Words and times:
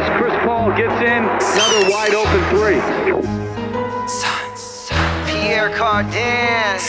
as 0.00 0.08
Chris 0.16 0.32
Paul 0.44 0.72
gets 0.76 0.96
in 1.04 1.22
another 1.28 1.90
wide 1.90 2.14
open 2.14 2.40
three. 2.48 2.80
Pierre 5.28 5.70
Cardin. 5.76 6.80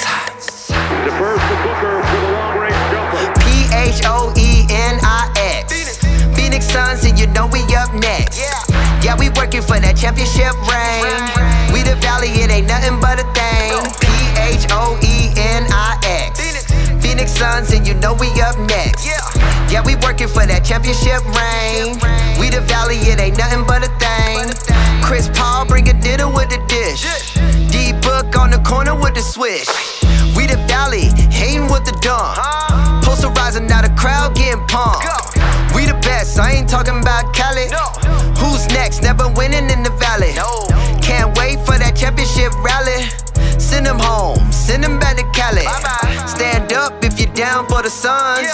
Defers 1.03 1.41
to 1.41 1.55
Booker 1.63 1.97
with 1.99 2.23
a 2.23 2.31
long 2.31 2.57
range 2.59 2.83
jumper. 2.91 3.33
P 3.43 3.67
H 3.75 4.01
O 4.05 4.31
E 4.37 4.65
N 4.69 4.99
I 5.03 5.31
X. 5.35 5.99
Phoenix 6.35 6.65
Suns, 6.65 7.03
and 7.03 7.19
you 7.19 7.27
know 7.27 7.47
we 7.47 7.59
up 7.75 7.93
next. 7.93 8.39
Yeah, 8.39 9.17
we 9.17 9.29
working 9.35 9.61
for 9.61 9.79
that 9.79 9.97
championship 9.97 10.55
ring. 10.69 11.03
We 11.73 11.83
the 11.83 11.99
valley, 11.99 12.29
it 12.39 12.51
ain't 12.51 12.67
nothing 12.67 12.99
but 13.01 13.19
a 13.19 13.27
thing. 13.35 13.75
P 13.99 14.07
H 14.39 14.67
O 14.71 14.95
E 15.03 15.33
N 15.35 15.67
I 15.67 15.99
X. 16.05 16.39
Phoenix 17.03 17.33
Suns, 17.33 17.73
and 17.73 17.85
you 17.85 17.95
know 17.95 18.13
we 18.13 18.29
up 18.39 18.57
next. 18.69 19.03
Yeah, 19.05 19.19
we 19.79 19.95
working 20.03 20.27
for 20.27 20.43
that 20.43 20.67
championship 20.67 21.23
ring. 21.31 21.95
We 22.35 22.51
the 22.51 22.59
valley, 22.67 22.99
it 23.07 23.23
ain't 23.23 23.37
nothing 23.39 23.63
but 23.63 23.87
a 23.87 23.91
thing. 23.95 24.51
Chris 24.99 25.31
Paul 25.31 25.65
bring 25.65 25.87
a 25.87 25.95
dinner 25.95 26.27
with 26.27 26.51
the 26.51 26.59
dish. 26.67 27.07
D 27.71 27.95
Book 28.03 28.35
on 28.35 28.51
the 28.51 28.59
corner 28.67 28.91
with 28.93 29.15
the 29.15 29.23
swish. 29.23 29.71
We 30.35 30.47
the 30.47 30.59
valley, 30.67 31.07
hating 31.31 31.71
with 31.71 31.87
the 31.87 31.95
dumb. 32.03 32.35
Posterizing 33.03 33.67
now 33.71 33.81
the 33.81 33.93
crowd 33.95 34.35
getting 34.35 34.59
pumped. 34.67 35.07
We 35.71 35.87
the 35.87 35.95
best, 36.03 36.39
I 36.39 36.51
ain't 36.51 36.67
talking 36.67 36.99
about 36.99 37.33
Cali. 37.33 37.71
Who's 38.35 38.67
next? 38.75 39.01
Never 39.03 39.27
winning 39.39 39.71
in 39.71 39.83
the 39.83 39.93
valley. 39.95 40.35
Can't 41.01 41.31
wait 41.39 41.63
for 41.63 41.79
that 41.79 41.95
championship 41.95 42.51
rally. 42.59 43.07
Send 43.59 43.85
them 43.85 43.99
home, 43.99 44.51
send 44.51 44.83
them 44.83 44.99
back 44.99 45.15
to 45.15 45.23
Cali. 45.31 45.63
Stand 46.27 46.73
up 46.73 47.00
down 47.41 47.65
for 47.65 47.81
the 47.81 47.89
Suns. 47.89 48.45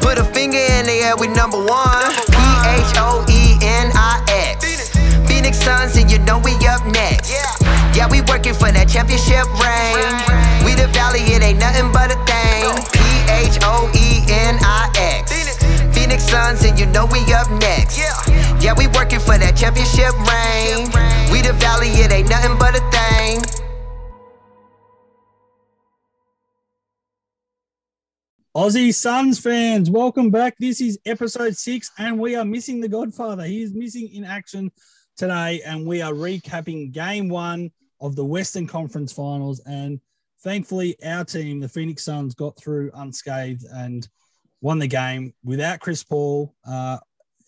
Put 0.00 0.16
a 0.16 0.24
finger 0.24 0.56
in 0.56 0.88
the 0.88 1.04
air, 1.04 1.14
we 1.20 1.28
number 1.28 1.60
one. 1.60 2.08
P 2.32 2.40
H 2.72 2.96
O 2.96 3.20
E 3.28 3.60
N 3.60 3.92
I 3.92 4.24
X. 4.56 4.88
Phoenix 5.28 5.60
Suns, 5.60 5.92
and 6.00 6.10
you 6.10 6.18
know 6.24 6.40
we 6.40 6.56
up 6.64 6.80
next. 6.88 7.28
Yeah, 7.92 8.08
we 8.08 8.24
working 8.32 8.56
for 8.56 8.72
that 8.72 8.88
championship 8.88 9.44
ring. 9.60 10.00
We 10.64 10.72
the 10.72 10.88
valley, 10.88 11.20
it 11.36 11.44
ain't 11.44 11.60
nothing 11.60 11.92
but 11.92 12.16
a 12.16 12.18
thing. 12.24 12.64
P 12.96 13.04
H 13.28 13.60
O 13.60 13.92
E 13.92 14.24
N 14.32 14.56
I 14.64 14.88
X. 14.96 15.36
Phoenix 15.92 16.24
Suns, 16.24 16.64
and 16.64 16.80
you 16.80 16.86
know 16.96 17.04
we 17.12 17.20
up 17.36 17.52
next. 17.60 18.00
Yeah, 18.00 18.72
we 18.72 18.88
working 18.96 19.20
for 19.20 19.36
that 19.36 19.52
championship 19.52 20.16
ring. 20.16 20.88
We 21.28 21.44
the 21.44 21.52
valley, 21.60 21.92
it 22.00 22.08
ain't 22.08 22.30
nothing 22.32 22.56
but 22.56 22.72
a 22.72 22.80
thing. 22.88 23.59
Aussie 28.56 28.92
Suns 28.92 29.38
fans, 29.38 29.90
welcome 29.90 30.28
back. 30.30 30.56
This 30.58 30.80
is 30.80 30.98
episode 31.06 31.56
six, 31.56 31.88
and 31.98 32.18
we 32.18 32.34
are 32.34 32.44
missing 32.44 32.80
the 32.80 32.88
Godfather. 32.88 33.44
He 33.44 33.62
is 33.62 33.72
missing 33.72 34.08
in 34.12 34.24
action 34.24 34.72
today, 35.16 35.62
and 35.64 35.86
we 35.86 36.02
are 36.02 36.12
recapping 36.12 36.90
game 36.90 37.28
one 37.28 37.70
of 38.00 38.16
the 38.16 38.24
Western 38.24 38.66
Conference 38.66 39.12
Finals. 39.12 39.60
And 39.66 40.00
thankfully, 40.42 40.96
our 41.04 41.24
team, 41.24 41.60
the 41.60 41.68
Phoenix 41.68 42.02
Suns, 42.02 42.34
got 42.34 42.58
through 42.58 42.90
unscathed 42.94 43.64
and 43.72 44.08
won 44.60 44.80
the 44.80 44.88
game 44.88 45.32
without 45.44 45.78
Chris 45.78 46.02
Paul. 46.02 46.52
Uh, 46.68 46.98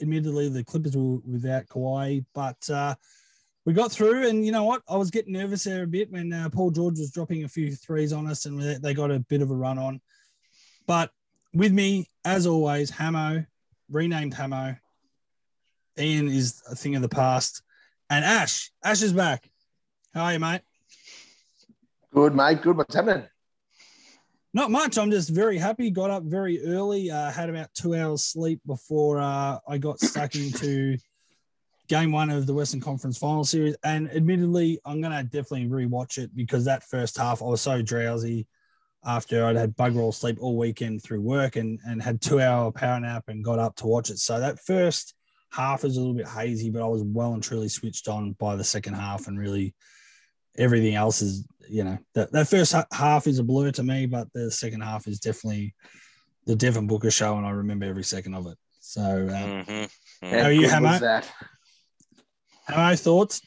admittedly, 0.01 0.51
the 0.51 0.63
Clippers 0.63 0.97
were 0.97 1.19
without 1.27 1.67
Kawhi, 1.67 2.25
but 2.33 2.71
uh, 2.71 2.95
we 3.67 3.73
got 3.73 3.91
through. 3.91 4.29
And 4.29 4.47
you 4.47 4.53
know 4.53 4.63
what? 4.63 4.83
I 4.89 4.97
was 4.99 5.11
getting 5.11 5.33
nervous 5.33 5.65
there 5.65 5.83
a 5.83 5.89
bit 5.89 6.13
when 6.13 6.33
uh, 6.33 6.49
Paul 6.49 6.71
George 6.71 7.01
was 7.01 7.11
dropping 7.11 7.43
a 7.43 7.49
few 7.49 7.73
threes 7.75 8.13
on 8.13 8.29
us, 8.29 8.47
and 8.47 8.63
they- 8.63 8.79
they 8.81 8.95
got 8.95 9.11
a 9.11 9.19
bit 9.19 9.43
of 9.43 9.51
a 9.51 9.57
run 9.57 9.81
on. 9.81 10.01
But 10.93 11.11
with 11.55 11.73
me, 11.73 12.11
as 12.23 12.47
always, 12.47 12.91
Hamo, 12.91 13.47
renamed 13.91 14.35
Hamo. 14.35 14.77
Ian 15.99 16.29
is 16.29 16.63
a 16.71 16.77
thing 16.77 16.97
of 16.97 17.01
the 17.01 17.09
past. 17.09 17.63
And 18.11 18.23
Ash, 18.23 18.71
Ash 18.85 19.01
is 19.01 19.15
back. 19.15 19.49
How 20.13 20.25
are 20.25 20.35
you, 20.35 20.39
mate? 20.39 20.61
Good, 22.13 22.35
mate. 22.35 22.61
Good. 22.61 22.77
What's 22.77 22.95
happening? 22.95 23.27
Not 24.53 24.71
much. 24.71 24.99
I'm 24.99 25.11
just 25.11 25.31
very 25.31 25.57
happy. 25.57 25.89
Got 25.89 26.11
up 26.11 26.25
very 26.25 26.63
early. 26.63 27.11
Uh, 27.11 27.31
had 27.31 27.49
about 27.49 27.73
two 27.73 27.95
hours 27.95 28.23
sleep 28.23 28.61
before 28.67 29.19
uh, 29.19 29.61
I 29.67 29.79
got 29.79 29.99
stuck 29.99 30.35
into 30.35 30.99
game 31.89 32.13
one 32.13 32.29
of 32.29 32.47
the 32.47 32.53
Western 32.53 32.83
Conference 32.83 33.17
Final 33.17 33.45
Series. 33.45 33.77
And 33.83 34.11
admittedly, 34.11 34.79
I'm 34.85 35.01
going 35.01 35.17
to 35.17 35.23
definitely 35.23 35.69
rewatch 35.69 36.19
it 36.19 36.37
because 36.37 36.67
that 36.67 36.83
first 36.83 37.17
half 37.17 37.41
I 37.41 37.47
was 37.47 37.63
so 37.63 37.81
drowsy 37.81 38.47
after 39.05 39.45
I'd 39.45 39.57
had 39.57 39.77
bug 39.77 39.97
roll 39.97 40.13
sleep 40.13 40.39
all 40.41 40.57
weekend 40.57 41.03
through 41.03 41.21
work 41.21 41.57
and, 41.57 41.79
and 41.85 42.01
had 42.03 42.21
two 42.21 42.41
hour 42.41 42.71
power 42.71 43.01
nap 43.01 43.25
and 43.29 43.45
got 43.45 43.59
up 43.59 43.77
to 43.77 43.87
watch 43.87 44.11
it. 44.11 44.19
So 44.19 44.39
that 44.39 44.61
first 44.65 45.15
half 45.51 45.85
is 45.85 45.97
a 45.97 46.01
little 46.01 46.15
bit 46.15 46.29
hazy, 46.29 46.71
but 46.71 46.83
I 46.83 46.87
was 46.87 47.03
well 47.03 47.35
and 47.35 47.43
truly 47.43 47.69
switched 47.69 48.09
on 48.09 48.33
by 48.33 48.57
the 48.57 48.65
second 48.65 48.95
half 48.95 49.27
and 49.27 49.39
really 49.39 49.75
everything 50.57 50.95
else 50.95 51.21
is, 51.23 51.47
you 51.69 51.83
know, 51.85 51.99
that, 52.15 52.31
that 52.33 52.49
first 52.49 52.75
half 52.93 53.27
is 53.27 53.39
a 53.39 53.43
blur 53.45 53.71
to 53.73 53.83
me, 53.83 54.07
but 54.07 54.29
the 54.35 54.51
second 54.51 54.83
half 54.83 55.07
is 55.09 55.19
definitely 55.19 55.75
the 56.47 56.57
Devin 56.57 56.87
Booker 56.87 57.11
show, 57.11 57.37
and 57.37 57.47
I 57.47 57.51
remember 57.51 57.87
every 57.87 58.03
second 58.05 58.35
of 58.35 58.47
it. 58.49 58.59
So, 58.81 59.01
uh, 59.01 59.65
Mhm. 59.65 59.91
How 60.23 60.39
are 60.43 60.53
you, 60.53 60.63
good 60.63 60.71
Hamo? 60.71 60.89
was 60.91 61.01
that? 61.01 61.31
Hamo, 62.69 62.97
thoughts? 62.97 63.41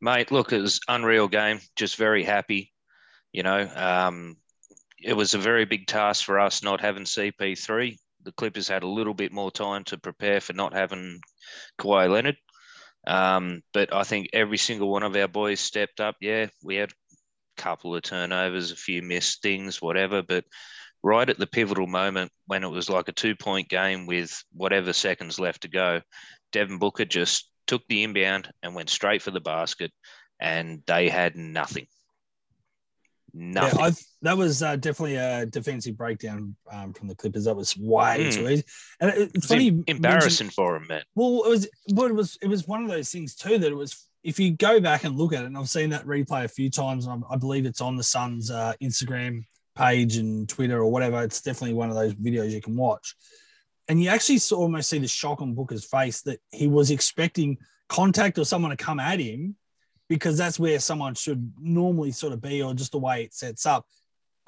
Mate, 0.00 0.30
look, 0.30 0.52
it 0.52 0.60
was 0.60 0.80
unreal 0.88 1.28
game. 1.28 1.60
Just 1.76 1.96
very 1.96 2.24
happy. 2.24 2.72
You 3.36 3.42
know, 3.42 3.68
um, 3.76 4.38
it 4.98 5.12
was 5.12 5.34
a 5.34 5.38
very 5.38 5.66
big 5.66 5.86
task 5.86 6.24
for 6.24 6.40
us 6.40 6.62
not 6.62 6.80
having 6.80 7.04
CP3. 7.04 7.94
The 8.22 8.32
Clippers 8.32 8.66
had 8.66 8.82
a 8.82 8.88
little 8.88 9.12
bit 9.12 9.30
more 9.30 9.50
time 9.50 9.84
to 9.84 9.98
prepare 9.98 10.40
for 10.40 10.54
not 10.54 10.72
having 10.72 11.20
Kawhi 11.78 12.10
Leonard. 12.10 12.38
Um, 13.06 13.60
but 13.74 13.92
I 13.92 14.04
think 14.04 14.30
every 14.32 14.56
single 14.56 14.90
one 14.90 15.02
of 15.02 15.14
our 15.16 15.28
boys 15.28 15.60
stepped 15.60 16.00
up. 16.00 16.16
Yeah, 16.22 16.46
we 16.64 16.76
had 16.76 16.92
a 16.92 17.60
couple 17.60 17.94
of 17.94 18.04
turnovers, 18.04 18.70
a 18.70 18.76
few 18.76 19.02
missed 19.02 19.42
things, 19.42 19.82
whatever. 19.82 20.22
But 20.22 20.44
right 21.02 21.28
at 21.28 21.38
the 21.38 21.46
pivotal 21.46 21.86
moment 21.86 22.32
when 22.46 22.64
it 22.64 22.70
was 22.70 22.88
like 22.88 23.08
a 23.08 23.12
two 23.12 23.36
point 23.36 23.68
game 23.68 24.06
with 24.06 24.42
whatever 24.50 24.94
seconds 24.94 25.38
left 25.38 25.60
to 25.60 25.68
go, 25.68 26.00
Devin 26.52 26.78
Booker 26.78 27.04
just 27.04 27.50
took 27.66 27.86
the 27.86 28.02
inbound 28.02 28.50
and 28.62 28.74
went 28.74 28.88
straight 28.88 29.20
for 29.20 29.30
the 29.30 29.40
basket, 29.40 29.92
and 30.40 30.82
they 30.86 31.10
had 31.10 31.36
nothing. 31.36 31.86
Nothing. 33.34 33.78
Yeah, 33.80 33.90
that 34.22 34.36
was 34.38 34.62
uh, 34.62 34.76
definitely 34.76 35.16
a 35.16 35.46
defensive 35.46 35.96
breakdown 35.96 36.56
um, 36.72 36.92
from 36.94 37.08
the 37.08 37.14
Clippers. 37.14 37.44
That 37.44 37.56
was 37.56 37.76
way 37.76 38.26
Mm. 38.28 38.32
too 38.34 38.48
easy. 38.48 38.64
And 39.00 39.10
it- 39.10 39.18
it 39.18 39.22
it's 39.34 39.34
was 39.34 39.46
funny. 39.46 39.64
you 39.64 39.70
em- 39.70 39.76
mentioned- 39.76 39.96
embarrassing 40.04 40.50
for 40.50 40.76
him, 40.76 40.86
man. 40.88 41.02
Well, 41.14 41.44
it 41.44 41.50
was, 41.50 41.68
but 41.94 42.10
it 42.10 42.14
was, 42.14 42.38
it 42.40 42.48
was 42.48 42.66
one 42.66 42.82
of 42.82 42.88
those 42.88 43.10
things 43.10 43.34
too 43.34 43.58
that 43.58 43.70
it 43.70 43.74
was. 43.76 44.06
If 44.24 44.40
you 44.40 44.52
go 44.52 44.80
back 44.80 45.04
and 45.04 45.16
look 45.16 45.32
at 45.32 45.42
it, 45.42 45.46
and 45.46 45.56
I've 45.56 45.68
seen 45.68 45.90
that 45.90 46.04
replay 46.04 46.44
a 46.44 46.48
few 46.48 46.68
times, 46.70 47.06
and 47.06 47.22
I, 47.30 47.34
I 47.34 47.36
believe 47.36 47.64
it's 47.64 47.80
on 47.80 47.94
the 47.96 48.02
Suns' 48.02 48.50
uh, 48.50 48.72
Instagram 48.82 49.44
page 49.76 50.16
and 50.16 50.48
Twitter 50.48 50.78
or 50.80 50.90
whatever. 50.90 51.22
It's 51.22 51.40
definitely 51.42 51.74
one 51.74 51.90
of 51.90 51.94
those 51.94 52.14
videos 52.14 52.50
you 52.50 52.60
can 52.60 52.74
watch, 52.76 53.14
and 53.86 54.02
you 54.02 54.08
actually 54.08 54.40
almost 54.52 54.88
see 54.90 54.98
the 54.98 55.06
shock 55.06 55.42
on 55.42 55.54
Booker's 55.54 55.84
face 55.84 56.22
that 56.22 56.40
he 56.50 56.66
was 56.66 56.90
expecting 56.90 57.58
contact 57.88 58.36
or 58.38 58.44
someone 58.44 58.70
to 58.72 58.76
come 58.76 58.98
at 58.98 59.20
him, 59.20 59.54
because 60.08 60.38
that's 60.38 60.58
where 60.58 60.78
someone 60.78 61.14
should 61.14 61.52
normally 61.60 62.12
sort 62.12 62.32
of 62.32 62.40
be, 62.40 62.62
or 62.62 62.74
just 62.74 62.92
the 62.92 62.98
way 62.98 63.24
it 63.24 63.34
sets 63.34 63.66
up. 63.66 63.86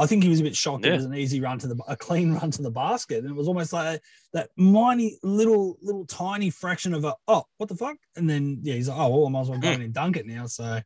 I 0.00 0.06
think 0.06 0.22
he 0.22 0.28
was 0.28 0.38
a 0.38 0.44
bit 0.44 0.54
shocked. 0.54 0.86
It 0.86 0.92
was 0.92 1.04
an 1.04 1.14
easy 1.14 1.40
run 1.40 1.58
to 1.58 1.66
the 1.66 1.76
a 1.88 1.96
clean 1.96 2.34
run 2.40 2.50
to 2.52 2.62
the 2.62 2.70
basket, 2.70 3.24
and 3.24 3.30
it 3.30 3.36
was 3.36 3.48
almost 3.48 3.72
like 3.72 4.00
that 4.32 4.50
miney 4.56 5.18
little 5.22 5.76
little 5.82 6.06
tiny 6.06 6.50
fraction 6.50 6.94
of 6.94 7.04
a 7.04 7.14
oh 7.26 7.44
what 7.56 7.68
the 7.68 7.74
fuck, 7.74 7.96
and 8.14 8.30
then 8.30 8.60
yeah 8.62 8.74
he's 8.74 8.88
like 8.88 8.98
oh 8.98 9.08
well 9.08 9.26
I 9.26 9.30
might 9.30 9.40
as 9.40 9.50
well 9.50 9.58
go 9.58 9.70
in 9.70 9.82
and 9.82 9.92
dunk 9.92 10.16
it 10.16 10.26
now. 10.26 10.46
So 10.46 10.80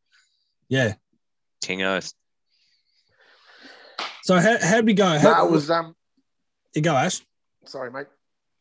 yeah. 0.68 0.94
King 1.60 1.82
Oath. 1.82 2.12
So 4.22 4.38
how 4.38 4.56
how'd 4.58 4.86
we 4.86 4.94
go? 4.94 5.18
How, 5.18 5.32
No, 5.32 5.46
it 5.46 5.50
was 5.50 5.70
um. 5.70 5.94
you 6.74 6.80
go 6.80 6.94
Ash? 6.94 7.20
Sorry, 7.66 7.90
mate. 7.90 8.06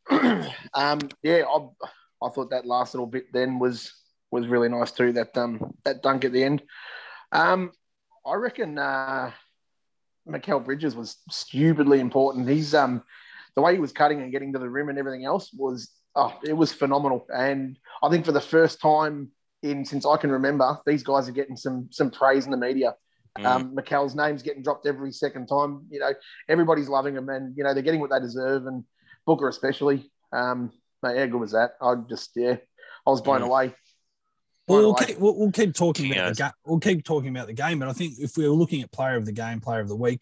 um. 0.74 1.00
Yeah, 1.24 1.44
I, 1.48 1.68
I 2.22 2.30
thought 2.30 2.50
that 2.50 2.66
last 2.66 2.94
little 2.94 3.08
bit 3.08 3.32
then 3.32 3.58
was 3.60 3.94
was 4.32 4.48
really 4.48 4.70
nice 4.70 4.92
too. 4.92 5.12
That 5.14 5.38
um 5.38 5.74
that 5.84 6.02
dunk 6.02 6.26
at 6.26 6.32
the 6.32 6.44
end. 6.44 6.64
Um, 7.32 7.72
I 8.26 8.36
reckon 8.36 8.78
uh, 8.78 9.32
Mikal 10.28 10.64
Bridges 10.64 10.96
was 10.96 11.18
stupidly 11.30 12.00
important. 12.00 12.50
He's 12.50 12.74
um 12.74 13.04
the 13.56 13.62
way 13.62 13.74
he 13.74 13.80
was 13.80 13.92
cutting 13.92 14.22
and 14.22 14.32
getting 14.32 14.54
to 14.54 14.60
the 14.60 14.70
rim 14.70 14.90
and 14.90 14.98
everything 14.98 15.26
else 15.26 15.52
was 15.54 15.90
oh 16.16 16.34
it 16.44 16.54
was 16.54 16.72
phenomenal. 16.74 17.26
And 17.34 17.78
I 18.02 18.10
think 18.10 18.26
for 18.26 18.32
the 18.32 18.42
first 18.42 18.80
time 18.82 19.32
in 19.64 19.86
since 19.86 20.06
I 20.06 20.18
can 20.18 20.32
remember, 20.32 20.80
these 20.86 21.04
guys 21.04 21.28
are 21.28 21.34
getting 21.34 21.56
some 21.58 21.88
some 21.92 22.12
praise 22.12 22.46
in 22.46 22.52
the 22.52 22.58
media. 22.58 22.96
Mm. 23.38 23.46
Um, 23.46 23.76
Mikal's 23.76 24.16
name's 24.16 24.44
getting 24.44 24.62
dropped 24.64 24.86
every 24.86 25.12
second 25.12 25.48
time. 25.48 25.86
You 25.90 26.00
know, 26.00 26.14
everybody's 26.50 26.90
loving 26.90 27.16
him, 27.16 27.30
and 27.30 27.56
you 27.58 27.64
know 27.64 27.74
they're 27.74 27.84
getting 27.84 28.02
what 28.02 28.10
they 28.10 28.20
deserve, 28.20 28.66
and 28.66 28.84
Booker 29.26 29.48
especially. 29.48 30.12
Um, 30.34 30.72
mate, 31.04 31.18
how 31.18 31.26
good 31.28 31.40
was 31.40 31.52
that? 31.52 31.72
I 31.82 31.96
just 32.10 32.32
yeah, 32.36 32.56
I 33.06 33.10
was 33.10 33.22
blown 33.22 33.42
Mm. 33.42 33.46
away. 33.46 33.76
Well, 34.72 34.82
we'll 34.82 34.94
keep, 34.96 35.18
we'll, 35.18 35.38
we'll 35.38 35.52
keep 35.52 35.74
talking 35.74 36.06
King 36.06 36.18
about 36.18 36.36
the 36.36 36.44
game. 36.44 36.52
We'll 36.66 36.80
keep 36.80 37.04
talking 37.04 37.30
about 37.30 37.48
the 37.48 37.54
game, 37.54 37.80
but 37.80 37.88
I 37.88 37.94
think 37.94 38.16
if 38.20 38.38
we 38.38 38.48
were 38.48 38.56
looking 38.56 38.82
at 38.82 38.92
player 38.92 39.16
of 39.18 39.26
the 39.26 39.32
game, 39.32 39.60
player 39.60 39.80
of 39.80 39.88
the 39.88 39.96
week, 39.96 40.22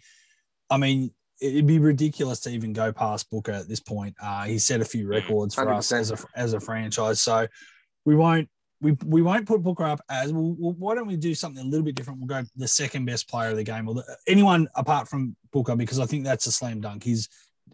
I 0.69 0.78
mean, 0.78 1.12
it'd 1.42 1.66
be 1.68 1.80
ridiculous 1.80 2.40
to 2.42 2.50
even 2.50 2.74
go 2.74 2.92
past 2.92 3.30
Booker 3.30 3.51
at 3.54 3.68
this 3.68 3.80
point. 3.80 4.16
Uh, 4.22 4.44
he 4.44 4.60
set 4.60 4.81
a 4.81 4.86
few 4.86 5.06
Mm, 5.06 5.10
records 5.12 5.56
for 5.56 5.69
us 5.69 5.92
100%. 5.92 6.00
as 6.00 6.12
a 6.12 6.18
as 6.36 6.54
a 6.54 6.60
franchise, 6.60 7.22
so 7.22 7.48
we 8.06 8.16
won't 8.16 8.50
we, 8.81 8.96
we 9.06 9.22
won't 9.22 9.46
put 9.46 9.62
Booker 9.62 9.84
up 9.84 10.00
as 10.10 10.31
well, 10.31 10.56
well. 10.57 10.75
Why 10.78 10.95
don't 10.95 11.07
we 11.07 11.18
do 11.18 11.36
something 11.36 11.63
a 11.63 11.68
little 11.68 11.86
bit 11.86 11.95
different? 11.95 12.19
We'll 12.19 12.28
go 12.28 12.48
the 12.56 12.68
second 12.68 13.06
best 13.06 13.30
player 13.30 13.50
of 13.50 13.57
the 13.57 13.63
game, 13.63 13.88
or 13.88 13.95
the, 13.95 14.18
anyone 14.28 14.68
apart 14.75 15.07
from 15.07 15.36
Booker, 15.52 15.75
because 15.75 16.00
I 16.00 16.06
think 16.06 16.24
that's 16.24 16.48
a 16.48 16.52
slam 16.52 16.81
dunk. 16.81 17.04
He's 17.04 17.28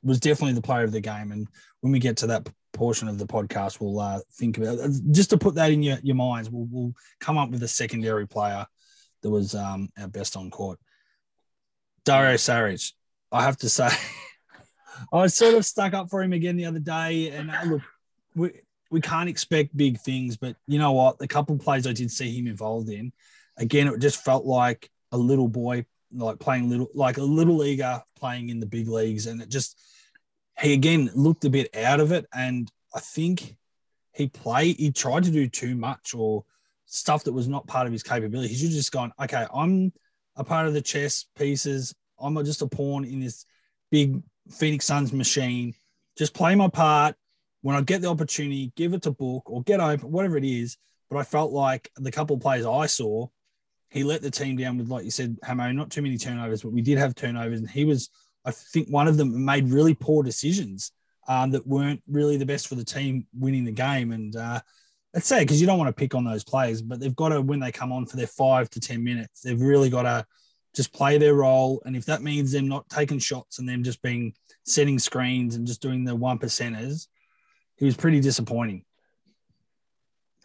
was 0.03 0.19
definitely 0.19 0.53
the 0.53 0.61
player 0.61 0.83
of 0.83 0.91
the 0.91 1.01
game, 1.01 1.31
and 1.31 1.47
when 1.81 1.91
we 1.91 1.99
get 1.99 2.17
to 2.17 2.27
that 2.27 2.47
portion 2.75 3.07
of 3.07 3.17
the 3.17 3.25
podcast, 3.25 3.79
we'll 3.79 3.99
uh, 3.99 4.19
think 4.33 4.57
about 4.57 4.77
just 5.11 5.31
to 5.31 5.37
put 5.37 5.55
that 5.55 5.71
in 5.71 5.81
your, 5.81 5.97
your 6.03 6.15
minds. 6.15 6.49
We'll, 6.49 6.67
we'll 6.69 6.93
come 7.19 7.37
up 7.37 7.49
with 7.49 7.63
a 7.63 7.67
secondary 7.67 8.27
player 8.27 8.67
that 9.21 9.29
was 9.29 9.55
um, 9.55 9.89
our 9.97 10.07
best 10.07 10.37
on 10.37 10.51
court. 10.51 10.79
Dario 12.03 12.35
Saric, 12.35 12.91
I 13.31 13.43
have 13.43 13.57
to 13.57 13.69
say, 13.69 13.89
I 15.11 15.17
was 15.17 15.35
sort 15.35 15.55
of 15.55 15.65
stuck 15.65 15.93
up 15.93 16.09
for 16.09 16.21
him 16.21 16.33
again 16.33 16.57
the 16.57 16.65
other 16.65 16.79
day. 16.79 17.29
And 17.29 17.49
uh, 17.49 17.63
look, 17.65 17.81
we, 18.35 18.51
we 18.91 19.01
can't 19.01 19.29
expect 19.29 19.75
big 19.75 19.99
things, 19.99 20.37
but 20.37 20.55
you 20.67 20.77
know 20.77 20.91
what? 20.91 21.17
The 21.17 21.27
couple 21.27 21.57
plays 21.57 21.87
I 21.87 21.93
did 21.93 22.11
see 22.11 22.37
him 22.37 22.47
involved 22.47 22.89
in, 22.89 23.11
again, 23.57 23.87
it 23.87 23.99
just 23.99 24.23
felt 24.23 24.45
like 24.45 24.89
a 25.11 25.17
little 25.17 25.47
boy, 25.47 25.85
like 26.13 26.39
playing 26.39 26.69
little, 26.69 26.89
like 26.93 27.17
a 27.17 27.23
little 27.23 27.57
leaguer 27.57 28.03
playing 28.15 28.49
in 28.49 28.59
the 28.59 28.65
big 28.65 28.87
leagues. 28.87 29.25
And 29.25 29.41
it 29.41 29.49
just, 29.49 29.81
he 30.59 30.73
again 30.73 31.11
looked 31.15 31.45
a 31.45 31.49
bit 31.49 31.75
out 31.75 31.99
of 31.99 32.11
it. 32.11 32.25
And 32.33 32.71
I 32.93 32.99
think 32.99 33.55
he 34.13 34.27
played, 34.27 34.77
he 34.77 34.91
tried 34.91 35.23
to 35.25 35.31
do 35.31 35.47
too 35.49 35.75
much 35.75 36.13
or 36.13 36.45
stuff 36.85 37.23
that 37.25 37.33
was 37.33 37.47
not 37.47 37.67
part 37.67 37.87
of 37.87 37.93
his 37.93 38.03
capability. 38.03 38.49
He 38.49 38.55
should 38.55 38.67
have 38.67 38.75
just 38.75 38.91
gone, 38.91 39.11
okay, 39.21 39.45
I'm 39.53 39.91
a 40.35 40.43
part 40.43 40.67
of 40.67 40.73
the 40.73 40.81
chess 40.81 41.25
pieces. 41.37 41.93
I'm 42.19 42.35
just 42.45 42.61
a 42.61 42.67
pawn 42.67 43.03
in 43.03 43.19
this 43.19 43.45
big 43.91 44.21
Phoenix 44.49 44.85
Suns 44.85 45.11
machine. 45.11 45.73
Just 46.17 46.33
play 46.33 46.55
my 46.55 46.69
part. 46.69 47.15
When 47.61 47.75
I 47.75 47.81
get 47.81 48.01
the 48.01 48.09
opportunity, 48.09 48.71
give 48.75 48.93
it 48.93 49.01
to 49.03 49.11
Book 49.11 49.49
or 49.49 49.63
get 49.63 49.79
open, 49.79 50.11
whatever 50.11 50.37
it 50.37 50.45
is. 50.45 50.77
But 51.09 51.17
I 51.17 51.23
felt 51.23 51.51
like 51.51 51.91
the 51.97 52.11
couple 52.11 52.35
of 52.35 52.41
plays 52.41 52.65
I 52.65 52.85
saw, 52.85 53.27
he 53.89 54.03
let 54.03 54.21
the 54.21 54.31
team 54.31 54.55
down 54.55 54.77
with, 54.77 54.89
like 54.89 55.03
you 55.03 55.11
said, 55.11 55.37
Hamo, 55.43 55.71
not 55.71 55.89
too 55.89 56.01
many 56.01 56.17
turnovers, 56.17 56.61
but 56.61 56.71
we 56.71 56.81
did 56.81 56.97
have 56.97 57.15
turnovers. 57.15 57.59
And 57.59 57.69
he 57.69 57.85
was, 57.85 58.09
I 58.45 58.51
think, 58.51 58.87
one 58.89 59.07
of 59.07 59.17
them 59.17 59.43
made 59.43 59.69
really 59.69 59.93
poor 59.93 60.23
decisions 60.23 60.91
um, 61.27 61.51
that 61.51 61.65
weren't 61.65 62.01
really 62.07 62.37
the 62.37 62.45
best 62.45 62.67
for 62.67 62.75
the 62.75 62.83
team 62.83 63.25
winning 63.37 63.65
the 63.65 63.71
game. 63.71 64.11
And 64.11 64.35
uh, 64.35 64.61
it's 65.13 65.27
sad 65.27 65.39
because 65.39 65.59
you 65.59 65.67
don't 65.67 65.79
want 65.79 65.89
to 65.89 65.99
pick 65.99 66.13
on 66.13 66.23
those 66.23 66.43
players, 66.43 66.81
but 66.81 66.99
they've 66.99 67.15
got 67.15 67.29
to, 67.29 67.41
when 67.41 67.59
they 67.59 67.71
come 67.71 67.91
on 67.91 68.05
for 68.05 68.17
their 68.17 68.27
five 68.27 68.69
to 68.71 68.79
10 68.79 69.03
minutes, 69.03 69.41
they've 69.41 69.61
really 69.61 69.89
got 69.89 70.03
to 70.03 70.25
just 70.75 70.93
play 70.93 71.17
their 71.17 71.33
role. 71.33 71.81
And 71.85 71.95
if 71.95 72.05
that 72.05 72.21
means 72.21 72.51
them 72.51 72.67
not 72.67 72.87
taking 72.89 73.19
shots 73.19 73.59
and 73.59 73.67
them 73.67 73.83
just 73.83 74.01
being 74.01 74.33
setting 74.63 74.99
screens 74.99 75.55
and 75.55 75.65
just 75.65 75.81
doing 75.81 76.03
the 76.03 76.15
one 76.15 76.37
percenters, 76.37 77.07
he 77.77 77.85
was 77.85 77.97
pretty 77.97 78.19
disappointing. 78.19 78.83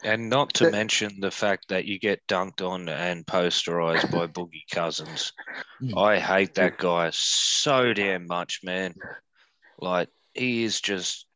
And 0.03 0.31
not 0.31 0.55
to 0.55 0.65
That- 0.65 0.73
mention 0.73 1.21
the 1.21 1.31
fact 1.31 1.69
that 1.69 1.85
you 1.85 1.99
get 1.99 2.27
dunked 2.27 2.63
on 2.67 2.89
and 2.89 3.27
posterized 3.27 4.11
by 4.11 4.27
Boogie 4.29 4.69
Cousins. 4.71 5.33
Mm. 5.83 5.97
I 5.97 6.19
hate 6.19 6.55
that 6.55 6.79
guy 6.79 7.11
so 7.13 7.93
damn 7.93 8.27
much, 8.27 8.61
man. 8.63 8.95
Like, 9.79 10.09
he 10.35 10.65
is 10.65 10.81
just, 10.81 11.27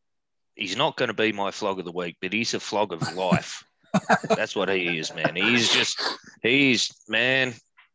he's 0.55 0.76
not 0.76 0.96
going 0.96 1.08
to 1.08 1.14
be 1.14 1.32
my 1.32 1.50
flog 1.50 1.78
of 1.78 1.84
the 1.84 1.93
week, 1.93 2.16
but 2.20 2.32
he's 2.32 2.55
a 2.55 2.61
flog 2.61 2.93
of 2.93 3.14
life. 3.14 3.64
That's 4.28 4.56
what 4.56 4.69
he 4.69 4.99
is, 4.99 5.14
man. 5.14 5.37
He's 5.37 5.72
just, 5.72 6.00
he's, 6.43 6.90
man, 7.08 7.55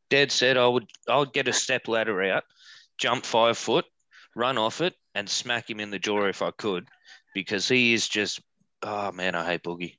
dead 0.10 0.32
set. 0.32 0.58
I 0.58 0.68
would, 0.68 0.86
I 1.08 1.18
would 1.18 1.34
get 1.34 1.48
a 1.48 1.54
step 1.54 1.88
ladder 1.88 2.22
out, 2.24 2.44
jump 2.98 3.26
five 3.26 3.58
foot, 3.58 3.86
run 4.36 4.58
off 4.58 4.82
it, 4.82 4.94
and 5.16 5.30
smack 5.30 5.70
him 5.70 5.80
in 5.80 5.92
the 5.92 6.00
jaw 6.00 6.26
if 6.26 6.42
I 6.42 6.52
could, 6.52 6.88
because 7.34 7.68
he 7.68 7.94
is 7.94 8.08
just, 8.08 8.40
oh, 8.82 9.12
man, 9.12 9.36
I 9.36 9.46
hate 9.46 9.64
Boogie. 9.64 9.96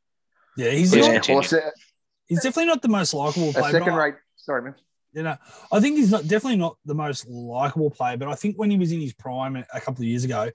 Yeah, 0.60 0.70
he's 0.72 0.90
Please 0.90 1.00
not, 1.06 1.06
Yeah, 1.08 1.14
continue. 1.14 1.40
well, 1.40 1.48
se- 1.48 1.70
he's 2.26 2.42
definitely 2.42 2.66
not 2.66 2.82
the 2.82 2.88
most 2.88 3.14
likable 3.14 3.50
a 3.50 3.52
player. 3.52 3.72
but 3.72 3.78
second 3.78 3.94
rate. 3.94 4.14
Sorry, 4.36 4.62
man. 4.62 4.74
You 5.12 5.22
know, 5.24 5.36
I 5.72 5.80
think 5.80 5.96
he's 5.96 6.10
not 6.10 6.22
definitely 6.28 6.56
not 6.58 6.76
the 6.84 6.94
most 6.94 7.26
likable 7.28 7.90
player, 7.90 8.16
but 8.16 8.28
I 8.28 8.34
think 8.34 8.56
when 8.56 8.70
he 8.70 8.78
was 8.78 8.92
in 8.92 9.00
his 9.00 9.12
prime 9.12 9.56
a 9.56 9.80
couple 9.80 10.02
of 10.02 10.08
years 10.08 10.24
ago, 10.24 10.50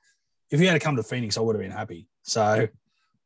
if 0.50 0.60
he 0.60 0.66
had 0.66 0.74
to 0.74 0.80
come 0.80 0.96
to 0.96 1.04
Phoenix, 1.04 1.38
I 1.38 1.42
would 1.42 1.56
have 1.56 1.62
been 1.62 1.72
happy. 1.72 2.07
So 2.24 2.68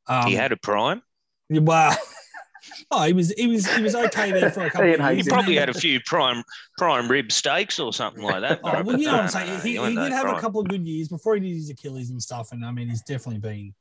um, 0.07 0.25
he 0.27 0.33
had 0.33 0.51
a 0.51 0.57
prime. 0.57 1.03
well, 1.49 1.95
oh, 2.91 3.03
he 3.03 3.13
was 3.13 3.31
he 3.33 3.45
was 3.45 3.67
he 3.75 3.83
was 3.83 3.93
okay 3.93 4.31
there 4.31 4.49
for 4.49 4.65
a 4.65 4.69
couple 4.71 4.87
He 4.87 4.93
of 4.93 4.99
years. 5.01 5.25
He 5.25 5.29
probably 5.31 5.55
had 5.55 5.69
a 5.69 5.73
few 5.73 5.99
prime 6.05 6.43
prime 6.79 7.07
rib 7.09 7.31
steaks 7.31 7.77
or 7.79 7.93
something 7.93 8.23
like 8.23 8.41
that. 8.41 8.61
Oh, 8.63 8.81
well, 8.83 8.97
you 8.99 9.05
know 9.05 9.13
what 9.13 9.21
I'm 9.23 9.29
saying. 9.29 9.49
no, 9.49 9.57
he 9.59 9.73
you 9.73 9.83
he 9.83 9.95
did 9.95 10.09
no 10.09 10.15
have 10.15 10.29
a 10.35 10.39
couple 10.39 10.61
of 10.61 10.67
good 10.67 10.87
years 10.87 11.09
before 11.09 11.35
he 11.35 11.41
did 11.41 11.53
his 11.53 11.69
Achilles 11.69 12.09
and 12.09 12.21
stuff, 12.21 12.51
and 12.53 12.65
I 12.65 12.71
mean, 12.71 12.89
he's 12.89 13.03
definitely 13.03 13.39
been 13.39 13.75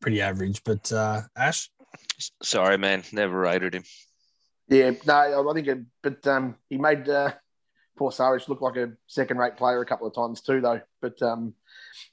pretty 0.00 0.20
average. 0.20 0.62
But 0.62 0.92
uh, 0.92 1.22
Ash, 1.36 1.68
Sorry, 2.42 2.78
man, 2.78 3.02
never 3.12 3.38
rated 3.38 3.74
him. 3.74 3.84
Yeah, 4.68 4.92
no, 5.06 5.50
I 5.50 5.54
think, 5.54 5.66
it, 5.68 5.78
but 6.02 6.26
um, 6.26 6.56
he 6.70 6.78
made 6.78 7.08
uh, 7.08 7.32
poor 7.96 8.10
Saric 8.10 8.48
look 8.48 8.60
like 8.60 8.76
a 8.76 8.92
second-rate 9.06 9.56
player 9.56 9.80
a 9.80 9.86
couple 9.86 10.06
of 10.06 10.14
times 10.14 10.40
too, 10.40 10.60
though. 10.60 10.80
But 11.00 11.20
um, 11.20 11.54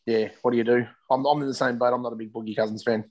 yeah, 0.05 0.29
what 0.41 0.51
do 0.51 0.57
you 0.57 0.63
do? 0.63 0.85
I'm, 1.09 1.25
I'm 1.25 1.41
in 1.41 1.47
the 1.47 1.53
same 1.53 1.77
boat. 1.77 1.93
I'm 1.93 2.01
not 2.01 2.13
a 2.13 2.17
big 2.17 2.33
Boogie 2.33 2.55
Cousins 2.55 2.83
fan. 2.83 3.05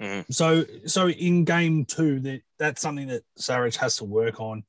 Mm. 0.00 0.32
So, 0.32 0.64
so 0.86 1.08
in 1.08 1.44
game 1.44 1.84
two, 1.84 2.20
that 2.20 2.42
that's 2.58 2.80
something 2.80 3.08
that 3.08 3.24
Saric 3.38 3.76
has 3.76 3.96
to 3.96 4.04
work 4.04 4.40
on. 4.40 4.64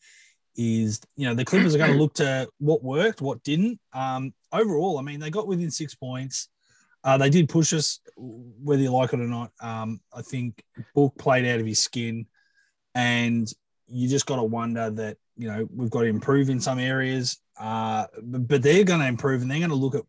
Is 0.56 1.00
you 1.16 1.28
know 1.28 1.36
the 1.36 1.46
Clippers 1.46 1.74
are 1.74 1.78
going 1.78 1.94
to 1.94 1.98
look 1.98 2.16
to 2.16 2.50
what 2.58 2.84
worked, 2.84 3.22
what 3.22 3.44
didn't. 3.44 3.80
Um, 3.94 4.34
overall, 4.52 4.98
I 4.98 5.02
mean, 5.04 5.20
they 5.20 5.30
got 5.30 5.48
within 5.48 5.72
six 5.72 5.96
points. 5.96 6.50
Uh, 7.04 7.18
they 7.18 7.30
did 7.30 7.48
push 7.50 7.74
us, 7.74 8.00
whether 8.18 8.82
you 8.82 8.92
like 8.92 9.14
it 9.14 9.20
or 9.20 9.28
not. 9.28 9.52
Um, 9.62 10.02
I 10.14 10.22
think 10.22 10.64
Book 10.94 11.14
played 11.18 11.46
out 11.46 11.60
of 11.60 11.66
his 11.66 11.80
skin, 11.80 12.26
and 12.96 13.52
you 13.88 14.08
just 14.10 14.26
got 14.26 14.36
to 14.38 14.44
wonder 14.44 14.90
that 14.90 15.18
you 15.38 15.48
know 15.48 15.68
we've 15.74 15.90
got 15.90 16.02
to 16.02 16.08
improve 16.08 16.50
in 16.50 16.60
some 16.60 16.80
areas. 16.80 17.38
Uh, 17.60 18.06
but, 18.24 18.48
but 18.48 18.62
they're 18.64 18.84
going 18.84 19.00
to 19.00 19.08
improve, 19.08 19.42
and 19.42 19.50
they're 19.50 19.60
going 19.60 19.70
to 19.70 19.76
look 19.76 19.96
at 19.96 20.04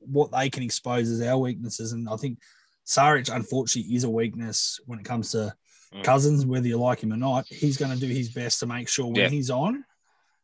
what 0.00 0.32
they 0.32 0.50
can 0.50 0.62
expose 0.62 1.08
as 1.10 1.20
our 1.22 1.38
weaknesses. 1.38 1.92
And 1.92 2.08
I 2.08 2.16
think 2.16 2.38
Saric, 2.86 3.34
unfortunately, 3.34 3.94
is 3.94 4.04
a 4.04 4.10
weakness 4.10 4.80
when 4.86 4.98
it 4.98 5.04
comes 5.04 5.30
to 5.32 5.54
Mm. 5.94 6.04
Cousins, 6.04 6.46
whether 6.46 6.66
you 6.66 6.78
like 6.78 7.00
him 7.02 7.12
or 7.12 7.18
not. 7.18 7.46
He's 7.46 7.76
going 7.76 7.92
to 7.92 7.98
do 8.00 8.06
his 8.06 8.30
best 8.30 8.60
to 8.60 8.66
make 8.66 8.88
sure 8.88 9.04
when 9.08 9.16
Yeah. 9.16 9.28
he's 9.28 9.50
on, 9.50 9.84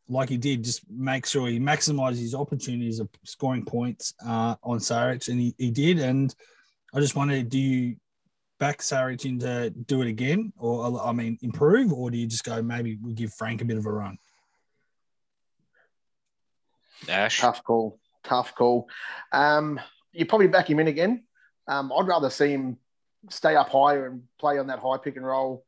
like 0.09 0.29
he 0.29 0.37
did, 0.37 0.63
just 0.63 0.89
make 0.89 1.25
sure 1.25 1.47
he 1.47 1.59
maximizes 1.59 2.19
his 2.19 2.35
opportunities 2.35 2.99
of 2.99 3.07
scoring 3.23 3.63
points 3.63 4.13
uh, 4.25 4.55
on 4.63 4.79
Saric, 4.79 5.29
and 5.29 5.39
he, 5.39 5.55
he 5.57 5.71
did. 5.71 5.99
And 5.99 6.33
I 6.93 6.99
just 6.99 7.15
wondered, 7.15 7.49
do 7.49 7.59
you 7.59 7.95
back 8.59 8.79
Saric 8.79 9.25
into 9.25 9.69
do 9.69 10.01
it 10.01 10.07
again, 10.07 10.51
or 10.57 11.01
I 11.01 11.11
mean, 11.11 11.37
improve, 11.41 11.93
or 11.93 12.09
do 12.09 12.17
you 12.17 12.27
just 12.27 12.43
go 12.43 12.61
maybe 12.61 12.97
we 13.01 13.13
give 13.13 13.33
Frank 13.33 13.61
a 13.61 13.65
bit 13.65 13.77
of 13.77 13.85
a 13.85 13.91
run? 13.91 14.17
Ash, 17.07 17.39
Tough 17.39 17.63
call. 17.63 17.99
Tough 18.23 18.53
call. 18.55 18.89
Um, 19.31 19.79
you 20.11 20.25
probably 20.25 20.47
back 20.47 20.69
him 20.69 20.79
in 20.79 20.87
again. 20.87 21.23
Um, 21.67 21.91
I'd 21.95 22.07
rather 22.07 22.29
see 22.29 22.49
him 22.49 22.77
stay 23.29 23.55
up 23.55 23.69
higher 23.69 24.07
and 24.07 24.23
play 24.39 24.57
on 24.57 24.67
that 24.67 24.79
high 24.79 24.97
pick 24.97 25.15
and 25.15 25.25
roll. 25.25 25.63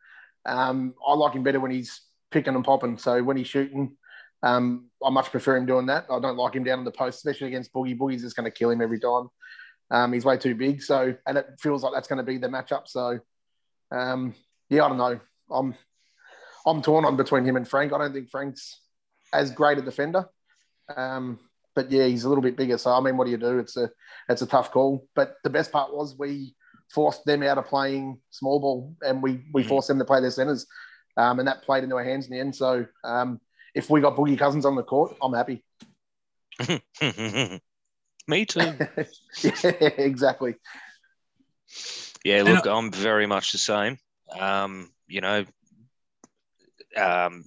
Um, 0.45 0.95
I 1.05 1.13
like 1.13 1.33
him 1.33 1.43
better 1.43 1.60
when 1.60 1.71
he's 1.71 2.01
picking 2.31 2.55
and 2.55 2.65
popping. 2.65 2.98
So 2.98 3.21
when 3.24 3.38
he's 3.38 3.48
shooting, 3.48 3.98
um, 4.43 4.89
I 5.03 5.10
much 5.10 5.31
prefer 5.31 5.57
him 5.57 5.65
doing 5.65 5.86
that. 5.88 6.05
I 6.10 6.19
don't 6.19 6.38
like 6.38 6.55
him 6.55 6.63
down 6.63 6.79
in 6.79 6.86
the 6.86 6.91
post, 6.91 7.17
especially 7.17 7.48
against 7.48 7.74
Boogie. 7.74 7.98
Boogie's 7.98 8.21
just 8.21 8.36
going 8.36 8.50
to 8.50 8.57
kill 8.57 8.69
him 8.69 8.81
every 8.81 9.00
time. 9.00 9.29
Um, 9.89 10.13
he's 10.13 10.25
way 10.25 10.38
too 10.38 10.55
big. 10.55 10.81
So, 10.81 11.15
and 11.27 11.38
it 11.38 11.48
feels 11.60 11.83
like 11.83 11.93
that's 11.93 12.07
going 12.07 12.17
to 12.17 12.24
be 12.24 12.38
the 12.38 12.48
matchup. 12.48 12.88
So, 12.88 13.19
um, 13.91 14.33
yeah, 14.69 14.86
I 14.86 14.89
don't 14.89 14.98
know. 14.98 15.19
I'm, 15.51 15.75
I'm 16.65 16.81
torn 16.81 17.05
on 17.05 17.17
between 17.17 17.43
him 17.43 17.55
and 17.57 17.67
Frank. 17.67 17.91
I 17.93 17.98
don't 17.98 18.13
think 18.13 18.29
Frank's 18.29 18.79
as 19.33 19.51
great 19.51 19.77
a 19.77 19.81
defender. 19.81 20.27
Um, 20.95 21.39
but 21.75 21.91
yeah, 21.91 22.05
he's 22.05 22.24
a 22.24 22.29
little 22.29 22.41
bit 22.41 22.57
bigger. 22.57 22.77
So 22.77 22.91
I 22.91 23.00
mean, 23.00 23.17
what 23.17 23.25
do 23.25 23.31
you 23.31 23.38
do? 23.38 23.60
It's 23.60 23.77
a 23.77 23.89
it's 24.29 24.41
a 24.41 24.45
tough 24.45 24.71
call. 24.71 25.07
But 25.15 25.36
the 25.43 25.50
best 25.50 25.71
part 25.71 25.93
was 25.93 26.17
we 26.17 26.55
forced 26.89 27.24
them 27.25 27.43
out 27.43 27.57
of 27.57 27.65
playing 27.67 28.19
small 28.29 28.60
ball, 28.60 28.95
and 29.01 29.24
we 29.24 29.45
we 29.53 29.63
Mhm. 29.63 29.67
forced 29.69 29.88
them 29.88 30.00
to 30.00 30.05
play 30.05 30.19
their 30.19 30.31
centers, 30.31 30.67
um, 31.17 31.39
and 31.39 31.48
that 31.48 31.63
played 31.63 31.83
into 31.83 31.95
our 31.95 32.03
hands 32.03 32.27
in 32.27 32.33
the 32.33 32.39
end. 32.39 32.55
So 32.55 32.86
um, 33.03 33.39
if 33.74 33.90
we 33.90 34.01
got 34.01 34.16
Boogie 34.16 34.38
Cousins 34.38 34.66
on 34.66 34.75
the 34.75 34.84
court, 34.84 35.16
I'm 35.22 35.34
happy. 35.34 35.63
me 38.28 38.46
too. 38.46 38.60
yeah, 39.44 39.72
exactly. 39.98 40.56
Yeah, 42.24 42.40
And 42.40 42.50
look, 42.50 42.66
I'm 42.66 42.92
very 42.92 43.25
much 43.25 43.51
the 43.51 43.58
same. 43.58 43.98
Um, 44.40 44.92
you 45.08 45.22
know, 45.22 45.46
um, 46.96 47.46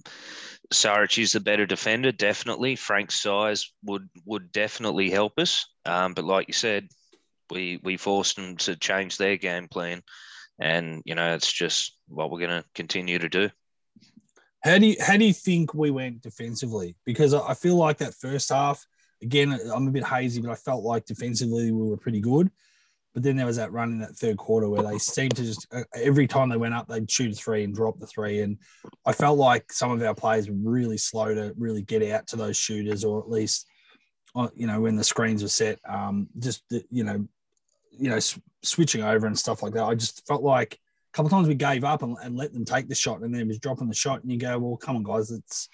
Saric 0.73 1.21
is 1.21 1.31
the 1.31 1.39
better 1.39 1.65
defender, 1.65 2.11
definitely. 2.11 2.75
Frank's 2.75 3.21
size 3.21 3.71
would 3.83 4.07
would 4.25 4.51
definitely 4.51 5.09
help 5.09 5.39
us. 5.39 5.65
Um, 5.85 6.13
but 6.13 6.25
like 6.25 6.47
you 6.47 6.53
said, 6.53 6.87
we 7.49 7.79
we 7.83 7.97
forced 7.97 8.35
them 8.35 8.57
to 8.57 8.75
change 8.75 9.17
their 9.17 9.37
game 9.37 9.67
plan, 9.67 10.01
and 10.59 11.01
you 11.05 11.15
know, 11.15 11.35
it's 11.35 11.51
just 11.51 11.97
what 12.07 12.31
we're 12.31 12.39
going 12.39 12.61
to 12.61 12.69
continue 12.73 13.19
to 13.19 13.29
do. 13.29 13.49
How 14.65 14.79
do 14.79 14.87
you 14.87 14.95
how 14.99 15.15
do 15.15 15.23
you 15.23 15.33
think 15.33 15.75
we 15.75 15.91
went 15.91 16.23
defensively? 16.23 16.95
Because 17.05 17.35
I 17.35 17.53
feel 17.53 17.75
like 17.75 17.99
that 17.99 18.15
first 18.15 18.49
half 18.49 18.83
again, 19.21 19.59
I'm 19.73 19.87
a 19.87 19.91
bit 19.91 20.03
hazy, 20.03 20.41
but 20.41 20.49
I 20.49 20.55
felt 20.55 20.83
like 20.83 21.05
defensively 21.05 21.71
we 21.71 21.87
were 21.87 21.97
pretty 21.97 22.19
good. 22.19 22.49
But 23.13 23.21
then 23.21 23.37
there 23.37 23.45
was 23.45 23.57
that 23.57 23.71
run 23.71 23.91
in 23.91 23.99
that 23.99 24.17
third 24.17 24.37
quarter 24.37 24.67
where 24.67 24.81
they 24.81 24.97
seemed 24.97 25.35
to 25.35 25.43
just 25.43 25.67
uh, 25.71 25.83
every 25.93 26.25
time 26.25 26.49
they 26.49 26.57
went 26.57 26.73
up, 26.73 26.87
they'd 26.87 27.09
shoot 27.09 27.37
three 27.37 27.63
and 27.63 27.75
drop 27.75 27.99
the 27.99 28.07
three. 28.07 28.41
And 28.41 28.57
I 29.05 29.13
felt 29.13 29.37
like 29.37 29.71
some 29.71 29.91
of 29.91 30.01
our 30.01 30.15
players 30.15 30.49
were 30.49 30.71
really 30.71 30.97
slow 30.97 31.33
to 31.35 31.53
really 31.57 31.83
get 31.83 32.01
out 32.11 32.25
to 32.27 32.35
those 32.35 32.57
shooters, 32.57 33.05
or 33.05 33.19
at 33.19 33.29
least, 33.29 33.67
uh, 34.35 34.49
you 34.55 34.65
know, 34.65 34.81
when 34.81 34.95
the 34.95 35.03
screens 35.03 35.43
were 35.43 35.47
set, 35.47 35.79
um, 35.87 36.27
just 36.39 36.63
you 36.89 37.03
know, 37.03 37.25
you 37.91 38.09
know, 38.09 38.19
switching 38.63 39.03
over 39.03 39.27
and 39.27 39.37
stuff 39.37 39.61
like 39.61 39.73
that. 39.73 39.83
I 39.83 39.93
just 39.93 40.25
felt 40.27 40.41
like 40.41 40.79
couple 41.15 41.29
times 41.29 41.47
we 41.47 41.55
gave 41.55 41.83
up 41.83 42.03
and, 42.03 42.17
and 42.21 42.35
let 42.35 42.53
them 42.53 42.65
take 42.65 42.87
the 42.87 42.95
shot, 42.95 43.21
and 43.21 43.33
then 43.33 43.47
was 43.47 43.59
dropping 43.59 43.87
the 43.87 43.95
shot, 43.95 44.21
and 44.21 44.31
you 44.31 44.37
go, 44.37 44.57
well, 44.59 44.77
come 44.77 44.95
on, 44.97 45.03
guys, 45.03 45.31
it's. 45.31 45.69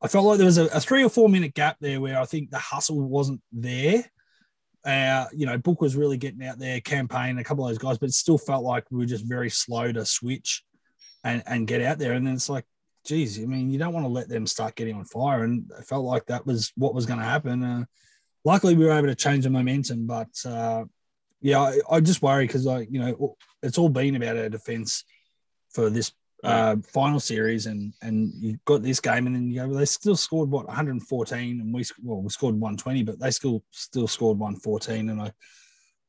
I 0.00 0.06
felt 0.06 0.26
like 0.26 0.38
there 0.38 0.46
was 0.46 0.58
a, 0.58 0.66
a 0.66 0.80
three 0.80 1.02
or 1.02 1.08
four 1.08 1.28
minute 1.28 1.54
gap 1.54 1.76
there 1.80 2.00
where 2.00 2.20
I 2.20 2.24
think 2.24 2.50
the 2.50 2.58
hustle 2.58 3.00
wasn't 3.00 3.40
there 3.50 4.04
uh, 4.84 5.26
you 5.34 5.46
know, 5.46 5.58
Book 5.58 5.80
was 5.80 5.96
really 5.96 6.16
getting 6.16 6.42
out 6.44 6.58
there, 6.58 6.80
Cam 6.80 7.08
Payne 7.08 7.38
a 7.38 7.44
couple 7.44 7.64
of 7.64 7.70
those 7.70 7.78
guys, 7.78 7.98
but 7.98 8.08
it 8.08 8.14
still 8.14 8.38
felt 8.38 8.64
like 8.64 8.84
we 8.90 8.98
were 8.98 9.06
just 9.06 9.24
very 9.24 9.50
slow 9.50 9.92
to 9.92 10.04
switch 10.04 10.64
and, 11.24 11.42
and 11.46 11.66
get 11.66 11.82
out 11.82 11.98
there. 11.98 12.12
And 12.12 12.26
then 12.26 12.34
it's 12.34 12.48
like, 12.48 12.64
geez, 13.04 13.38
I 13.38 13.44
mean, 13.44 13.70
you 13.70 13.78
don't 13.78 13.92
want 13.92 14.04
to 14.04 14.12
let 14.12 14.28
them 14.28 14.46
start 14.46 14.76
getting 14.76 14.96
on 14.96 15.04
fire. 15.04 15.44
And 15.44 15.70
it 15.78 15.84
felt 15.84 16.04
like 16.04 16.26
that 16.26 16.46
was 16.46 16.72
what 16.76 16.94
was 16.94 17.06
going 17.06 17.18
to 17.18 17.24
happen. 17.24 17.62
Uh, 17.62 17.84
luckily, 18.44 18.74
we 18.74 18.84
were 18.84 18.92
able 18.92 19.08
to 19.08 19.14
change 19.14 19.44
the 19.44 19.50
momentum, 19.50 20.06
but 20.06 20.30
uh, 20.46 20.84
yeah, 21.40 21.60
I, 21.60 21.78
I 21.90 22.00
just 22.00 22.22
worry 22.22 22.46
because 22.46 22.66
I, 22.66 22.80
you 22.90 23.00
know, 23.00 23.36
it's 23.62 23.78
all 23.78 23.88
been 23.88 24.16
about 24.16 24.36
our 24.36 24.48
defense 24.48 25.04
for 25.70 25.90
this 25.90 26.12
uh, 26.44 26.76
final 26.92 27.20
series, 27.20 27.66
and 27.66 27.92
and 28.02 28.32
you 28.34 28.58
got 28.64 28.82
this 28.82 29.00
game, 29.00 29.26
and 29.26 29.34
then 29.34 29.50
you 29.50 29.60
go, 29.60 29.68
well, 29.68 29.78
they 29.78 29.84
still 29.84 30.16
scored 30.16 30.50
what 30.50 30.66
114, 30.66 31.60
and 31.60 31.74
we 31.74 31.84
well 32.02 32.22
we 32.22 32.28
scored 32.28 32.54
120, 32.54 33.02
but 33.02 33.18
they 33.18 33.30
still 33.30 33.62
still 33.70 34.08
scored 34.08 34.38
114, 34.38 35.10
and 35.10 35.22
I. 35.22 35.32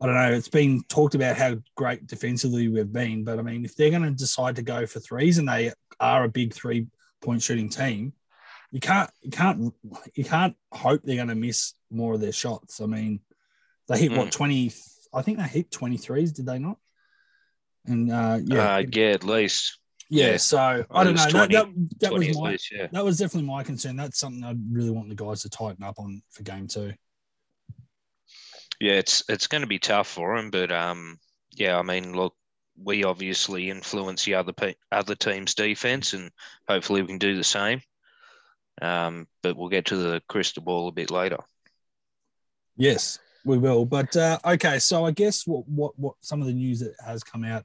I 0.02 0.06
don't 0.06 0.16
know. 0.16 0.32
It's 0.32 0.48
been 0.48 0.82
talked 0.88 1.14
about 1.14 1.36
how 1.36 1.58
great 1.76 2.08
defensively 2.08 2.70
we've 2.70 2.90
been, 2.90 3.26
but 3.26 3.38
I 3.38 3.42
mean, 3.42 3.66
if 3.66 3.76
they're 3.76 3.90
going 3.90 4.04
to 4.04 4.12
decide 4.12 4.56
to 4.56 4.62
go 4.62 4.86
for 4.86 5.02
threes 5.02 5.40
and 5.40 5.50
they 5.50 5.74
are 6.00 6.24
a 6.24 6.30
big 6.30 6.54
three 6.54 6.88
point 7.20 7.42
shooting 7.42 7.68
team, 7.68 8.14
you 8.72 8.80
can't 8.80 9.10
you 9.22 9.30
can't 9.30 9.74
you 10.14 10.24
can't 10.24 10.56
hope 10.72 11.02
they're 11.04 11.18
going 11.18 11.28
to 11.28 11.36
miss 11.36 11.74
more 11.92 12.14
of 12.14 12.22
their 12.22 12.32
shots. 12.32 12.80
I 12.80 12.86
mean, 12.86 13.20
they 13.90 14.00
hit 14.00 14.12
mm. 14.12 14.18
what 14.18 14.32
twenty? 14.32 14.72
I 15.14 15.22
think 15.22 15.38
they 15.38 15.44
hit 15.44 15.72
twenty 15.72 15.98
threes. 15.98 16.32
Did 16.32 16.46
they 16.46 16.60
not? 16.60 16.78
And 17.86 18.12
uh, 18.12 18.40
yeah, 18.44 18.76
uh, 18.76 18.84
yeah, 18.92 19.08
at 19.08 19.24
least. 19.24 19.80
Yeah, 20.12 20.38
so 20.38 20.86
I 20.90 21.04
don't 21.04 21.14
know. 21.14 21.30
20, 21.30 21.54
that, 21.54 21.68
that, 21.68 22.00
that 22.00 22.14
was 22.14 22.36
my 22.36 22.52
least, 22.52 22.72
yeah. 22.72 22.88
that 22.92 23.06
was 23.06 23.20
definitely 23.20 23.48
my 23.48 23.64
concern. 23.64 23.96
That's 23.96 24.20
something 24.20 24.44
I 24.44 24.56
really 24.72 24.90
want 24.90 25.10
the 25.10 25.16
guys 25.16 25.44
to 25.44 25.50
tighten 25.50 25.84
up 25.84 26.00
on 26.00 26.24
for 26.32 26.42
game 26.42 26.68
two. 26.68 26.94
Yeah, 28.80 28.94
it's 28.94 29.24
it's 29.30 29.48
going 29.48 29.62
to 29.62 29.68
be 29.68 29.78
tough 29.78 30.08
for 30.08 30.36
them, 30.36 30.50
but 30.50 30.72
um, 30.72 31.20
yeah, 31.56 31.78
I 31.78 31.84
mean, 31.84 32.14
look, 32.16 32.34
we 32.82 33.04
obviously 33.04 33.70
influence 33.70 34.24
the 34.26 34.36
other 34.36 34.54
pe- 34.54 34.76
other 34.92 35.16
team's 35.16 35.54
defense, 35.54 36.14
and 36.14 36.32
hopefully 36.68 37.02
we 37.02 37.10
can 37.10 37.18
do 37.18 37.36
the 37.36 37.44
same. 37.44 37.82
Um, 38.82 39.28
but 39.44 39.58
we'll 39.58 39.70
get 39.70 39.86
to 39.88 39.98
the 39.98 40.22
crystal 40.28 40.64
ball 40.64 40.88
a 40.88 40.94
bit 40.94 41.12
later. 41.12 41.40
Yes, 42.78 43.20
we 43.46 43.58
will. 43.58 43.86
But 43.86 44.16
uh, 44.16 44.40
okay, 44.46 44.80
so 44.80 45.06
I 45.06 45.12
guess 45.12 45.46
what 45.48 45.68
what 45.68 45.98
what 45.98 46.16
some 46.22 46.42
of 46.42 46.48
the 46.48 46.54
news 46.54 46.80
that 46.80 46.94
has 47.06 47.24
come 47.24 47.44
out 47.44 47.64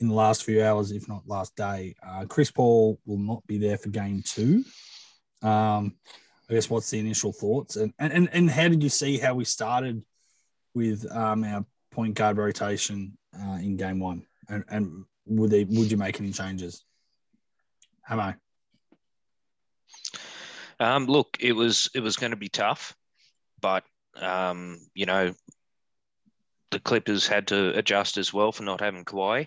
in 0.00 0.08
the 0.08 0.14
last 0.14 0.44
few 0.44 0.62
hours, 0.62 0.90
if 0.90 1.08
not 1.08 1.26
last 1.26 1.54
day. 1.56 1.94
Uh, 2.06 2.24
Chris 2.26 2.50
Paul 2.50 2.98
will 3.06 3.18
not 3.18 3.46
be 3.46 3.58
there 3.58 3.78
for 3.78 3.90
game 3.90 4.22
two. 4.24 4.64
Um, 5.42 5.96
I 6.48 6.54
guess 6.54 6.68
what's 6.68 6.90
the 6.90 6.98
initial 6.98 7.32
thoughts 7.32 7.76
and, 7.76 7.92
and 7.98 8.28
and 8.32 8.50
how 8.50 8.68
did 8.68 8.82
you 8.82 8.90
see 8.90 9.18
how 9.18 9.34
we 9.34 9.44
started 9.44 10.02
with 10.74 11.10
um, 11.10 11.42
our 11.44 11.64
point 11.90 12.14
guard 12.14 12.36
rotation 12.36 13.16
uh, 13.34 13.58
in 13.62 13.76
game 13.76 13.98
one? 13.98 14.26
And, 14.48 14.64
and 14.68 15.04
would 15.26 15.50
they 15.50 15.64
would 15.64 15.90
you 15.90 15.96
make 15.96 16.20
any 16.20 16.32
changes? 16.32 16.84
Hamo. 18.02 18.34
Um, 20.80 21.06
look, 21.06 21.36
it 21.40 21.52
was 21.52 21.90
it 21.94 22.00
was 22.00 22.16
going 22.16 22.32
to 22.32 22.36
be 22.36 22.48
tough, 22.48 22.94
but 23.60 23.84
um, 24.20 24.78
you 24.94 25.06
know 25.06 25.34
the 26.70 26.80
Clippers 26.80 27.26
had 27.26 27.46
to 27.48 27.76
adjust 27.78 28.18
as 28.18 28.32
well 28.32 28.52
for 28.52 28.64
not 28.64 28.80
having 28.80 29.04
Kawhi. 29.04 29.46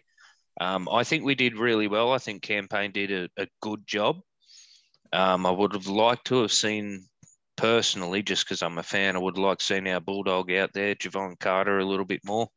Um, 0.60 0.88
I 0.90 1.04
think 1.04 1.24
we 1.24 1.36
did 1.36 1.58
really 1.58 1.88
well. 1.88 2.14
I 2.14 2.18
think 2.18 2.42
Cam 2.42 2.68
Payne 2.68 2.92
did 2.92 3.12
a, 3.12 3.30
a 3.42 3.48
good 3.62 3.86
job. 3.86 4.22
Um, 5.14 5.46
I 5.46 5.52
would 5.52 5.74
have 5.74 5.88
liked 5.88 6.28
to 6.28 6.42
have 6.42 6.52
seen 6.52 7.06
personally, 7.58 8.24
just 8.24 8.46
because 8.46 8.62
I'm 8.62 8.78
a 8.78 8.84
fan, 8.84 9.16
I 9.16 9.20
would 9.20 9.38
like 9.38 9.62
seeing 9.62 9.88
our 9.90 10.00
bulldog 10.00 10.52
out 10.52 10.72
there, 10.74 10.96
Jevon 10.96 11.38
Carter, 11.40 11.80
a 11.80 11.86
little 11.86 12.06
bit 12.06 12.22
more, 12.24 12.48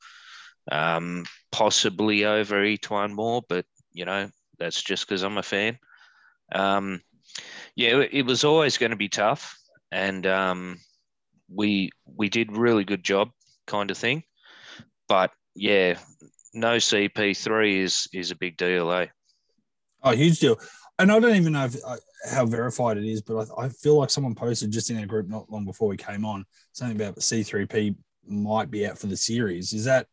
um, 0.71 1.25
possibly 1.51 2.25
over 2.25 2.63
E'Twaun 2.63 3.13
Moore, 3.13 3.43
but 3.49 3.65
you 3.93 4.05
know 4.05 4.31
that's 4.59 4.83
just 4.83 5.07
because 5.07 5.23
I'm 5.23 5.39
a 5.39 5.43
fan. 5.43 5.79
Um, 6.53 7.01
yeah, 7.75 8.03
it 8.13 8.25
was 8.25 8.45
always 8.45 8.79
going 8.79 8.91
to 8.91 8.97
be 8.97 9.09
tough, 9.09 9.59
and 9.91 10.27
um, 10.27 10.79
we 11.53 11.91
we 12.05 12.29
did 12.29 12.57
really 12.57 12.85
good 12.85 13.05
job, 13.05 13.31
kind 13.67 13.91
of 13.91 13.99
thing. 13.99 14.23
But 15.09 15.33
yeah, 15.55 15.99
no 16.55 16.77
CP3 16.77 17.79
is 17.79 18.09
is 18.13 18.31
a 18.31 18.37
big 18.37 18.57
deal, 18.57 18.91
eh? 18.93 19.07
Oh, 20.03 20.13
huge 20.13 20.39
deal. 20.41 20.59
And 20.99 21.11
I 21.11 21.19
don't 21.19 21.35
even 21.35 21.55
know 21.55 21.65
if, 21.65 21.77
uh, 21.85 21.97
how 22.31 22.45
verified 22.45 22.99
it 22.99 23.07
is, 23.07 23.23
but 23.23 23.49
I, 23.57 23.65
I, 23.65 23.69
feel 23.71 23.97
like 23.99 24.11
someone 24.11 24.35
posted 24.35 24.71
just 24.71 24.91
in 24.91 24.99
our 24.99 25.07
group 25.07 25.29
not 25.29 25.51
long 25.51 25.65
before 25.65 25.89
we 25.89 25.97
came 25.97 26.27
on 26.27 26.45
something 26.73 26.97
about 26.97 27.17
C3P 27.17 27.97
might 28.27 28.71
be 28.71 28.87
out 28.87 28.99
for 28.99 29.07
the 29.07 29.17
series. 29.17 29.73
Is 29.73 29.85
that 29.87 30.07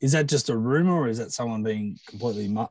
is 0.00 0.12
that 0.12 0.26
just 0.26 0.48
a 0.48 0.56
rumor, 0.56 0.94
or 0.94 1.08
is 1.08 1.18
that 1.18 1.32
someone 1.32 1.62
being 1.62 1.98
completely 2.08 2.48
mu- 2.48 2.66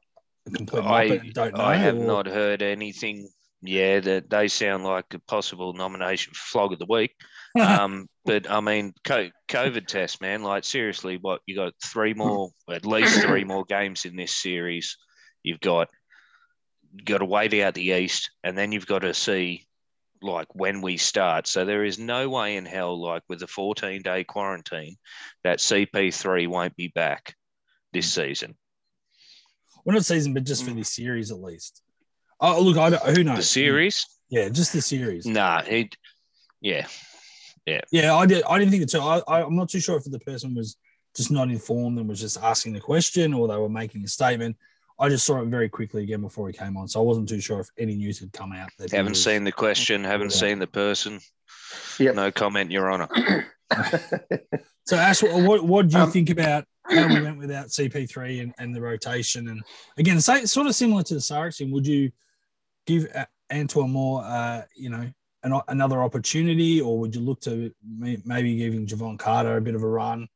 complete 0.54 0.84
I, 0.84 1.18
don't 1.34 1.56
know? 1.56 1.64
I 1.64 1.76
have 1.76 1.98
or? 1.98 2.06
not 2.06 2.28
heard 2.28 2.62
anything. 2.62 3.30
Yeah, 3.62 4.00
that 4.00 4.30
they 4.30 4.48
sound 4.48 4.86
like 4.86 5.14
a 5.14 5.20
possible 5.20 5.74
nomination 5.74 6.34
for 6.34 6.40
flog 6.40 6.74
of 6.74 6.80
the 6.80 6.86
week. 6.90 7.12
Um, 7.60 8.08
but 8.26 8.50
I 8.50 8.60
mean, 8.60 8.94
COVID 9.06 9.88
test, 9.88 10.22
man. 10.22 10.44
Like 10.44 10.64
seriously, 10.64 11.18
what 11.20 11.42
you 11.46 11.56
got 11.56 11.74
three 11.84 12.14
more, 12.14 12.50
at 12.70 12.86
least 12.86 13.22
three 13.22 13.44
more 13.44 13.66
games 13.66 14.06
in 14.06 14.16
this 14.16 14.36
series. 14.36 14.98
You've 15.44 15.60
got 15.60 15.90
you 16.94 17.04
got 17.04 17.20
to 17.20 17.26
wait 17.26 17.54
out 17.62 17.74
the 17.74 17.92
East, 17.94 18.32
and 18.44 18.58
then 18.58 18.72
you've 18.72 18.88
got 18.88 19.00
to 19.00 19.14
see 19.14 19.68
like 20.22 20.48
when 20.54 20.82
we 20.82 20.98
start. 20.98 21.48
So 21.48 21.66
there 21.66 21.84
is 21.84 21.98
no 21.98 22.30
way 22.30 22.58
in 22.58 22.66
hell, 22.66 23.02
like 23.02 23.24
with 23.30 23.42
a 23.42 23.48
14 23.48 24.02
day 24.02 24.24
quarantine, 24.24 24.98
that 25.44 25.60
CP3 25.60 26.48
won't 26.48 26.76
be 26.76 26.90
back 26.90 27.36
this 27.94 28.12
season. 28.12 28.56
Well, 29.86 29.96
not 29.96 30.06
season, 30.06 30.34
but 30.34 30.44
just 30.44 30.66
for 30.66 30.72
this 30.72 30.94
series 30.94 31.32
at 31.32 31.40
least. 31.40 31.82
Oh, 32.40 32.62
look, 32.62 32.78
I 32.78 32.92
who 33.12 33.24
knows? 33.24 33.38
The 33.38 33.44
series? 33.44 34.06
Yeah, 34.30 34.50
just 34.50 34.74
the 34.74 34.82
series. 34.82 35.26
Nah, 35.26 35.64
he, 35.64 35.90
yeah, 36.62 36.88
yeah. 37.66 37.82
Yeah, 37.92 38.16
I 38.16 38.26
did. 38.26 38.44
I 38.44 38.58
didn't 38.58 38.72
think 38.72 38.84
it 38.84 38.90
too. 38.90 39.00
I, 39.00 39.22
I, 39.28 39.44
I'm 39.44 39.56
not 39.56 39.70
too 39.70 39.80
sure 39.80 39.98
if 39.98 40.04
the 40.04 40.20
person 40.20 40.56
was 40.56 40.78
just 41.16 41.32
not 41.32 41.50
informed 41.50 41.98
and 41.98 42.08
was 42.08 42.20
just 42.20 42.38
asking 42.42 42.74
the 42.74 42.80
question 42.80 43.34
or 43.34 43.48
they 43.48 43.58
were 43.58 43.70
making 43.70 44.04
a 44.04 44.08
statement. 44.08 44.56
I 45.00 45.08
just 45.08 45.26
saw 45.26 45.42
it 45.42 45.46
very 45.46 45.70
quickly 45.70 46.04
again 46.04 46.22
before 46.22 46.48
he 46.48 46.54
came 46.54 46.76
on, 46.76 46.88
so 46.88 47.00
I 47.00 47.04
wasn't 47.04 47.30
too 47.30 47.40
sure 47.40 47.62
if 47.62 47.70
any 47.78 47.96
news 47.96 48.20
had 48.20 48.34
come 48.34 48.52
out. 48.52 48.70
That 48.78 48.92
haven't 48.92 49.12
was, 49.12 49.24
seen 49.24 49.46
the 49.46 49.52
question, 49.52 50.04
haven't 50.04 50.32
yeah. 50.32 50.38
seen 50.38 50.60
the 50.60 50.68
person. 50.68 51.20
Yep. 52.00 52.16
No 52.16 52.32
comment, 52.32 52.70
Your 52.70 52.92
Honour. 52.92 53.08
so, 54.86 54.98
Ash, 54.98 55.24
what 55.24 55.64
what 55.64 55.88
do 55.88 55.98
you 55.98 56.04
um, 56.04 56.12
think 56.12 56.30
about 56.30 56.66
how 56.90 57.08
we 57.08 57.22
went 57.22 57.38
without 57.38 57.68
CP3 57.68 58.42
and, 58.42 58.54
and 58.60 58.76
the 58.76 58.82
rotation? 58.82 59.48
And 59.48 59.62
again, 59.98 60.20
say, 60.20 60.46
sort 60.46 60.68
of 60.68 60.76
similar 60.76 61.04
to 61.04 61.14
the 61.14 61.22
Saracen, 61.22 61.72
would 61.72 61.88
you 61.88 62.12
give 62.86 63.08
E'Twaun 63.52 63.90
Moore, 63.90 64.24
uh, 64.26 64.64
you 64.76 64.90
know, 64.90 65.10
an, 65.44 65.60
another 65.68 66.02
opportunity, 66.04 66.82
or 66.82 67.00
would 67.00 67.16
you 67.16 67.22
look 67.22 67.42
to 67.42 67.72
maybe 67.88 68.56
giving 68.56 68.86
Jevon 68.86 69.18
Carter 69.18 69.58
a 69.58 69.62
bit 69.62 69.76
of 69.76 69.84
a 69.84 69.88
run? 69.88 70.28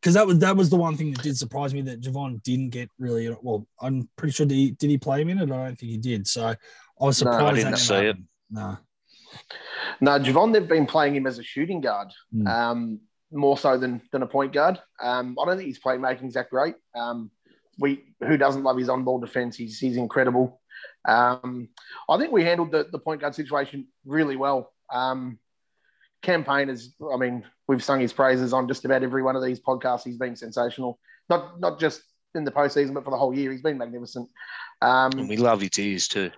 Because 0.00 0.14
that 0.14 0.26
was 0.26 0.38
that 0.38 0.56
was 0.56 0.70
the 0.70 0.76
one 0.76 0.96
thing 0.96 1.12
that 1.12 1.22
did 1.22 1.36
surprise 1.36 1.74
me 1.74 1.82
that 1.82 2.00
Jevon 2.00 2.42
didn't 2.42 2.70
get 2.70 2.90
really. 2.98 3.34
Well, 3.42 3.66
I'm 3.80 4.08
pretty 4.16 4.32
sure 4.32 4.46
did 4.46 4.54
he, 4.54 4.70
did 4.72 4.88
he 4.88 4.96
play 4.98 5.20
him 5.20 5.28
in 5.28 5.38
it? 5.38 5.42
I 5.42 5.46
don't 5.46 5.78
think 5.78 5.92
he 5.92 5.98
did. 5.98 6.26
So 6.26 6.46
I 6.46 6.56
was 6.98 7.18
surprised. 7.18 7.40
No, 7.40 7.46
I 7.46 7.54
didn't 7.54 7.76
see 7.76 7.94
it. 7.94 8.16
No. 8.50 8.78
No, 10.00 10.12
Jevon, 10.18 10.52
they've 10.52 10.66
been 10.66 10.86
playing 10.86 11.14
him 11.14 11.26
as 11.26 11.38
a 11.38 11.42
shooting 11.42 11.80
guard, 11.80 12.08
mm. 12.34 12.48
um, 12.48 13.00
more 13.30 13.58
so 13.58 13.76
than 13.76 14.00
than 14.12 14.22
a 14.22 14.26
point 14.26 14.52
guard. 14.52 14.80
Um, 15.02 15.36
I 15.40 15.44
don't 15.44 15.56
think 15.56 15.68
his 15.68 15.78
playmaking 15.78 16.28
is 16.28 16.34
that 16.34 16.50
great. 16.50 16.74
Um, 16.94 17.30
we 17.78 18.14
who 18.20 18.36
doesn't 18.36 18.62
love 18.62 18.78
his 18.78 18.88
on 18.88 19.04
ball 19.04 19.18
defense? 19.18 19.56
He's 19.56 19.78
he's 19.78 19.96
incredible. 19.96 20.59
Um, 21.06 21.68
I 22.08 22.18
think 22.18 22.32
we 22.32 22.44
handled 22.44 22.72
the, 22.72 22.86
the 22.90 22.98
point 22.98 23.20
guard 23.20 23.34
situation 23.34 23.86
really 24.04 24.36
well. 24.36 24.72
Um, 24.92 25.38
Cam 26.22 26.44
Payne 26.44 26.68
is, 26.68 26.94
I 27.12 27.16
mean, 27.16 27.44
we've 27.66 27.82
sung 27.82 28.00
his 28.00 28.12
praises 28.12 28.52
on 28.52 28.68
just 28.68 28.84
about 28.84 29.02
every 29.02 29.22
one 29.22 29.36
of 29.36 29.42
these 29.42 29.60
podcasts. 29.60 30.04
He's 30.04 30.18
been 30.18 30.36
sensational, 30.36 30.98
not 31.28 31.60
not 31.60 31.80
just 31.80 32.02
in 32.34 32.44
the 32.44 32.50
postseason, 32.50 32.94
but 32.94 33.04
for 33.04 33.10
the 33.10 33.16
whole 33.16 33.34
year. 33.34 33.50
He's 33.50 33.62
been 33.62 33.78
magnificent. 33.78 34.28
Um, 34.82 35.12
and 35.12 35.28
we 35.28 35.36
love 35.36 35.60
his 35.60 35.78
ears 35.78 36.08
too. 36.08 36.30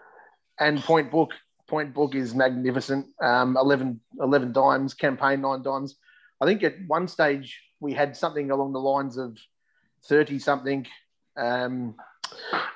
And 0.60 0.78
Point 0.78 1.10
Book, 1.10 1.32
point 1.72 1.94
book 1.94 2.14
is 2.14 2.34
magnificent. 2.34 3.06
Um, 3.20 3.56
11, 3.56 3.98
11 4.20 4.52
dimes, 4.52 4.94
Cam 4.94 5.16
Payne 5.16 5.40
nine 5.40 5.62
dimes. 5.62 5.96
I 6.40 6.44
think 6.44 6.62
at 6.62 6.74
one 6.86 7.08
stage 7.08 7.60
we 7.80 7.94
had 7.94 8.16
something 8.16 8.50
along 8.50 8.72
the 8.72 8.80
lines 8.80 9.16
of 9.16 9.38
30 10.04 10.38
something 10.38 10.86
um, 11.36 11.94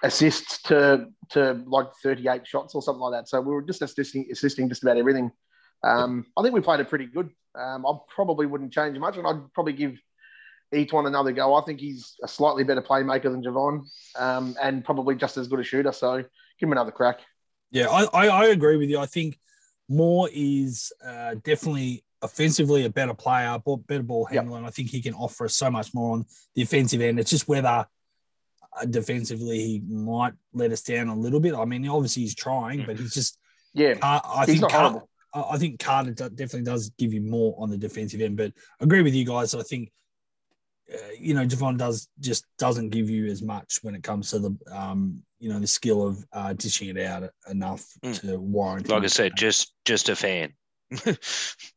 assists 0.03 0.63
to 0.63 1.07
to 1.31 1.63
like 1.67 1.89
38 2.03 2.47
shots 2.47 2.75
or 2.75 2.83
something 2.83 3.01
like 3.01 3.13
that. 3.21 3.29
So 3.29 3.41
we 3.41 3.53
were 3.53 3.63
just 3.63 3.83
assisting, 3.83 4.27
assisting 4.31 4.69
just 4.69 4.83
about 4.83 4.97
everything. 4.97 5.31
Um, 5.83 6.27
I 6.37 6.43
think 6.43 6.55
we 6.55 6.61
played 6.61 6.81
it 6.81 6.89
pretty 6.89 7.07
good. 7.07 7.31
Um, 7.55 7.87
I 7.87 7.93
probably 8.15 8.47
wouldn't 8.47 8.73
change 8.73 8.99
much, 8.99 9.17
and 9.17 9.27
I'd 9.27 9.53
probably 9.53 9.73
give 9.73 9.99
each 10.75 10.93
one 10.93 11.07
another 11.07 11.33
go. 11.33 11.55
I 11.55 11.63
think 11.65 11.81
he's 11.81 12.15
a 12.23 12.29
slightly 12.29 12.65
better 12.65 12.83
playmaker 12.83 13.25
than 13.25 13.43
Jevon, 13.43 13.85
um, 14.17 14.57
and 14.63 14.85
probably 14.85 15.15
just 15.15 15.37
as 15.37 15.49
good 15.49 15.61
a 15.61 15.65
shooter. 15.65 15.93
So 15.93 16.19
give 16.19 16.29
him 16.61 16.73
another 16.73 16.93
crack. 16.93 17.21
Yeah, 17.71 17.89
I, 17.89 18.05
I, 18.13 18.29
I 18.29 18.45
agree 18.47 18.77
with 18.77 18.91
you. 18.91 18.99
I 18.99 19.07
think 19.07 19.39
Moore 19.89 20.29
is 20.33 20.93
uh, 21.05 21.35
definitely 21.45 22.05
offensively 22.23 22.85
a 22.85 22.91
better 22.91 23.15
player, 23.15 23.59
better 23.87 24.03
ball 24.03 24.25
handler, 24.25 24.53
yep. 24.53 24.59
and 24.59 24.67
I 24.67 24.71
think 24.71 24.91
he 24.91 25.03
can 25.03 25.15
offer 25.15 25.45
us 25.45 25.57
so 25.57 25.71
much 25.71 25.95
more 25.95 26.15
on 26.15 26.25
the 26.55 26.63
offensive 26.63 27.01
end. 27.01 27.19
It's 27.19 27.31
just 27.31 27.49
whether 27.49 27.87
defensively 28.85 29.59
he 29.59 29.83
might 29.89 30.35
let 30.53 30.73
us 30.73 30.83
down 30.83 31.09
a 31.09 31.15
little 31.15 31.41
bit. 31.41 31.55
I 31.55 31.65
mean, 31.65 31.89
obviously 31.89 32.23
he's 32.23 32.35
trying, 32.35 32.85
but 32.85 32.99
he's 32.99 33.15
just 33.15 33.39
yeah. 33.73 33.95
Uh, 34.03 34.21
I 34.25 34.47
he's 34.47 34.61
think 34.61 34.71
Carter, 34.71 35.01
I 35.35 35.59
think 35.59 35.79
Carter 35.79 36.13
definitely 36.13 36.63
does 36.63 36.91
give 36.99 37.13
you 37.13 37.21
more 37.21 37.55
on 37.59 37.71
the 37.71 37.77
defensive 37.77 38.21
end, 38.21 38.37
but 38.37 38.53
I 38.81 38.85
agree 38.85 39.03
with 39.03 39.15
you 39.15 39.25
guys. 39.25 39.55
I 39.55 39.63
think 39.63 39.91
uh, 40.93 40.97
you 41.19 41.35
know 41.35 41.45
Jevon 41.45 41.77
does 41.79 42.09
just 42.21 42.45
doesn't 42.59 42.91
give 42.91 43.11
you 43.11 43.27
as 43.27 43.43
much 43.43 43.79
when 43.83 43.95
it 43.95 44.03
comes 44.03 44.31
to 44.31 44.39
the 44.39 44.57
um, 44.71 45.23
you 45.39 45.49
know 45.49 45.59
the 45.59 45.67
skill 45.67 46.07
of 46.07 46.25
uh, 46.33 46.53
dishing 46.53 46.89
it 46.89 46.99
out 46.99 47.29
enough 47.51 47.85
mm. 48.03 48.19
to 48.21 48.39
warrant. 48.39 48.89
Like 48.89 49.03
I 49.03 49.07
said, 49.07 49.33
just 49.37 49.73
just 49.85 50.09
a 50.09 50.17
fan. 50.17 50.53
yeah, 51.05 51.15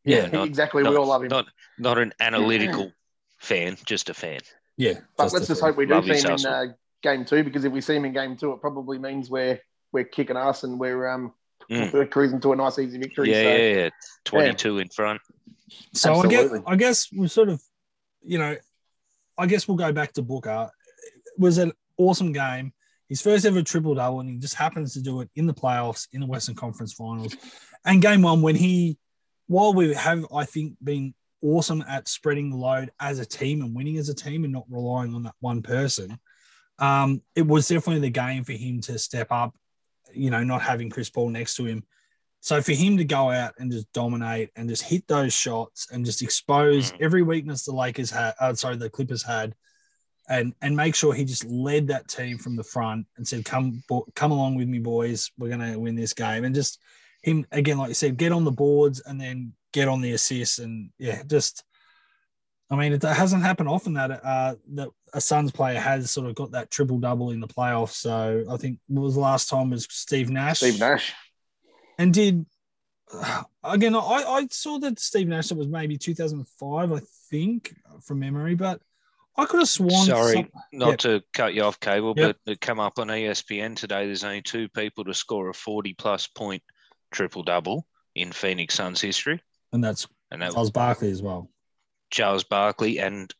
yeah 0.03 0.27
not, 0.27 0.47
exactly. 0.47 0.83
Not, 0.83 0.91
we 0.91 0.97
all 0.97 1.07
love 1.07 1.23
him. 1.23 1.29
Not 1.29 1.47
not 1.77 1.97
an 1.97 2.13
analytical 2.19 2.91
fan, 3.39 3.77
just 3.85 4.09
a 4.09 4.13
fan. 4.13 4.39
Yeah, 4.77 4.99
but 5.17 5.33
let's 5.33 5.47
just 5.47 5.61
hope 5.61 5.75
we 5.75 5.85
do 5.85 6.01
see 6.03 6.25
him 6.25 6.35
in 6.39 6.45
uh, 6.45 6.65
game 7.01 7.25
two 7.25 7.43
because 7.43 7.63
if 7.65 7.71
we 7.71 7.81
see 7.81 7.95
him 7.95 8.05
in 8.05 8.13
game 8.13 8.35
two, 8.35 8.51
it 8.51 8.61
probably 8.61 8.97
means 8.97 9.29
we're 9.29 9.59
we're 9.91 10.03
kicking 10.03 10.37
ass 10.37 10.63
and 10.63 10.79
we're 10.79 11.07
um 11.07 11.33
mm. 11.69 11.91
we're 11.93 12.05
cruising 12.05 12.39
to 12.41 12.53
a 12.53 12.55
nice 12.55 12.79
easy 12.79 12.97
victory. 12.97 13.31
Yeah, 13.31 13.43
so, 13.43 13.49
yeah, 13.49 13.73
yeah. 13.73 13.89
twenty 14.25 14.53
two 14.53 14.75
yeah. 14.75 14.81
in 14.83 14.89
front. 14.89 15.21
So 15.93 16.15
I 16.15 16.27
guess 16.27 16.51
I 16.65 16.75
guess 16.75 17.07
we 17.11 17.27
sort 17.27 17.49
of, 17.49 17.61
you 18.23 18.37
know, 18.37 18.55
I 19.37 19.45
guess 19.45 19.67
we'll 19.67 19.77
go 19.77 19.91
back 19.91 20.13
to 20.13 20.21
Booker. 20.21 20.69
It 21.25 21.39
was 21.39 21.57
an 21.57 21.73
awesome 21.97 22.31
game. 22.33 22.73
His 23.07 23.21
first 23.21 23.45
ever 23.45 23.63
triple 23.63 23.95
double, 23.95 24.19
and 24.19 24.29
he 24.29 24.37
just 24.37 24.53
happens 24.53 24.93
to 24.93 25.01
do 25.01 25.21
it 25.21 25.29
in 25.35 25.47
the 25.47 25.53
playoffs 25.53 26.07
in 26.11 26.21
the 26.21 26.27
Western 26.27 26.55
Conference 26.55 26.93
Finals. 26.93 27.35
And 27.83 28.01
game 28.01 28.21
one, 28.21 28.43
when 28.43 28.55
he, 28.55 28.99
while 29.47 29.73
we 29.73 29.95
have, 29.95 30.25
I 30.33 30.45
think, 30.45 30.75
been 30.83 31.15
awesome 31.41 31.83
at 31.87 32.07
spreading 32.07 32.51
the 32.51 32.57
load 32.57 32.91
as 32.99 33.17
a 33.17 33.25
team 33.25 33.61
and 33.61 33.75
winning 33.75 33.97
as 33.97 34.09
a 34.09 34.13
team 34.13 34.43
and 34.43 34.53
not 34.53 34.65
relying 34.69 35.15
on 35.15 35.23
that 35.23 35.33
one 35.39 35.63
person, 35.63 36.19
um, 36.79 37.21
it 37.36 37.45
was 37.45 37.67
definitely 37.67 38.01
the 38.01 38.09
game 38.09 38.43
for 38.43 38.53
him 38.53 38.81
to 38.81 38.98
step 38.98 39.27
up, 39.31 39.55
you 40.13 40.29
know, 40.29 40.43
not 40.43 40.62
having 40.62 40.89
Chris 40.89 41.09
Paul 41.09 41.29
next 41.29 41.55
to 41.55 41.65
him. 41.65 41.83
So 42.41 42.62
for 42.62 42.71
him 42.71 42.98
to 42.98 43.03
go 43.03 43.29
out 43.29 43.53
and 43.59 43.71
just 43.71 43.91
dominate 43.91 44.50
and 44.55 44.69
just 44.69 44.83
hit 44.83 45.05
those 45.07 45.33
shots 45.33 45.88
and 45.91 46.05
just 46.05 46.21
expose 46.21 46.91
mm. 46.91 47.01
every 47.01 47.21
weakness 47.21 47.65
the 47.65 47.74
Lakers 47.74 48.09
had, 48.09 48.33
uh, 48.39 48.53
sorry, 48.53 48.77
the 48.77 48.89
Clippers 48.89 49.24
had, 49.24 49.55
and 50.29 50.53
and 50.62 50.77
make 50.77 50.95
sure 50.95 51.13
he 51.13 51.25
just 51.25 51.43
led 51.45 51.88
that 51.88 52.07
team 52.07 52.38
from 52.38 52.55
the 52.55 52.63
front 52.63 53.07
and 53.17 53.27
said, 53.27 53.43
"Come, 53.43 53.83
come 54.15 54.31
along 54.31 54.55
with 54.55 54.69
me, 54.69 54.79
boys. 54.79 55.31
We're 55.38 55.50
going 55.50 55.74
to 55.74 55.79
win 55.79 55.95
this 55.95 56.13
game." 56.13 56.45
And 56.45 56.55
just 56.55 56.79
him 57.24 57.45
again, 57.51 57.77
like 57.77 57.89
you 57.89 57.93
said, 57.95 58.15
get 58.15 58.31
on 58.31 58.45
the 58.45 58.51
boards 58.51 59.01
and 59.01 59.19
then 59.19 59.53
get 59.74 59.88
on 59.88 60.01
the 60.01 60.13
assists 60.13 60.59
and 60.59 60.91
yeah, 60.98 61.24
just. 61.27 61.63
I 62.71 62.75
mean, 62.75 62.93
it 62.93 63.01
hasn't 63.01 63.41
happened 63.41 63.69
often 63.69 63.93
that 63.93 64.11
uh, 64.23 64.55
that 64.73 64.89
a 65.13 65.21
Suns 65.21 65.51
player 65.51 65.79
has 65.79 66.11
sort 66.11 66.27
of 66.27 66.35
got 66.35 66.51
that 66.51 66.69
triple 66.69 66.99
double 66.99 67.31
in 67.31 67.39
the 67.39 67.47
playoffs. 67.47 67.93
So 67.93 68.45
I 68.49 68.57
think 68.57 68.79
what 68.88 69.03
was 69.03 69.15
the 69.15 69.21
last 69.21 69.49
time 69.49 69.71
was 69.71 69.88
Steve 69.89 70.29
Nash. 70.29 70.59
Steve 70.59 70.79
Nash. 70.79 71.13
And 71.97 72.13
did 72.13 72.45
again? 73.63 73.95
I, 73.95 73.99
I 73.99 74.47
saw 74.51 74.77
that 74.79 74.99
Steve 74.99 75.27
Nash 75.27 75.51
It 75.51 75.58
was 75.58 75.67
maybe 75.67 75.97
2005, 75.97 76.93
I 76.93 76.99
think, 77.29 77.75
from 78.01 78.19
memory, 78.19 78.55
but 78.55 78.82
I 79.36 79.45
could 79.45 79.62
have 79.62 79.69
sworn. 79.69 80.05
Sorry, 80.05 80.34
some, 80.34 80.49
not 80.71 80.89
yep. 80.89 80.99
to 80.99 81.23
cut 81.34 81.53
you 81.53 81.63
off, 81.63 81.79
Cable, 81.79 82.13
yep. 82.15 82.38
but 82.45 82.51
it 82.51 82.62
come 82.62 82.79
up 82.79 82.99
on 82.99 83.08
ESPN 83.08 83.75
today. 83.75 84.05
There's 84.05 84.23
only 84.23 84.41
two 84.41 84.69
people 84.69 85.05
to 85.05 85.13
score 85.13 85.49
a 85.49 85.53
40 85.53 85.93
plus 85.93 86.27
point 86.27 86.62
triple 87.12 87.43
double 87.43 87.88
in 88.15 88.32
Phoenix 88.32 88.75
Suns 88.75 89.01
history, 89.01 89.41
and 89.73 89.84
that's 89.84 90.08
and 90.29 90.41
that 90.41 90.53
Charles 90.53 90.71
Barkley 90.71 91.10
as 91.10 91.21
well. 91.21 91.49
Charles 92.10 92.43
Barkley, 92.43 93.00
and 93.00 93.34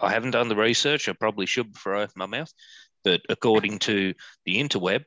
I 0.00 0.10
haven't 0.10 0.32
done 0.32 0.48
the 0.48 0.56
research. 0.56 1.08
I 1.08 1.12
probably 1.12 1.46
should 1.46 1.72
before 1.72 1.96
I 1.96 2.02
open 2.02 2.14
my 2.16 2.26
mouth, 2.26 2.52
but 3.04 3.22
according 3.28 3.78
to 3.80 4.14
the 4.44 4.62
interweb, 4.62 5.04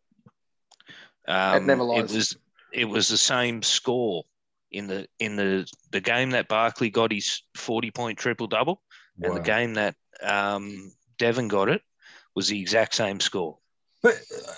um, 1.27 1.57
it 1.57 1.65
never 1.65 1.83
lies. 1.83 2.11
It 2.11 2.15
was 2.15 2.37
it 2.71 2.85
was 2.85 3.07
the 3.07 3.17
same 3.17 3.61
score 3.61 4.23
in 4.71 4.87
the 4.87 5.07
in 5.19 5.35
the 5.35 5.69
the 5.91 6.01
game 6.01 6.31
that 6.31 6.47
Barkley 6.47 6.89
got 6.89 7.11
his 7.11 7.41
40 7.55 7.91
point 7.91 8.19
triple 8.19 8.47
double, 8.47 8.81
wow. 9.17 9.29
and 9.29 9.37
the 9.37 9.41
game 9.41 9.73
that 9.75 9.95
um, 10.23 10.91
Devin 11.17 11.47
got 11.47 11.69
it 11.69 11.81
was 12.35 12.47
the 12.47 12.59
exact 12.59 12.95
same 12.95 13.19
score. 13.19 13.57
But, 14.01 14.15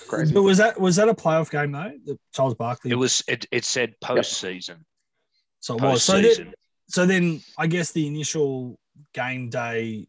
but 0.09 0.43
was 0.43 0.59
that 0.59 0.79
was 0.79 0.97
that 0.97 1.09
a 1.09 1.15
playoff 1.15 1.49
game 1.49 1.71
though? 1.71 1.91
The 2.05 2.19
Charles 2.31 2.53
Barkley. 2.53 2.91
It 2.91 2.95
was. 2.95 3.23
It, 3.27 3.47
it 3.51 3.65
said 3.65 3.95
postseason. 4.03 4.67
Yep. 4.69 4.77
So 5.61 5.75
it 5.77 5.81
was. 5.81 6.03
So 6.03 6.21
then, 6.21 6.53
so 6.91 7.05
then 7.05 7.41
I 7.57 7.67
guess 7.67 7.91
the 7.91 8.05
initial 8.05 8.77
game 9.13 9.49
day 9.49 10.07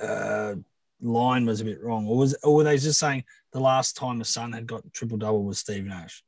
uh, 0.00 0.54
line 1.00 1.46
was 1.46 1.60
a 1.60 1.64
bit 1.64 1.82
wrong, 1.82 2.06
or 2.06 2.16
was 2.18 2.34
or 2.44 2.56
were 2.56 2.64
they 2.64 2.76
just 2.76 3.00
saying 3.00 3.24
the 3.52 3.60
last 3.60 3.96
time 3.96 4.18
the 4.18 4.24
Sun 4.24 4.52
had 4.52 4.66
got 4.66 4.82
triple 4.92 5.16
double 5.16 5.44
was 5.44 5.58
Steve 5.58 5.84
Nash? 5.84 6.22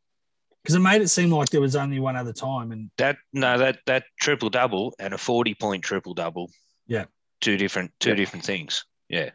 Because 0.62 0.74
it 0.74 0.80
made 0.80 1.02
it 1.02 1.08
seem 1.08 1.30
like 1.30 1.50
there 1.50 1.60
was 1.60 1.76
only 1.76 2.00
one 2.00 2.16
other 2.16 2.32
time, 2.32 2.72
and 2.72 2.90
that 2.96 3.18
no 3.32 3.58
that 3.58 3.78
that 3.86 4.04
triple 4.18 4.48
double 4.48 4.94
and 4.98 5.12
a 5.12 5.18
forty 5.18 5.54
point 5.54 5.84
triple 5.84 6.14
double. 6.14 6.50
Yeah, 6.86 7.04
two 7.40 7.56
different 7.56 7.92
two 8.00 8.14
different 8.14 8.44
things. 8.44 8.84
Yeah. 9.08 9.30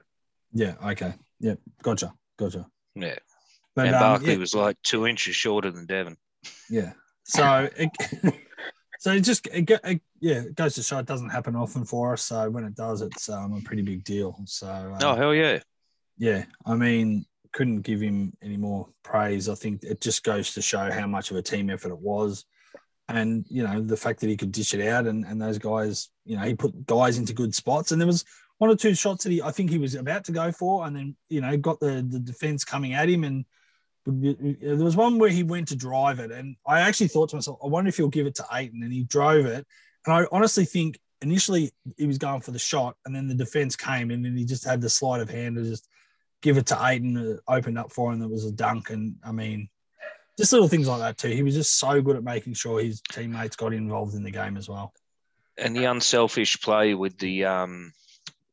Yeah. 0.52 0.76
Okay. 0.84 1.14
Yeah. 1.40 1.56
Gotcha. 1.84 2.14
Gotcha. 2.38 2.66
Yeah. 2.96 3.18
But 3.76 3.88
and 3.88 3.96
um, 3.96 4.02
Barkley 4.02 4.34
yeah. 4.34 4.40
was 4.40 4.56
like 4.56 4.78
two 4.82 5.06
inches 5.06 5.36
shorter 5.36 5.70
than 5.70 5.86
Devin. 5.86 6.18
Yeah. 6.70 6.94
So 7.26 7.70
it, 7.76 7.90
so 9.06 9.12
it 9.12 9.22
just 9.22 9.46
it, 9.54 9.70
it, 9.70 10.02
yeah 10.20 10.40
it 10.40 10.56
goes 10.56 10.74
to 10.74 10.82
show 10.82 10.98
it 10.98 11.06
doesn't 11.06 11.30
happen 11.30 11.56
often 11.56 11.86
for 11.86 12.14
us. 12.14 12.24
So 12.24 12.50
when 12.50 12.64
it 12.64 12.74
does, 12.74 13.04
it's 13.04 13.30
um, 13.30 13.54
a 13.54 13.62
pretty 13.62 13.84
big 13.84 14.04
deal. 14.04 14.36
So 14.46 14.66
uh, 14.66 14.98
oh 15.04 15.14
hell 15.14 15.36
yeah. 15.36 15.60
Yeah. 16.18 16.46
I 16.66 16.74
mean, 16.74 17.24
couldn't 17.54 17.82
give 17.82 18.02
him 18.02 18.34
any 18.42 18.58
more 18.58 18.90
praise. 19.04 19.48
I 19.48 19.54
think 19.54 19.84
it 19.84 20.02
just 20.02 20.24
goes 20.24 20.56
to 20.56 20.62
show 20.64 20.90
how 20.90 21.06
much 21.06 21.30
of 21.30 21.38
a 21.38 21.44
team 21.44 21.70
effort 21.70 21.92
it 21.92 22.00
was 22.00 22.46
and 23.08 23.46
you 23.48 23.62
know 23.62 23.80
the 23.80 23.96
fact 23.96 24.22
that 24.22 24.28
he 24.28 24.38
could 24.38 24.52
dish 24.52 24.74
it 24.74 24.84
out 24.88 25.06
and, 25.06 25.24
and 25.26 25.40
those 25.40 25.60
guys 25.60 26.10
you 26.24 26.36
know 26.36 26.42
he 26.42 26.56
put 26.56 26.88
guys 26.88 27.20
into 27.20 27.32
good 27.32 27.54
spots 27.54 27.92
and 27.92 28.02
there 28.02 28.08
was 28.08 28.26
one 28.58 28.72
or 28.72 28.76
two 28.76 28.96
shots 28.96 29.24
that 29.24 29.32
he 29.32 29.40
I 29.40 29.52
think 29.52 29.70
he 29.70 29.78
was 29.78 29.94
about 29.94 30.24
to 30.24 30.32
go 30.32 30.52
for 30.52 30.88
and 30.88 30.96
then 30.96 31.16
you 31.30 31.42
know 31.42 31.56
got 31.58 31.80
the 31.80 32.04
the 32.10 32.20
defense 32.20 32.66
coming 32.66 32.96
at 32.96 33.08
him 33.08 33.24
and 33.24 33.46
there 34.06 34.76
was 34.76 34.96
one 34.96 35.18
where 35.18 35.30
he 35.30 35.44
went 35.44 35.68
to 35.70 35.76
drive 35.76 36.20
it 36.20 36.32
and 36.32 36.56
I 36.66 36.82
actually 36.82 37.08
thought 37.08 37.30
to 37.30 37.38
myself 37.38 37.60
I 37.64 37.68
wonder 37.68 37.90
if 37.90 37.98
he'll 37.98 38.08
give 38.08 38.28
it 38.28 38.36
to 38.36 38.46
Ayton 38.54 38.84
and 38.84 38.94
he 38.94 39.04
drove 39.04 39.46
it 39.46 39.66
and 40.06 40.16
I 40.16 40.26
honestly 40.32 40.66
think 40.66 41.00
initially 41.22 41.72
he 41.98 42.06
was 42.06 42.18
going 42.18 42.42
for 42.42 42.52
the 42.52 42.60
shot 42.60 42.96
and 43.06 43.16
then 43.16 43.28
the 43.28 43.34
defense 43.34 43.76
came 43.76 44.12
and 44.12 44.38
he 44.38 44.46
just 44.46 44.64
had 44.64 44.82
the 44.82 44.90
sleight 44.90 45.22
of 45.22 45.30
hand 45.30 45.56
to 45.56 45.64
just 45.64 45.88
give 46.42 46.58
it 46.58 46.68
to 46.68 46.86
Ayton 46.86 47.18
it 47.18 47.40
opened 47.48 47.80
up 47.80 47.92
for 47.92 48.14
him 48.14 48.20
there 48.20 48.30
was 48.30 48.46
a 48.46 48.52
dunk 48.52 48.92
and 48.92 49.16
I 49.24 49.32
mean 49.32 49.70
just 50.38 50.52
little 50.52 50.68
things 50.68 50.88
like 50.88 51.00
that 51.00 51.18
too. 51.18 51.30
He 51.30 51.44
was 51.44 51.56
just 51.56 51.80
so 51.80 52.02
good 52.02 52.16
at 52.16 52.24
making 52.24 52.54
sure 52.54 52.80
his 52.80 53.02
teammates 53.12 53.56
got 53.56 53.74
involved 53.74 54.16
in 54.16 54.24
the 54.24 54.32
game 54.32 54.58
as 54.58 54.68
well. 54.68 54.94
And 55.58 55.76
the 55.76 55.86
unselfish 55.86 56.60
play 56.60 56.94
with 56.94 57.18
the 57.18 57.46
um, 57.46 57.94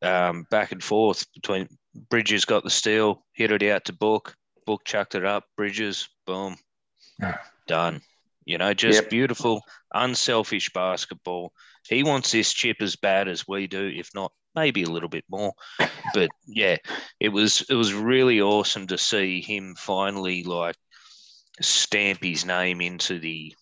um, 0.01 0.47
back 0.51 0.73
and 0.73 0.83
forth 0.83 1.27
between 1.35 1.69
Bridges 2.09 2.45
got 2.45 2.63
the 2.63 2.71
steal, 2.71 3.25
hit 3.33 3.51
it 3.51 3.63
out 3.65 3.87
to 3.87 3.93
Book, 3.93 4.35
Book 4.67 4.85
chucked 4.85 5.15
it 5.15 5.25
up, 5.25 5.45
Bridges, 5.57 6.09
boom, 6.27 6.57
yeah. 7.21 7.39
done. 7.67 8.01
You 8.45 8.59
know, 8.59 8.75
just 8.75 9.03
yep. 9.03 9.11
beautiful, 9.11 9.63
unselfish 9.95 10.71
basketball. 10.73 11.53
He 11.89 12.03
wants 12.03 12.33
this 12.33 12.53
chip 12.53 12.79
as 12.81 12.97
bad 12.97 13.29
as 13.29 13.47
we 13.47 13.67
do, 13.69 13.87
if 13.95 14.11
not 14.15 14.33
maybe 14.55 14.83
a 14.83 14.91
little 14.91 15.09
bit 15.09 15.25
more. 15.31 15.53
But 16.15 16.31
yeah, 16.47 16.77
it 17.21 17.31
was 17.31 17.65
it 17.71 17.75
was 17.75 17.95
really 17.95 18.43
awesome 18.43 18.89
to 18.89 18.99
see 18.99 19.41
him 19.41 19.75
finally 19.79 20.43
like 20.43 20.77
stamp 21.61 22.23
his 22.23 22.45
name 22.45 22.83
into 22.83 23.19
the 23.19 23.55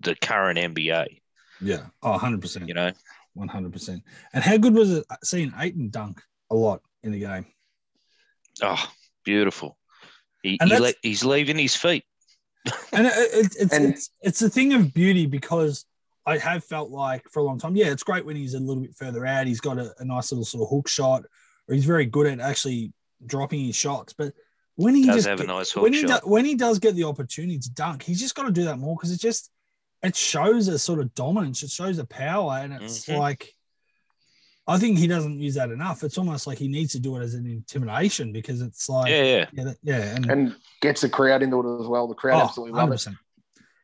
the 0.00 0.16
current 0.16 0.58
NBA. 0.58 1.20
Yeah, 1.60 1.86
oh, 2.02 2.12
100 2.12 2.40
percent. 2.40 2.66
You 2.66 2.74
know, 2.74 2.90
one 3.34 3.48
hundred 3.48 3.72
percent. 3.72 4.02
And 4.32 4.42
how 4.42 4.56
good 4.56 4.74
was 4.74 4.90
it 4.90 5.04
seeing 5.22 5.52
Ayton 5.56 5.90
dunk 5.90 6.20
a 6.50 6.54
lot 6.56 6.80
in 7.02 7.12
the 7.12 7.20
game? 7.20 7.46
Oh, 8.62 8.82
beautiful. 9.24 9.76
He, 10.46 10.58
he 10.62 10.76
le- 10.78 10.92
he's 11.02 11.24
leaving 11.24 11.58
his 11.58 11.74
feet. 11.74 12.04
and 12.92 13.06
it, 13.06 13.12
it, 13.16 13.56
it's, 13.60 13.72
And- 13.72 13.84
it's 13.94 14.10
it's 14.22 14.42
a 14.42 14.50
thing 14.50 14.72
of 14.74 14.92
beauty 14.94 15.26
because 15.26 15.84
I 16.24 16.38
have 16.38 16.64
felt 16.64 16.90
like 16.90 17.22
for 17.30 17.40
a 17.40 17.42
long 17.42 17.58
time, 17.58 17.76
yeah, 17.76 17.86
it's 17.92 18.02
great 18.02 18.24
when 18.26 18.36
he's 18.36 18.54
a 18.54 18.60
little 18.60 18.82
bit 18.82 18.94
further 18.96 19.24
out. 19.26 19.46
He's 19.46 19.60
got 19.60 19.78
a, 19.78 19.92
a 19.98 20.04
nice 20.04 20.32
little 20.32 20.44
sort 20.44 20.62
of 20.64 20.70
hook 20.70 20.88
shot, 20.88 21.22
or 21.68 21.74
he's 21.74 21.84
very 21.84 22.06
good 22.06 22.26
at 22.26 22.40
actually 22.40 22.92
dropping 23.24 23.64
his 23.64 23.76
shots. 23.76 24.12
But 24.12 24.32
when 24.74 24.94
he 24.94 25.06
Does 25.06 25.16
just 25.16 25.28
have 25.28 25.38
a 25.40 25.42
get- 25.44 25.48
nice 25.52 25.70
hook 25.70 25.84
when 25.84 25.92
he 25.92 26.00
shot. 26.06 26.22
do- 26.22 26.28
when 26.28 26.44
he 26.44 26.54
does 26.54 26.78
get 26.78 26.94
the 26.96 27.04
opportunity 27.04 27.58
to 27.58 27.70
dunk, 27.70 28.02
he's 28.02 28.20
just 28.20 28.34
got 28.34 28.44
to 28.44 28.52
do 28.52 28.64
that 28.64 28.78
more 28.78 28.96
because 28.96 29.12
it 29.12 29.20
just 29.20 29.50
it 30.02 30.14
shows 30.16 30.68
a 30.68 30.78
sort 30.78 31.00
of 31.00 31.14
dominance. 31.14 31.62
It 31.62 31.70
shows 31.70 31.98
a 31.98 32.06
power, 32.06 32.58
and 32.62 32.72
it's 32.74 33.06
Mhm. 33.06 33.18
like. 33.18 33.52
I 34.68 34.78
think 34.78 34.98
he 34.98 35.06
doesn't 35.06 35.38
use 35.38 35.54
that 35.54 35.70
enough. 35.70 36.02
It's 36.02 36.18
almost 36.18 36.46
like 36.46 36.58
he 36.58 36.66
needs 36.68 36.92
to 36.92 36.98
do 36.98 37.16
it 37.16 37.22
as 37.22 37.34
an 37.34 37.46
intimidation 37.46 38.32
because 38.32 38.60
it's 38.62 38.88
like, 38.88 39.10
Yeah, 39.10 39.22
yeah. 39.22 39.46
yeah, 39.52 39.64
that- 39.64 39.76
yeah, 39.82 40.14
and, 40.16 40.30
and 40.30 40.56
gets 40.80 41.02
the 41.02 41.08
crowd 41.08 41.42
into 41.42 41.60
it 41.60 41.80
as 41.80 41.86
well. 41.86 42.08
The 42.08 42.14
crowd 42.14 42.40
oh, 42.40 42.44
absolutely 42.46 42.72
love 42.76 42.90
it. 42.90 42.96
100%. 42.96 43.16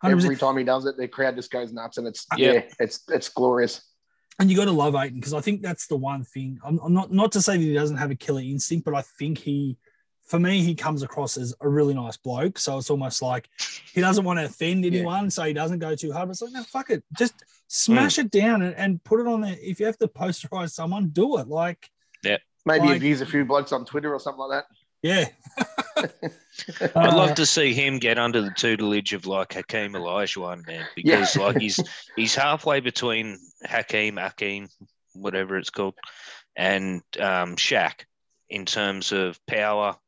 100%. 0.04 0.10
Every 0.10 0.36
time 0.36 0.56
he 0.56 0.64
does 0.64 0.84
it, 0.86 0.96
the 0.96 1.06
crowd 1.06 1.36
just 1.36 1.50
goes 1.52 1.72
nuts, 1.72 1.98
and 1.98 2.08
it's 2.08 2.26
Yeah. 2.36 2.52
yeah, 2.52 2.62
it's 2.80 3.00
it's 3.08 3.28
glorious. 3.28 3.80
and 4.40 4.50
you 4.50 4.56
got 4.56 4.64
to 4.64 4.72
love 4.72 4.96
Ayton 4.96 5.14
because 5.20 5.34
I 5.34 5.40
think 5.40 5.62
that's 5.62 5.86
the 5.86 5.96
one 5.96 6.24
thing. 6.24 6.58
I'm, 6.64 6.80
I'm 6.82 6.92
not 6.92 7.12
not 7.12 7.30
to 7.32 7.42
say 7.42 7.56
that 7.56 7.62
he 7.62 7.74
doesn't 7.74 7.98
have 7.98 8.10
a 8.10 8.16
killer 8.16 8.40
instinct, 8.40 8.84
but 8.84 8.94
I 8.94 9.02
think 9.20 9.38
he, 9.38 9.76
for 10.26 10.38
me, 10.38 10.62
he 10.62 10.74
comes 10.74 11.02
across 11.02 11.36
as 11.36 11.54
a 11.60 11.68
really 11.68 11.94
nice 11.94 12.16
bloke. 12.16 12.58
So 12.58 12.78
it's 12.78 12.90
almost 12.90 13.22
like 13.22 13.48
he 13.92 14.00
doesn't 14.00 14.24
want 14.24 14.38
to 14.38 14.46
offend 14.46 14.84
Yeah. 14.84 14.92
anyone, 14.92 15.30
so 15.30 15.42
he 15.44 15.52
doesn't 15.52 15.78
go 15.80 15.94
too 15.94 16.12
hard. 16.12 16.28
But 16.28 16.32
it's 16.32 16.42
like, 16.42 16.52
no, 16.52 16.62
fuck 16.64 16.90
it, 16.90 17.02
just 17.18 17.34
smash 17.68 18.18
it 18.18 18.30
down 18.30 18.62
and, 18.62 18.74
and 18.76 19.02
put 19.04 19.20
it 19.20 19.26
on 19.26 19.40
there. 19.42 19.56
If 19.60 19.80
you 19.80 19.86
have 19.86 19.98
to 19.98 20.08
posterize 20.08 20.70
someone, 20.70 21.08
do 21.08 21.38
it. 21.38 21.48
Like, 21.48 21.88
yeah. 22.24 22.38
Maybe 22.64 22.86
Like- 22.86 22.96
abuse 22.98 23.20
a 23.20 23.26
few 23.26 23.44
blokes 23.44 23.72
on 23.72 23.84
Twitter 23.84 24.12
or 24.14 24.20
something 24.20 24.40
like 24.46 24.62
that. 24.62 24.66
yeah, 25.02 25.28
I'd 26.94 27.14
love 27.14 27.34
to 27.34 27.46
see 27.46 27.72
him 27.74 27.98
get 27.98 28.18
under 28.18 28.40
the 28.40 28.52
tutelage 28.56 29.12
of 29.14 29.26
like 29.26 29.54
Hakeem 29.54 29.92
Olajuwon, 29.94 30.64
man, 30.66 30.86
because 30.94 31.36
like 31.36 31.58
he's 31.58 31.80
he's 32.16 32.34
halfway 32.36 32.78
between 32.80 33.38
Hakeem, 33.64 34.16
Hakeem, 34.16 34.68
whatever 35.14 35.56
it's 35.58 35.70
called, 35.70 35.94
and 36.56 37.02
um, 37.18 37.56
Shaq 37.56 38.04
in 38.48 38.64
terms 38.64 39.10
of 39.12 39.38
power, 39.46 39.92
that. 39.92 39.98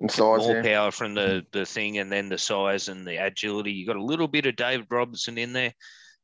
And 0.00 0.10
size, 0.10 0.40
more 0.40 0.56
yeah. 0.56 0.62
power 0.62 0.90
from 0.90 1.14
the 1.14 1.46
the 1.52 1.64
thing, 1.64 1.98
and 1.98 2.10
then 2.10 2.28
the 2.28 2.38
size 2.38 2.88
and 2.88 3.06
the 3.06 3.24
agility. 3.24 3.72
You 3.72 3.86
got 3.86 3.96
a 3.96 4.04
little 4.04 4.28
bit 4.28 4.46
of 4.46 4.56
David 4.56 4.86
Robertson 4.90 5.38
in 5.38 5.52
there, 5.52 5.72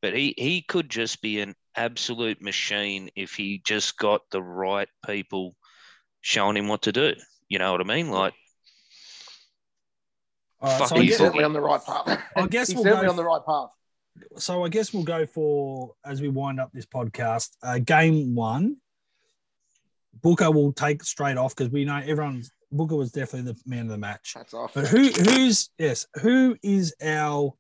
but 0.03 0.15
he 0.15 0.35
he 0.37 0.63
could 0.63 0.91
just 0.91 1.23
be 1.23 1.41
an 1.41 1.55
absolute 1.77 2.43
machine 2.43 3.11
if 3.15 3.35
he 3.35 3.63
just 3.65 3.97
got 3.97 4.23
the 4.31 4.43
right 4.43 4.89
people 5.07 5.55
showing 6.21 6.57
him 6.57 6.69
what 6.69 6.83
to 6.83 6.93
do. 6.93 7.15
You 7.49 7.59
know 7.59 7.73
what 7.73 7.81
I 7.81 7.85
mean? 7.85 8.11
Like 8.11 8.35
all 10.61 10.71
right, 10.71 10.79
fuck 10.79 10.89
so 10.89 10.97
I 10.97 11.01
He's 11.01 11.11
He's 11.11 11.19
guess, 11.19 11.27
certainly 11.27 11.45
on 11.45 11.53
the 11.53 11.61
right 11.61 11.85
path. 11.85 12.23
I 12.37 12.47
guess 12.49 12.69
he's 12.69 12.77
we'll 12.77 12.85
certainly 12.85 13.07
go 13.07 13.11
on 13.11 13.17
the 13.17 13.25
right 13.25 13.45
path. 13.47 13.71
so 14.37 14.65
I 14.65 14.69
guess 14.69 14.93
we'll 14.93 15.05
go 15.05 15.27
for 15.27 15.95
as 16.05 16.21
we 16.21 16.29
wind 16.29 16.61
up 16.61 16.71
this 16.73 16.87
podcast. 16.87 17.51
Uh, 17.63 17.79
game 17.79 18.35
one, 18.35 18.77
Booker 20.21 20.51
will 20.51 20.73
take 20.73 21.03
straight 21.03 21.39
off 21.39 21.57
because 21.57 21.73
we 21.73 21.85
know 21.85 21.97
everyone's 21.97 22.51
Booker 22.73 22.97
was 22.97 23.13
definitely 23.13 23.53
the 23.53 23.61
man 23.67 23.83
of 23.83 23.89
the 23.89 23.99
match. 23.99 24.35
That's 24.35 24.55
off. 24.55 24.75
But 24.75 24.87
who 24.87 25.09
who's 25.09 25.71
yes, 25.79 26.07
who 26.21 26.57
is 26.63 26.95
our 27.03 27.55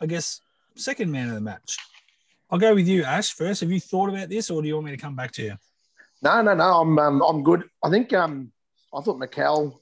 I 0.00 0.06
guess 0.06 0.40
second 0.74 1.10
man 1.10 1.28
of 1.28 1.34
the 1.34 1.40
match? 1.40 1.78
I'll 2.50 2.58
go 2.58 2.74
with 2.74 2.86
you, 2.86 3.02
Ash, 3.04 3.32
first. 3.32 3.60
Have 3.60 3.72
you 3.72 3.80
thought 3.80 4.08
about 4.08 4.28
this 4.28 4.50
or 4.50 4.62
do 4.62 4.68
you 4.68 4.74
want 4.74 4.86
me 4.86 4.92
to 4.92 4.96
come 4.96 5.16
back 5.16 5.32
to 5.32 5.42
you? 5.42 5.56
No, 6.22 6.42
no, 6.42 6.54
no. 6.54 6.80
I'm 6.80 6.98
um, 6.98 7.22
I'm 7.22 7.42
good. 7.42 7.64
I 7.82 7.90
think 7.90 8.12
um, 8.12 8.52
I 8.94 9.00
thought 9.00 9.18
Mikal. 9.18 9.78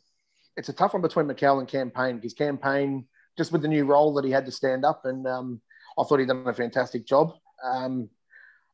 It's 0.56 0.68
a 0.68 0.72
tough 0.72 0.92
one 0.92 1.02
between 1.02 1.26
Mikal 1.26 1.58
and 1.58 1.68
Cam 1.68 1.90
Payne 1.90 2.16
because 2.16 2.34
Cam 2.34 2.58
Payne 2.58 3.06
just 3.36 3.52
with 3.52 3.62
the 3.62 3.68
new 3.68 3.84
role 3.84 4.14
that 4.14 4.24
he 4.24 4.30
had 4.30 4.46
to 4.46 4.52
stand 4.52 4.84
up, 4.84 5.04
and 5.04 5.26
um, 5.26 5.60
I 5.98 6.04
thought 6.04 6.20
he'd 6.20 6.28
done 6.28 6.46
a 6.46 6.54
fantastic 6.54 7.06
job. 7.06 7.34
Um, 7.64 8.08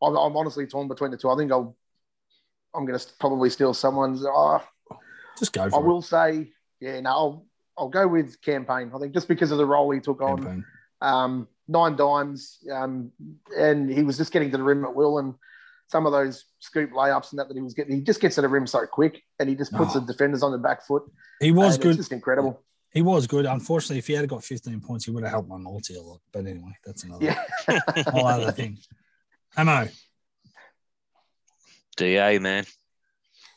I'm, 0.02 0.16
I'm 0.16 0.36
honestly 0.36 0.66
torn 0.66 0.88
between 0.88 1.10
the 1.10 1.16
two. 1.16 1.30
I 1.30 1.36
think 1.36 1.52
I'll. 1.52 1.76
I'm 2.74 2.86
going 2.86 2.98
to 2.98 3.06
probably 3.18 3.50
steal 3.50 3.74
someone's. 3.74 4.24
Oh, 4.24 4.62
Just 5.38 5.52
go 5.52 5.64
I 5.64 5.70
for 5.70 5.80
will 5.82 6.02
say, 6.02 6.52
yeah, 6.80 7.00
no, 7.00 7.10
I'll, 7.10 7.46
I'll 7.78 7.88
go 7.88 8.06
with 8.06 8.40
Cam 8.42 8.64
Payne. 8.64 8.90
I 8.94 8.98
think 8.98 9.14
just 9.14 9.28
because 9.28 9.50
of 9.50 9.58
the 9.58 9.66
role 9.66 9.90
he 9.90 10.00
took 10.00 10.20
it. 10.20 10.24
on, 10.24 10.64
um, 11.00 11.48
nine 11.68 11.96
dimes, 11.96 12.58
um, 12.72 13.10
and 13.56 13.90
he 13.90 14.02
was 14.02 14.16
just 14.18 14.32
getting 14.32 14.50
to 14.50 14.56
the 14.56 14.62
rim 14.62 14.84
at 14.84 14.94
will. 14.94 15.18
And 15.18 15.34
some 15.86 16.04
of 16.06 16.12
those 16.12 16.44
scoop 16.58 16.90
layups 16.92 17.30
and 17.32 17.38
that 17.38 17.48
that 17.48 17.56
he 17.56 17.62
was 17.62 17.74
getting, 17.74 17.96
he 17.96 18.02
just 18.02 18.20
gets 18.20 18.34
to 18.36 18.42
the 18.42 18.48
rim 18.48 18.66
so 18.66 18.86
quick, 18.86 19.22
and 19.38 19.48
he 19.48 19.54
just 19.54 19.72
puts 19.72 19.96
Oh. 19.96 20.00
the 20.00 20.06
defenders 20.12 20.42
on 20.42 20.52
the 20.52 20.58
back 20.58 20.84
foot. 20.86 21.04
He 21.40 21.52
was 21.52 21.78
good. 21.78 21.88
It's 21.90 21.96
just 21.98 22.12
incredible. 22.12 22.62
He 22.92 23.02
was 23.02 23.26
good. 23.28 23.46
Unfortunately, 23.46 23.98
if 23.98 24.06
he 24.08 24.14
had 24.14 24.28
got 24.28 24.42
15 24.44 24.80
points, 24.80 25.04
he 25.04 25.12
would 25.12 25.22
have 25.22 25.30
helped 25.30 25.48
my 25.48 25.56
multi 25.56 25.94
a 25.94 26.02
lot. 26.02 26.20
But 26.32 26.46
anyway, 26.46 26.76
that's 26.84 27.04
another 27.04 27.24
Yeah. 27.24 27.44
whole 28.08 28.26
other 28.26 28.50
thing. 28.50 28.78
Amo. 29.56 29.88
Da 31.96 32.38
man. 32.38 32.64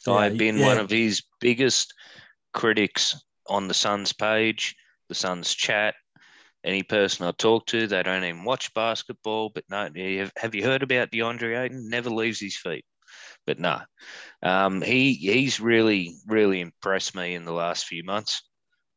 Yeah, 0.08 0.14
I've 0.14 0.38
been 0.38 0.58
yeah. 0.58 0.68
one 0.68 0.78
of 0.78 0.90
his 0.90 1.24
biggest 1.40 1.94
critics 2.54 3.22
on 3.48 3.68
the 3.68 3.74
Suns 3.74 4.14
page, 4.14 4.76
the 5.10 5.16
Suns 5.16 5.54
chat. 5.54 5.96
Any 6.66 6.84
person 6.84 7.28
I 7.28 7.32
talk 7.32 7.66
to, 7.68 7.88
they 7.88 8.04
don't 8.04 8.24
even 8.24 8.46
watch 8.46 8.74
basketball. 8.74 9.50
But 9.50 9.66
no, 9.70 9.90
have- 9.94 10.32
have 10.38 10.56
you 10.56 10.64
heard 10.64 10.84
about 10.84 11.12
DeAndre 11.12 11.66
Ayton? 11.66 11.90
Never 11.90 12.10
leaves 12.10 12.40
his 12.40 12.56
feet. 12.56 12.86
But 13.46 13.60
no, 13.60 13.82
um, 14.42 14.82
he 14.82 15.14
he's 15.14 15.60
really 15.60 16.16
really 16.28 16.62
impressed 16.62 17.16
me 17.16 17.36
in 17.36 17.44
the 17.44 17.52
last 17.52 17.86
few 17.86 18.04
months. 18.04 18.42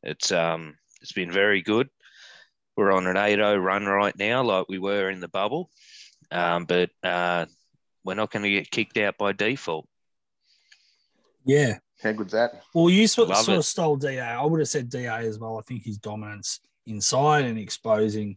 It's 0.05 0.31
um 0.31 0.77
it's 1.03 1.13
been 1.13 1.33
very 1.33 1.63
good. 1.63 1.89
We're 2.77 2.93
on 2.93 3.07
an 3.07 3.17
8-0 3.17 3.63
run 3.63 3.87
right 3.87 4.17
now, 4.19 4.43
like 4.43 4.67
we 4.69 4.79
were 4.79 5.09
in 5.11 5.21
the 5.21 5.29
bubble. 5.29 5.71
Um, 6.31 6.67
but 6.67 6.91
uh, 7.03 7.47
we're 8.05 8.15
not 8.15 8.31
going 8.31 8.43
to 8.43 8.51
get 8.51 8.71
kicked 8.71 8.99
out 8.99 9.17
by 9.17 9.33
default. 9.33 9.89
Yeah. 11.47 11.79
How 12.03 12.13
good's 12.13 12.33
that? 12.33 12.63
Well, 12.75 12.91
you 12.91 13.07
sort, 13.07 13.29
Love 13.31 13.39
sort 13.45 13.55
it. 13.57 13.59
of 13.61 13.65
stole 13.65 13.97
DA. 13.97 14.21
I 14.21 14.45
would 14.45 14.61
have 14.61 14.69
said 14.69 14.91
DA 14.91 15.07
as 15.27 15.39
well. 15.39 15.59
I 15.59 15.63
think 15.63 15.85
his 15.85 15.97
dominance 15.99 16.61
inside 16.87 17.45
and 17.47 17.59
exposing 17.59 18.37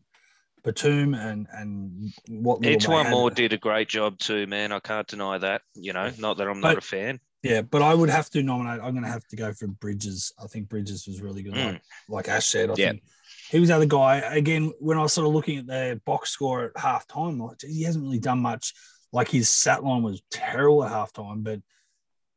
Batum 0.63 1.13
and 1.13 1.47
and 1.53 2.11
what 2.27 2.59
little 2.61 2.75
Each 2.75 2.85
they 2.85 2.93
one 2.93 3.05
had. 3.05 3.11
more 3.11 3.29
did 3.31 3.53
a 3.53 3.57
great 3.57 3.87
job 3.89 4.17
too, 4.19 4.45
man. 4.47 4.71
I 4.71 4.79
can't 4.79 5.07
deny 5.07 5.37
that. 5.37 5.61
You 5.73 5.93
know, 5.93 6.11
not 6.19 6.37
that 6.37 6.47
I'm 6.47 6.59
not 6.61 6.77
a 6.77 6.81
fan. 6.81 7.19
Yeah, 7.43 7.61
but 7.61 7.81
I 7.81 7.93
would 7.93 8.09
have 8.09 8.29
to 8.31 8.43
nominate. 8.43 8.81
I'm 8.83 8.91
going 8.91 9.05
to 9.05 9.09
have 9.09 9.25
to 9.27 9.37
go 9.37 9.53
for 9.53 9.67
Bridges. 9.67 10.33
I 10.43 10.47
think 10.47 10.67
Bridges 10.67 11.07
was 11.07 11.21
really 11.21 11.41
good. 11.41 11.53
Mm. 11.53 11.65
Like, 11.73 11.81
like 12.09 12.29
Ash 12.29 12.45
said, 12.45 12.69
I 12.69 12.73
Yeah. 12.77 12.89
think 12.91 13.03
he 13.49 13.59
was 13.61 13.69
the 13.69 13.75
other 13.75 13.85
guy. 13.85 14.17
Again, 14.17 14.73
when 14.79 14.97
I 14.97 15.01
was 15.01 15.13
sort 15.13 15.25
of 15.27 15.33
looking 15.33 15.59
at 15.59 15.67
the 15.67 16.01
box 16.05 16.31
score 16.31 16.65
at 16.65 16.73
halftime, 16.73 17.39
like 17.39 17.59
geez, 17.59 17.75
he 17.77 17.83
hasn't 17.83 18.03
really 18.03 18.19
done 18.19 18.39
much. 18.39 18.73
Like 19.13 19.29
his 19.29 19.49
sat 19.49 19.83
line 19.85 20.03
was 20.03 20.21
terrible 20.29 20.83
at 20.83 20.91
halftime, 20.91 21.41
but 21.41 21.59
y- 21.59 21.63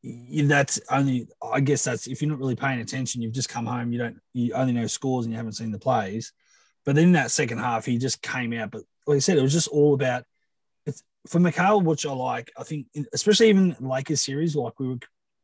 that's 0.03 0.81
only. 0.91 1.29
I 1.43 1.61
guess 1.61 1.85
that's 1.85 2.07
if 2.07 2.21
you're 2.21 2.31
not 2.31 2.39
really 2.39 2.57
paying 2.57 2.81
attention, 2.81 3.23
you've 3.23 3.33
just 3.33 3.49
come 3.49 3.67
home. 3.67 3.93
You 3.93 3.99
don't. 3.99 4.21
You 4.33 4.53
only 4.55 4.73
know 4.73 4.87
scores 4.87 5.25
and 5.25 5.33
you 5.33 5.37
haven't 5.37 5.53
seen 5.53 5.71
the 5.71 5.79
plays. 5.79 6.33
But 6.85 6.97
then 6.97 7.05
in 7.05 7.13
that 7.13 7.31
second 7.31 7.59
half, 7.59 7.87
he 7.87 7.99
just 7.99 8.23
came 8.23 8.53
out. 8.53 8.73
But 8.73 8.83
like 9.07 9.17
I 9.17 9.21
said, 9.21 9.39
it 9.39 9.43
was 9.43 9.53
just 9.53 9.69
all 9.69 9.95
about 9.95 10.25
it's 10.87 11.03
for 11.27 11.39
Mikal, 11.39 11.85
which 11.85 12.05
I 12.07 12.13
like. 12.13 12.51
I 12.59 12.65
think, 12.65 12.87
especially 13.13 13.49
even 13.49 13.77
Lakers 13.81 14.23
series, 14.23 14.57
like 14.57 14.79
we 14.81 14.89
were 14.89 14.99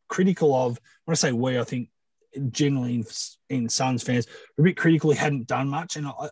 critical 0.09 0.55
of. 0.55 0.81
When 1.05 1.13
I 1.13 1.17
say 1.17 1.33
we, 1.33 1.59
I 1.59 1.65
think 1.65 1.91
generally 2.51 2.97
in, 2.97 3.05
in 3.49 3.69
Suns 3.69 4.03
fans, 4.03 4.27
we're 4.57 4.65
a 4.65 4.69
bit 4.71 4.77
critical. 4.77 5.11
He 5.11 5.17
hadn't 5.17 5.47
done 5.47 5.69
much, 5.69 5.97
and 5.97 6.09
I, 6.09 6.31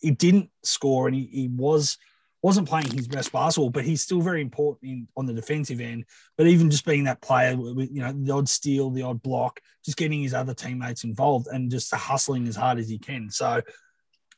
he 0.00 0.10
didn't 0.10 0.50
score, 0.62 1.06
and 1.06 1.14
he, 1.14 1.28
he 1.30 1.48
was 1.48 1.98
wasn't 2.42 2.68
playing 2.68 2.90
his 2.90 3.08
best 3.08 3.32
basketball, 3.32 3.70
but 3.70 3.84
he's 3.84 4.02
still 4.02 4.20
very 4.20 4.40
important 4.40 4.90
in, 4.90 5.08
on 5.16 5.26
the 5.26 5.32
defensive 5.32 5.80
end. 5.80 6.04
But 6.36 6.46
even 6.46 6.70
just 6.70 6.86
being 6.86 7.04
that 7.04 7.20
player, 7.20 7.56
with, 7.56 7.90
you 7.90 8.00
know, 8.00 8.12
the 8.12 8.32
odd 8.32 8.48
steal, 8.48 8.90
the 8.90 9.02
odd 9.02 9.22
block, 9.22 9.60
just 9.84 9.96
getting 9.96 10.22
his 10.22 10.34
other 10.34 10.54
teammates 10.54 11.04
involved, 11.04 11.48
and 11.48 11.70
just 11.70 11.92
hustling 11.94 12.46
as 12.46 12.56
hard 12.56 12.78
as 12.78 12.88
he 12.88 12.98
can. 12.98 13.30
So, 13.30 13.60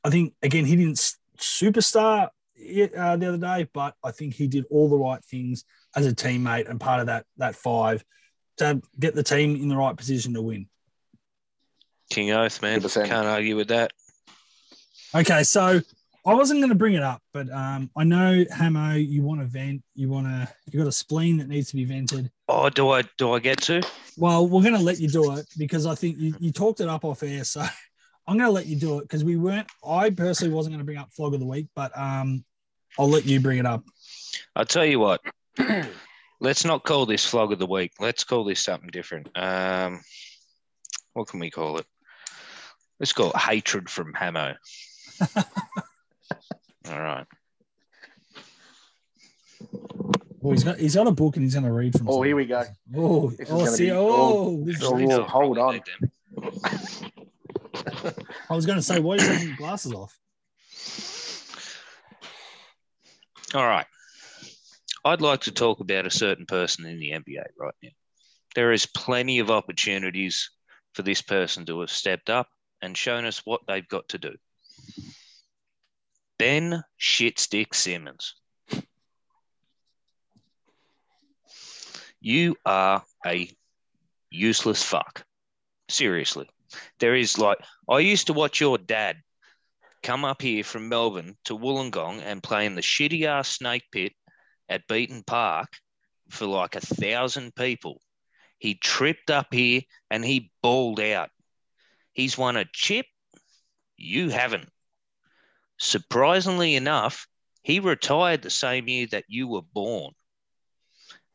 I 0.03 0.11
think 0.11 0.35
again, 0.43 0.65
he 0.65 0.77
didn't 0.77 1.15
superstar 1.39 2.31
it, 2.57 2.95
uh, 2.95 3.17
the 3.17 3.29
other 3.29 3.39
day, 3.39 3.69
but 3.73 3.95
I 4.03 4.11
think 4.13 4.35
he 4.35 4.47
did 4.47 4.65
all 4.71 4.89
the 4.89 4.99
right 4.99 5.23
things 5.25 5.65
as 5.97 6.07
a 6.07 6.15
teammate 6.15 6.69
and 6.69 6.81
part 6.81 7.01
of 7.01 7.07
that 7.07 7.27
that 7.39 7.57
five 7.57 8.05
to 8.59 8.81
get 8.99 9.15
the 9.15 9.23
team 9.23 9.57
in 9.57 9.69
the 9.69 9.77
right 9.77 9.97
position 9.97 10.35
to 10.35 10.43
win. 10.43 10.69
King 12.11 12.33
Oath, 12.33 12.61
man. 12.61 12.81
100%. 12.81 13.07
Can't 13.07 13.27
argue 13.27 13.57
with 13.57 13.69
that. 13.69 13.93
Okay, 15.15 15.43
so 15.45 15.81
I 16.27 16.35
wasn't 16.35 16.61
going 16.61 16.71
to 16.71 16.77
bring 16.77 16.95
it 16.95 17.03
up, 17.03 17.23
but 17.33 17.51
um, 17.51 17.91
I 17.97 18.05
know 18.05 18.45
Hamo, 18.55 18.95
you 18.95 19.23
want 19.23 19.41
to 19.41 19.47
vent, 19.47 19.83
you 19.95 20.11
want 20.11 20.27
to, 20.27 20.49
you 20.71 20.79
got 20.79 20.89
a 20.89 20.93
spleen 20.93 21.39
that 21.39 21.49
needs 21.49 21.69
to 21.71 21.77
be 21.77 21.85
vented. 21.85 22.31
Oh, 22.49 22.69
do 22.69 22.91
I 22.91 23.03
do 23.17 23.33
I 23.33 23.39
get 23.39 23.61
to? 23.63 23.83
Well, 24.19 24.47
we're 24.47 24.63
going 24.63 24.75
to 24.75 24.83
let 24.83 25.01
you 25.01 25.09
do 25.09 25.33
it 25.37 25.47
because 25.57 25.87
I 25.87 25.95
think 25.95 26.19
you, 26.19 26.35
you 26.39 26.53
talked 26.53 26.81
it 26.81 26.89
up 26.89 27.05
off 27.05 27.23
air, 27.23 27.45
so 27.45 27.61
I'm 28.27 28.37
going 28.37 28.49
to 28.49 28.53
let 28.53 28.67
you 28.67 28.77
do 28.77 28.99
it 28.99 29.03
because 29.03 29.25
we 29.25 29.37
weren't. 29.37 29.67
I 29.87 30.11
personally 30.11 30.53
wasn't 30.53 30.75
going 30.75 30.81
to 30.81 30.85
bring 30.85 30.99
up 30.99 31.11
flog 31.13 31.33
of 31.33 31.41
the 31.41 31.47
week, 31.47 31.69
but 31.75 31.97
um, 31.97 32.45
I'll 32.99 33.09
let 33.09 33.25
you 33.25 33.41
bring 33.41 33.59
it 33.59 33.67
up. 33.67 33.83
I'll 34.55 34.67
tell 34.67 34.85
you 34.85 35.01
what. 35.01 35.23
Let's 36.41 36.65
not 36.65 36.85
call 36.85 37.07
this 37.07 37.25
flog 37.25 37.53
of 37.53 37.59
the 37.59 37.67
week. 37.67 37.93
Let's 37.99 38.25
call 38.25 38.45
this 38.45 38.61
something 38.61 38.89
different. 38.91 39.29
Um, 39.37 40.01
what 41.13 41.29
can 41.29 41.41
we 41.41 41.51
call 41.51 41.79
it? 41.79 41.87
Let's 42.99 43.13
call 43.13 43.31
it 43.31 43.37
hatred 43.37 43.89
from 43.91 44.15
Hamo. 44.15 44.55
All 46.89 46.99
right. 47.01 47.27
Oh, 50.43 50.53
he's 50.53 50.65
got 50.65 50.79
he's 50.79 50.95
got 50.95 51.07
a 51.07 51.13
book 51.13 51.37
and 51.37 51.45
he's 51.45 51.55
going 51.55 51.67
to 51.67 51.73
read 51.73 51.97
from. 51.97 52.09
Oh, 52.09 52.23
here 52.23 52.35
we 52.35 52.47
go. 52.47 52.65
Oh, 52.97 53.33
oh, 53.51 53.67
see, 53.67 53.87
be- 53.87 53.91
oh, 53.93 54.65
this 54.65 54.77
is- 54.77 54.83
Oh, 54.85 54.97
yeah, 54.97 55.07
oh, 55.17 55.21
oh, 55.21 55.25
hold 55.25 55.59
on. 55.59 55.81
I 58.49 58.55
was 58.55 58.65
going 58.67 58.79
to 58.79 58.83
say, 58.83 59.01
why 59.01 59.17
are 59.17 59.21
you 59.21 59.27
taking 59.29 59.49
your 59.49 59.57
glasses 59.57 59.93
off? 59.93 60.19
All 63.55 63.67
right. 63.67 63.87
I'd 65.05 65.21
like 65.21 65.43
to 65.43 65.53
talk 65.53 65.81
about 65.81 66.07
a 66.07 66.11
certain 66.11 66.47
person 66.47 66.87
in 66.87 66.99
the 67.01 67.11
NBA 67.11 67.43
right 67.59 67.75
now. 67.83 67.91
There 68.55 68.73
is 68.73 68.87
plenty 68.87 69.39
of 69.41 69.51
opportunities 69.51 70.51
for 70.95 71.03
this 71.03 71.23
person 71.23 71.67
to 71.67 71.81
have 71.81 71.91
stepped 71.91 72.31
up 72.31 72.49
and 72.83 72.97
shown 72.97 73.25
us 73.25 73.43
what 73.45 73.61
they've 73.67 73.87
got 73.89 74.09
to 74.11 74.19
do. 74.19 74.35
Ben 76.41 76.83
Shitstick 76.99 77.75
Simmons. 77.75 78.35
You 82.19 82.57
are 82.65 83.05
a 83.27 83.51
useless 84.31 84.83
fuck. 84.83 85.27
Seriously. 85.91 86.49
There 86.99 87.15
is 87.15 87.37
like, 87.37 87.59
I 87.91 87.99
used 87.99 88.29
to 88.29 88.33
watch 88.33 88.59
your 88.59 88.79
dad 88.79 89.19
come 90.03 90.25
up 90.25 90.41
here 90.41 90.65
from 90.65 90.89
Melbourne 90.89 91.37
to 91.45 91.59
Wollongong 91.59 92.23
and 92.23 92.43
play 92.43 92.65
in 92.65 92.75
the 92.75 92.81
shitty 92.81 93.25
ass 93.25 93.51
snake 93.51 93.85
pit 93.93 94.15
at 94.67 94.89
Beaton 94.89 95.23
Park 95.27 95.69
for 96.31 96.47
like 96.47 96.75
a 96.75 96.81
thousand 96.81 97.55
people. 97.55 98.01
He 98.57 98.77
tripped 98.77 99.31
up 99.31 99.49
here 99.53 99.83
and 100.11 100.25
he 100.25 100.51
balled 100.63 101.01
out. 101.01 101.29
He's 102.15 102.39
won 102.39 102.57
a 102.57 102.65
chip. 102.73 103.05
You 103.99 104.31
haven't. 104.31 104.71
Surprisingly 105.81 106.75
enough, 106.77 107.27
he 107.63 107.81
retired 107.81 108.43
the 108.43 108.51
same 108.51 108.87
year 108.87 109.07
that 109.11 109.25
you 109.29 109.49
were 109.49 109.63
born. 109.63 110.13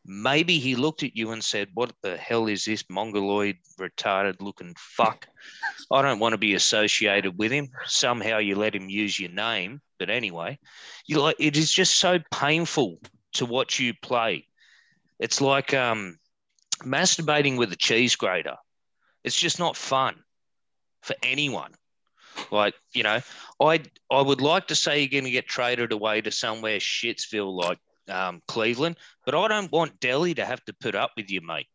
Maybe 0.05 0.59
he 0.59 0.75
looked 0.75 1.01
at 1.01 1.17
you 1.17 1.31
and 1.31 1.43
said, 1.43 1.69
What 1.73 1.91
the 2.03 2.15
hell 2.15 2.45
is 2.47 2.63
this 2.63 2.83
mongoloid, 2.87 3.57
retarded 3.79 4.39
looking 4.39 4.75
fuck? 4.77 5.27
I 5.91 6.03
don't 6.03 6.19
want 6.19 6.33
to 6.33 6.37
be 6.37 6.53
associated 6.53 7.39
with 7.39 7.51
him. 7.51 7.69
Somehow 7.87 8.37
you 8.37 8.55
let 8.55 8.75
him 8.75 8.87
use 8.87 9.19
your 9.19 9.31
name. 9.31 9.81
But 9.97 10.11
anyway, 10.11 10.59
you 11.07 11.21
like 11.21 11.37
it 11.39 11.57
is 11.57 11.73
just 11.73 11.97
so 11.97 12.19
painful 12.31 12.99
to 13.33 13.47
watch 13.47 13.79
you 13.79 13.95
play. 13.99 14.47
It's 15.19 15.41
like 15.41 15.73
um, 15.73 16.19
masturbating 16.83 17.57
with 17.57 17.71
a 17.71 17.77
cheese 17.77 18.15
grater. 18.15 18.57
It's 19.23 19.39
just 19.39 19.57
not 19.57 19.75
fun 19.75 20.17
for 21.01 21.15
anyone. 21.23 21.71
Like, 22.51 22.73
you 22.93 23.03
know, 23.03 23.21
I 23.61 23.81
I 24.11 24.21
would 24.21 24.41
like 24.41 24.67
to 24.67 24.75
say 24.75 24.99
you're 24.99 25.09
going 25.09 25.25
to 25.25 25.31
get 25.31 25.47
traded 25.47 25.91
away 25.91 26.21
to 26.21 26.31
somewhere 26.31 26.79
Shitsville 26.79 27.53
like 27.53 27.79
um, 28.09 28.41
Cleveland, 28.47 28.97
but 29.25 29.35
I 29.35 29.47
don't 29.47 29.71
want 29.71 29.99
Delly 29.99 30.35
to 30.35 30.45
have 30.45 30.63
to 30.65 30.73
put 30.73 30.95
up 30.95 31.11
with 31.17 31.29
you, 31.29 31.41
mate. 31.41 31.67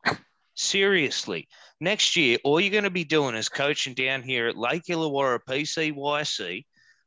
Seriously, 0.55 1.49
next 1.81 2.17
year, 2.17 2.39
all 2.45 2.61
you're 2.61 2.71
going 2.71 2.85
to 2.85 2.91
be 2.91 3.05
doing 3.05 3.35
is 3.35 3.49
coaching 3.49 3.95
down 3.95 4.23
here 4.23 4.47
at 4.47 4.59
Lake 4.59 4.85
Illawarra 4.85 5.41
PCYC, 5.49 6.65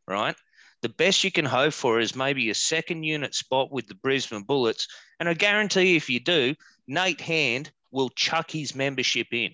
right? 0.07 0.35
The 0.81 0.89
best 0.89 1.23
you 1.23 1.31
can 1.31 1.45
hope 1.45 1.73
for 1.73 1.99
is 1.99 2.15
maybe 2.15 2.49
a 2.49 2.55
second 2.55 3.03
unit 3.03 3.33
spot 3.33 3.71
with 3.71 3.87
the 3.87 3.95
Brisbane 3.95 4.43
Bullets. 4.43 4.87
And 5.19 5.29
I 5.29 5.33
guarantee 5.33 5.95
if 5.95 6.09
you 6.09 6.19
do, 6.19 6.55
Nate 6.87 7.21
Hand 7.21 7.71
will 7.91 8.09
chuck 8.09 8.51
his 8.51 8.75
membership 8.75 9.27
in. 9.31 9.53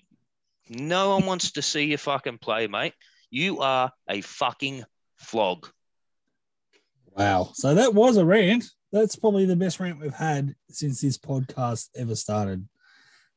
No 0.68 1.10
one 1.10 1.26
wants 1.26 1.52
to 1.52 1.62
see 1.62 1.84
you 1.84 1.98
fucking 1.98 2.38
play, 2.38 2.66
mate. 2.66 2.94
You 3.30 3.60
are 3.60 3.92
a 4.08 4.20
fucking 4.20 4.84
flog. 5.18 5.68
Wow. 7.16 7.50
So 7.54 7.74
that 7.74 7.94
was 7.94 8.16
a 8.16 8.24
rant. 8.24 8.64
That's 8.92 9.16
probably 9.16 9.44
the 9.44 9.56
best 9.56 9.78
rant 9.78 10.00
we've 10.00 10.12
had 10.12 10.54
since 10.68 11.00
this 11.00 11.16
podcast 11.16 11.88
ever 11.96 12.16
started. 12.16 12.68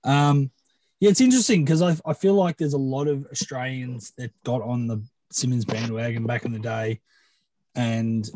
Um, 0.04 0.52
yeah, 1.00 1.10
it's 1.10 1.22
interesting 1.22 1.64
because 1.64 1.82
I, 1.82 1.96
I 2.06 2.14
feel 2.14 2.34
like 2.34 2.58
there's 2.58 2.74
a 2.74 2.78
lot 2.78 3.08
of 3.08 3.26
Australians 3.32 4.14
that 4.18 4.32
got 4.44 4.62
on 4.62 4.88
the 4.88 5.04
Simmons 5.32 5.66
bandwagon 5.66 6.26
back 6.26 6.46
in 6.46 6.54
the 6.54 6.60
day. 6.60 7.02
And, 7.76 8.30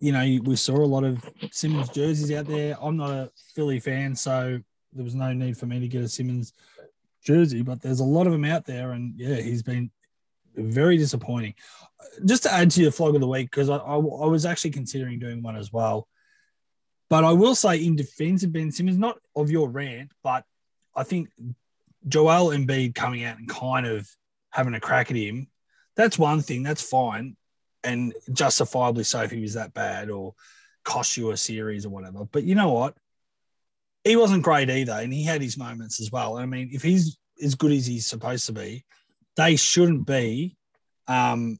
you 0.00 0.12
know, 0.12 0.40
we 0.44 0.56
saw 0.56 0.76
a 0.76 0.86
lot 0.86 1.04
of 1.04 1.28
Simmons 1.50 1.90
jerseys 1.90 2.32
out 2.32 2.46
there. 2.46 2.76
I'm 2.80 2.96
not 2.96 3.10
a 3.10 3.30
Philly 3.54 3.78
fan, 3.78 4.16
so 4.16 4.58
there 4.92 5.04
was 5.04 5.14
no 5.14 5.32
need 5.32 5.56
for 5.56 5.66
me 5.66 5.80
to 5.80 5.88
get 5.88 6.02
a 6.02 6.08
Simmons 6.08 6.52
jersey, 7.24 7.62
but 7.62 7.80
there's 7.80 8.00
a 8.00 8.04
lot 8.04 8.26
of 8.26 8.32
them 8.32 8.44
out 8.44 8.64
there. 8.64 8.92
And 8.92 9.14
yeah, 9.16 9.36
he's 9.36 9.62
been 9.62 9.90
very 10.54 10.96
disappointing. 10.96 11.54
Uh, 12.00 12.24
just 12.26 12.44
to 12.44 12.52
add 12.52 12.70
to 12.72 12.82
your 12.82 12.92
flog 12.92 13.14
of 13.14 13.20
the 13.20 13.28
week, 13.28 13.50
because 13.50 13.68
I, 13.68 13.76
I, 13.76 13.94
I 13.94 14.26
was 14.26 14.46
actually 14.46 14.70
considering 14.70 15.18
doing 15.18 15.42
one 15.42 15.56
as 15.56 15.72
well. 15.72 16.08
But 17.08 17.24
I 17.24 17.32
will 17.32 17.54
say, 17.54 17.84
in 17.84 17.96
defense 17.96 18.42
of 18.42 18.52
Ben 18.52 18.72
Simmons, 18.72 18.96
not 18.96 19.18
of 19.36 19.50
your 19.50 19.68
rant, 19.68 20.12
but 20.22 20.44
I 20.96 21.04
think 21.04 21.28
Joel 22.08 22.56
Embiid 22.56 22.94
coming 22.94 23.24
out 23.24 23.38
and 23.38 23.48
kind 23.48 23.86
of 23.86 24.08
having 24.50 24.74
a 24.74 24.80
crack 24.80 25.10
at 25.10 25.16
him, 25.16 25.48
that's 25.94 26.18
one 26.18 26.40
thing. 26.40 26.62
That's 26.62 26.82
fine. 26.82 27.36
And 27.84 28.14
justifiably 28.32 29.04
so 29.04 29.22
if 29.22 29.30
he 29.30 29.40
was 29.40 29.54
that 29.54 29.74
bad 29.74 30.08
or 30.08 30.34
cost 30.84 31.16
you 31.16 31.30
a 31.30 31.36
series 31.36 31.84
or 31.84 31.90
whatever. 31.90 32.24
But 32.24 32.44
you 32.44 32.54
know 32.54 32.72
what? 32.72 32.96
He 34.04 34.16
wasn't 34.16 34.42
great 34.42 34.70
either. 34.70 34.92
And 34.92 35.12
he 35.12 35.24
had 35.24 35.42
his 35.42 35.58
moments 35.58 36.00
as 36.00 36.10
well. 36.10 36.36
I 36.38 36.46
mean, 36.46 36.70
if 36.72 36.82
he's 36.82 37.18
as 37.42 37.54
good 37.54 37.72
as 37.72 37.86
he's 37.86 38.06
supposed 38.06 38.46
to 38.46 38.52
be, 38.52 38.84
they 39.36 39.56
shouldn't 39.56 40.06
be 40.06 40.56
um, 41.08 41.58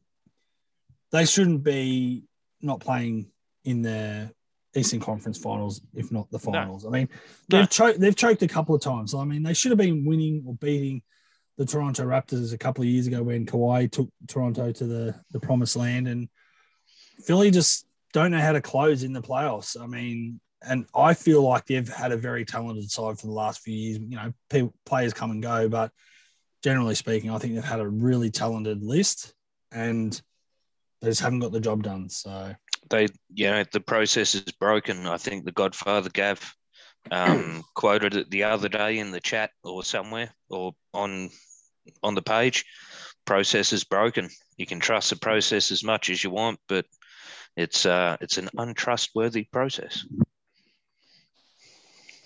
they 1.10 1.24
shouldn't 1.24 1.62
be 1.62 2.24
not 2.60 2.80
playing 2.80 3.30
in 3.64 3.82
the 3.82 4.30
Eastern 4.74 5.00
Conference 5.00 5.36
Finals, 5.36 5.82
if 5.94 6.10
not 6.10 6.30
the 6.30 6.38
finals. 6.38 6.86
I 6.86 6.90
mean, 6.90 7.08
they've 7.48 7.68
choked 7.68 8.00
they've 8.00 8.16
choked 8.16 8.42
a 8.42 8.48
couple 8.48 8.74
of 8.74 8.80
times. 8.80 9.14
I 9.14 9.24
mean, 9.24 9.42
they 9.42 9.54
should 9.54 9.70
have 9.70 9.78
been 9.78 10.04
winning 10.04 10.44
or 10.46 10.54
beating 10.54 11.02
the 11.58 11.66
Toronto 11.66 12.04
Raptors 12.04 12.54
a 12.54 12.58
couple 12.58 12.82
of 12.82 12.88
years 12.88 13.06
ago 13.06 13.22
when 13.22 13.44
Kawhi 13.44 13.90
took 13.90 14.08
Toronto 14.28 14.72
to 14.72 14.86
the 14.86 15.14
the 15.30 15.40
promised 15.40 15.76
land, 15.76 16.08
and 16.08 16.28
Philly 17.24 17.50
just 17.50 17.86
don't 18.12 18.30
know 18.30 18.40
how 18.40 18.52
to 18.52 18.62
close 18.62 19.02
in 19.02 19.12
the 19.12 19.22
playoffs. 19.22 19.78
I 19.78 19.86
mean, 19.86 20.40
and 20.66 20.86
I 20.94 21.12
feel 21.12 21.42
like 21.42 21.66
they've 21.66 21.88
had 21.88 22.12
a 22.12 22.16
very 22.16 22.46
talented 22.46 22.90
side 22.90 23.18
for 23.18 23.26
the 23.26 23.32
last 23.32 23.60
few 23.60 23.74
years. 23.74 23.98
You 23.98 24.16
know, 24.16 24.32
people, 24.48 24.74
players 24.86 25.12
come 25.12 25.30
and 25.30 25.42
go, 25.42 25.68
but 25.68 25.92
generally 26.62 26.94
speaking, 26.94 27.30
I 27.30 27.38
think 27.38 27.54
they've 27.54 27.64
had 27.64 27.80
a 27.80 27.88
really 27.88 28.30
talented 28.30 28.82
list, 28.82 29.34
and 29.70 30.20
they 31.00 31.08
just 31.08 31.20
haven't 31.20 31.40
got 31.40 31.52
the 31.52 31.60
job 31.60 31.82
done. 31.82 32.08
So 32.08 32.54
they 32.90 33.08
you 33.32 33.50
know 33.50 33.64
the 33.72 33.80
process 33.80 34.34
is 34.34 34.52
broken 34.60 35.06
i 35.06 35.16
think 35.16 35.44
the 35.44 35.52
godfather 35.52 36.10
gav 36.10 36.54
um, 37.10 37.64
quoted 37.74 38.14
it 38.14 38.30
the 38.30 38.44
other 38.44 38.68
day 38.68 38.98
in 38.98 39.10
the 39.10 39.20
chat 39.20 39.50
or 39.64 39.82
somewhere 39.82 40.32
or 40.50 40.72
on 40.92 41.30
on 42.02 42.14
the 42.14 42.22
page 42.22 42.64
process 43.24 43.72
is 43.72 43.84
broken 43.84 44.28
you 44.56 44.66
can 44.66 44.80
trust 44.80 45.10
the 45.10 45.16
process 45.16 45.70
as 45.70 45.82
much 45.82 46.10
as 46.10 46.22
you 46.22 46.30
want 46.30 46.58
but 46.68 46.84
it's 47.56 47.86
uh 47.86 48.16
it's 48.20 48.38
an 48.38 48.48
untrustworthy 48.58 49.44
process 49.52 50.04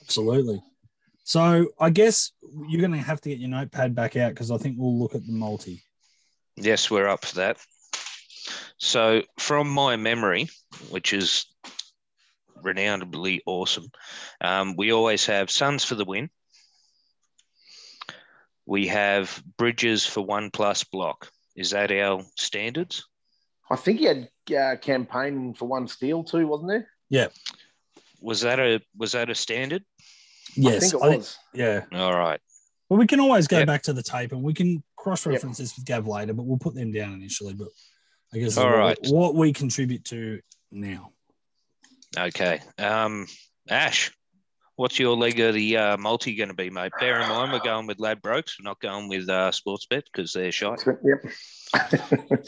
Absolutely. 0.02 0.62
So 1.26 1.66
I 1.80 1.90
guess 1.90 2.30
you're 2.68 2.80
going 2.80 2.92
to 2.92 2.98
have 2.98 3.20
to 3.22 3.28
get 3.30 3.40
your 3.40 3.50
notepad 3.50 3.96
back 3.96 4.14
out 4.14 4.28
because 4.28 4.52
I 4.52 4.58
think 4.58 4.76
we'll 4.78 4.96
look 4.96 5.16
at 5.16 5.26
the 5.26 5.32
multi. 5.32 5.82
yes 6.56 6.88
we're 6.88 7.08
up 7.08 7.24
for 7.24 7.34
that 7.34 7.58
so 8.78 9.22
from 9.36 9.68
my 9.68 9.96
memory 9.96 10.48
which 10.90 11.12
is 11.12 11.46
renownedly 12.62 13.40
awesome 13.44 13.90
um, 14.40 14.76
we 14.76 14.92
always 14.92 15.26
have 15.26 15.50
suns 15.50 15.84
for 15.84 15.96
the 15.96 16.04
win 16.04 16.30
we 18.64 18.86
have 18.86 19.42
bridges 19.58 20.06
for 20.06 20.20
one 20.20 20.50
plus 20.52 20.84
block 20.84 21.28
is 21.56 21.70
that 21.70 21.90
our 21.90 22.22
standards 22.36 23.04
I 23.68 23.74
think 23.74 23.98
he 23.98 24.04
had 24.04 24.28
uh, 24.56 24.76
Cam 24.76 25.06
Payne 25.06 25.54
for 25.54 25.66
one 25.66 25.88
steal 25.88 26.22
too, 26.22 26.46
wasn't 26.46 26.68
there? 26.68 26.88
Yeah. 27.10 27.28
Was 28.20 28.42
that 28.42 28.60
a 28.60 28.80
was 28.96 29.10
that 29.12 29.28
a 29.28 29.34
standard 29.34 29.82
Yes, 30.54 30.76
I 30.76 30.78
think 30.80 30.94
it 30.94 31.02
I 31.06 31.16
was. 31.16 31.38
yeah. 31.54 31.80
all 31.92 32.16
right 32.16 32.40
Well, 32.88 32.98
we 32.98 33.06
can 33.06 33.20
always 33.20 33.46
go 33.48 33.58
Yep. 33.58 33.66
back 33.66 33.82
to 33.84 33.92
the 33.92 34.02
tape 34.02 34.32
and 34.32 34.42
we 34.42 34.54
can 34.54 34.82
cross-reference 34.96 35.58
this 35.58 35.76
with 35.76 35.84
Gav 35.84 36.06
later, 36.06 36.32
but 36.34 36.44
we'll 36.44 36.58
put 36.58 36.74
them 36.74 36.90
down 36.92 37.12
initially. 37.14 37.54
But 37.54 37.68
I 38.34 38.38
guess 38.38 38.56
all 38.56 38.70
right. 38.70 38.98
what, 39.02 39.14
what 39.14 39.34
we 39.34 39.52
contribute 39.52 40.04
to 40.06 40.40
now. 40.72 41.12
okay 42.18 42.60
um 42.78 43.26
ash 43.68 44.10
what's 44.76 44.98
your 44.98 45.16
leg 45.16 45.38
of 45.40 45.54
the 45.54 45.76
uh, 45.76 45.96
multi 45.96 46.34
going 46.34 46.48
to 46.48 46.54
be 46.54 46.70
mate 46.70 46.92
bear 47.00 47.20
in 47.20 47.28
mind 47.28 47.52
we're 47.52 47.58
going 47.60 47.86
with 47.86 47.98
ladbrokes 47.98 48.54
we're 48.58 48.64
not 48.68 48.80
going 48.80 49.08
with 49.08 49.28
uh, 49.28 49.50
sportsbet 49.50 50.02
because 50.12 50.32
they're 50.32 50.52
shite 50.52 50.84
Yep. 50.86 51.24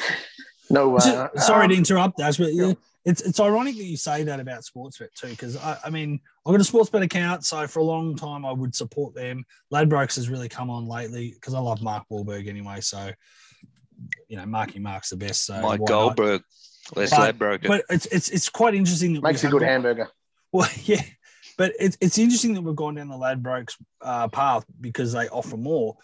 no, 0.71 0.97
uh, 0.97 1.29
Sorry 1.37 1.65
um, 1.65 1.71
to 1.71 1.77
interrupt, 1.77 2.21
Ash, 2.21 2.37
but 2.37 2.53
yeah. 2.55 2.67
yeah, 2.69 2.73
it's 3.05 3.23
it's 3.23 3.41
ironic 3.41 3.77
that 3.77 3.85
you 3.85 3.97
say 3.97 4.23
that 4.25 4.41
about 4.41 4.63
Sportsbet 4.63 5.13
too, 5.15 5.29
because 5.29 5.57
I, 5.57 5.79
I 5.85 5.91
mean 5.91 6.21
I've 6.47 6.53
got 6.53 6.61
a 6.61 6.73
Sportsbet 6.73 7.03
account, 7.03 7.45
so 7.45 7.67
for 7.67 7.81
a 7.81 7.85
long 7.85 8.17
time 8.17 8.45
I 8.45 8.53
would 8.53 8.75
support 8.75 9.15
them. 9.15 9.45
Ladbrokes 9.73 10.17
has 10.17 10.29
really 10.29 10.49
come 10.49 10.71
on 10.71 10.87
lately 10.87 11.31
because 11.33 11.55
I 11.55 11.59
love 11.61 11.83
Mark 11.83 12.05
Wahlberg 12.11 12.49
anyway. 12.49 12.81
So 12.81 13.11
you 14.29 14.37
know, 14.37 14.47
Marky 14.47 14.79
Mark's 14.79 15.11
the 15.11 15.17
best. 15.17 15.47
So 15.47 15.55
Mike 15.55 15.63
why 15.63 15.77
not? 15.77 15.87
Goldberg, 15.89 16.43
Les 16.97 17.11
But- 17.11 17.19
Ladbroke. 17.19 17.63
But 17.63 17.85
it's 17.91 18.07
it's 18.07 18.29
it's 18.29 18.49
quite 18.49 18.75
interesting 18.75 19.15
that 19.15 19.23
Makes 19.23 19.45
a 19.45 19.49
good 19.49 19.61
got- 19.61 19.69
hamburger. 19.69 20.09
Well, 20.53 20.69
yeah, 20.85 21.03
but 21.57 21.73
it's 21.81 21.97
it's 22.01 22.19
interesting 22.19 22.55
that 22.55 22.63
we've 22.63 22.77
gone 22.77 22.95
down 22.95 23.09
the 23.09 23.17
Ladbrokes 23.17 23.75
uh, 24.01 24.29
path 24.29 24.65
because 24.81 25.13
they 25.13 25.29
offer 25.29 25.57
more, 25.57 25.97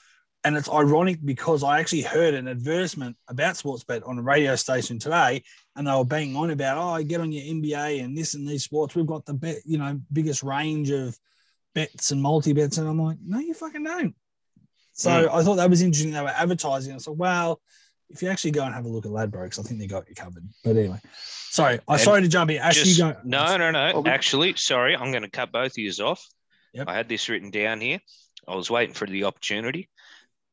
and 0.45 0.57
it's 0.57 0.69
ironic 0.69 1.19
because 1.25 1.65
I 1.65 1.81
actually 1.81 2.03
heard 2.03 2.35
an 2.35 2.49
advertisement 2.49 3.17
about 3.29 3.55
Sportsbet 3.55 4.07
on 4.07 4.19
a 4.19 4.23
radio 4.23 4.57
station 4.57 4.99
today, 4.99 5.43
and 5.75 5.87
they 5.87 5.93
were 5.93 6.05
banging 6.05 6.37
on 6.37 6.51
about 6.51 6.77
oh, 6.79 7.03
get 7.03 7.21
on 7.21 7.33
your 7.33 7.43
NBA 7.43 8.05
and 8.05 8.17
this 8.17 8.35
and 8.35 8.47
these 8.47 8.65
sports. 8.65 8.95
We've 8.95 9.07
got 9.07 9.25
the 9.25 9.35
bet, 9.35 9.59
you 9.65 9.79
know, 9.79 9.99
biggest 10.13 10.43
range 10.43 10.91
of 10.91 11.19
bets 11.75 12.11
and 12.11 12.21
multi 12.21 12.53
bets, 12.53 12.79
and 12.79 12.87
I'm 12.87 13.01
like, 13.01 13.19
no, 13.25 13.39
you 13.39 13.55
fucking 13.55 13.85
don't. 13.85 14.15
So 14.93 15.11
mm. 15.11 15.29
I 15.33 15.43
thought 15.43 15.57
that 15.57 15.71
was 15.71 15.83
interesting. 15.83 16.13
They 16.13 16.21
were 16.21 16.29
advertising. 16.29 16.95
I 16.95 16.99
said, 16.99 17.17
well, 17.17 17.61
if 18.11 18.23
you 18.23 18.29
actually 18.29 18.53
go 18.53 18.65
and 18.65 18.75
have 18.75 18.85
a 18.85 18.89
look 18.89 19.07
at 19.07 19.13
Ladbrokes, 19.13 19.59
I 19.59 19.63
think 19.63 19.81
they 19.81 19.87
got 19.87 20.09
you 20.09 20.15
covered. 20.15 20.47
But 20.63 20.77
anyway, 20.77 21.01
sorry, 21.51 21.81
I'm 21.89 21.99
sorry 21.99 22.21
to 22.21 22.29
jump 22.29 22.51
in. 22.51 22.59
Actually, 22.59 22.93
Just, 22.93 23.01
go. 23.01 23.17
no, 23.25 23.57
no, 23.57 23.71
no. 23.71 23.93
Oh, 23.95 24.05
Actually, 24.07 24.55
sorry, 24.57 24.95
I'm 24.95 25.11
going 25.11 25.23
to 25.23 25.31
cut 25.31 25.51
both 25.51 25.73
of 25.73 25.79
yous 25.79 26.01
off. 26.01 26.25
Yep. 26.75 26.89
I 26.89 26.95
had 26.95 27.09
this 27.09 27.29
written 27.29 27.51
down 27.51 27.81
here. 27.81 28.01
I 28.47 28.57
was 28.57 28.71
waiting 28.71 28.95
for 28.95 29.07
the 29.07 29.25
opportunity. 29.25 29.89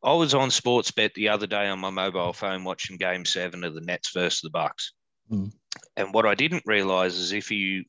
I 0.04 0.14
was 0.14 0.34
on 0.34 0.50
Sportsbet 0.50 1.14
the 1.14 1.30
other 1.30 1.48
day 1.48 1.68
on 1.68 1.80
my 1.80 1.90
mobile 1.92 2.34
phone 2.34 2.64
watching 2.64 2.98
Game 2.98 3.24
Seven 3.26 3.64
of 3.64 3.76
the 3.76 3.82
Nets 3.82 4.12
versus 4.14 4.42
the 4.42 4.50
Bucks, 4.50 4.94
Hmm. 5.30 5.48
and 5.96 6.14
what 6.14 6.26
I 6.26 6.36
didn't 6.36 6.64
realize 6.66 7.16
is 7.16 7.32
if 7.32 7.52
you 7.52 7.86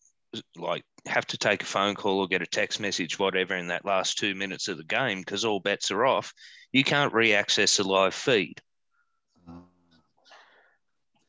like 0.57 0.85
have 1.07 1.27
to 1.27 1.37
take 1.37 1.63
a 1.63 1.67
phone 1.67 1.95
call 1.95 2.21
or 2.21 2.29
get 2.29 2.43
a 2.43 2.47
text 2.47 2.81
message, 2.81 3.19
whatever, 3.19 3.57
in 3.57 3.69
that 3.69 3.85
last 3.85 4.19
two 4.19 4.35
minutes 4.35 4.69
of 4.69 4.79
the 4.79 4.85
game, 4.85 5.21
because 5.21 5.45
all 5.45 5.61
bets 5.61 5.91
are 5.91 6.07
off, 6.07 6.33
you 6.71 6.85
can't 6.85 7.13
re-access 7.13 7.77
the 7.77 7.85
live 7.85 8.15
feed. 8.15 8.61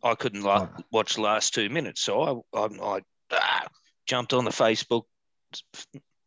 I 0.03 0.15
couldn't 0.15 0.43
la- 0.43 0.67
watch 0.91 1.15
the 1.15 1.21
last 1.21 1.53
two 1.53 1.69
minutes, 1.69 2.01
so 2.01 2.45
I, 2.53 2.59
I, 2.59 2.65
I 2.65 3.01
ah, 3.31 3.67
jumped 4.05 4.33
on 4.33 4.43
the 4.43 4.51
Facebook 4.51 5.03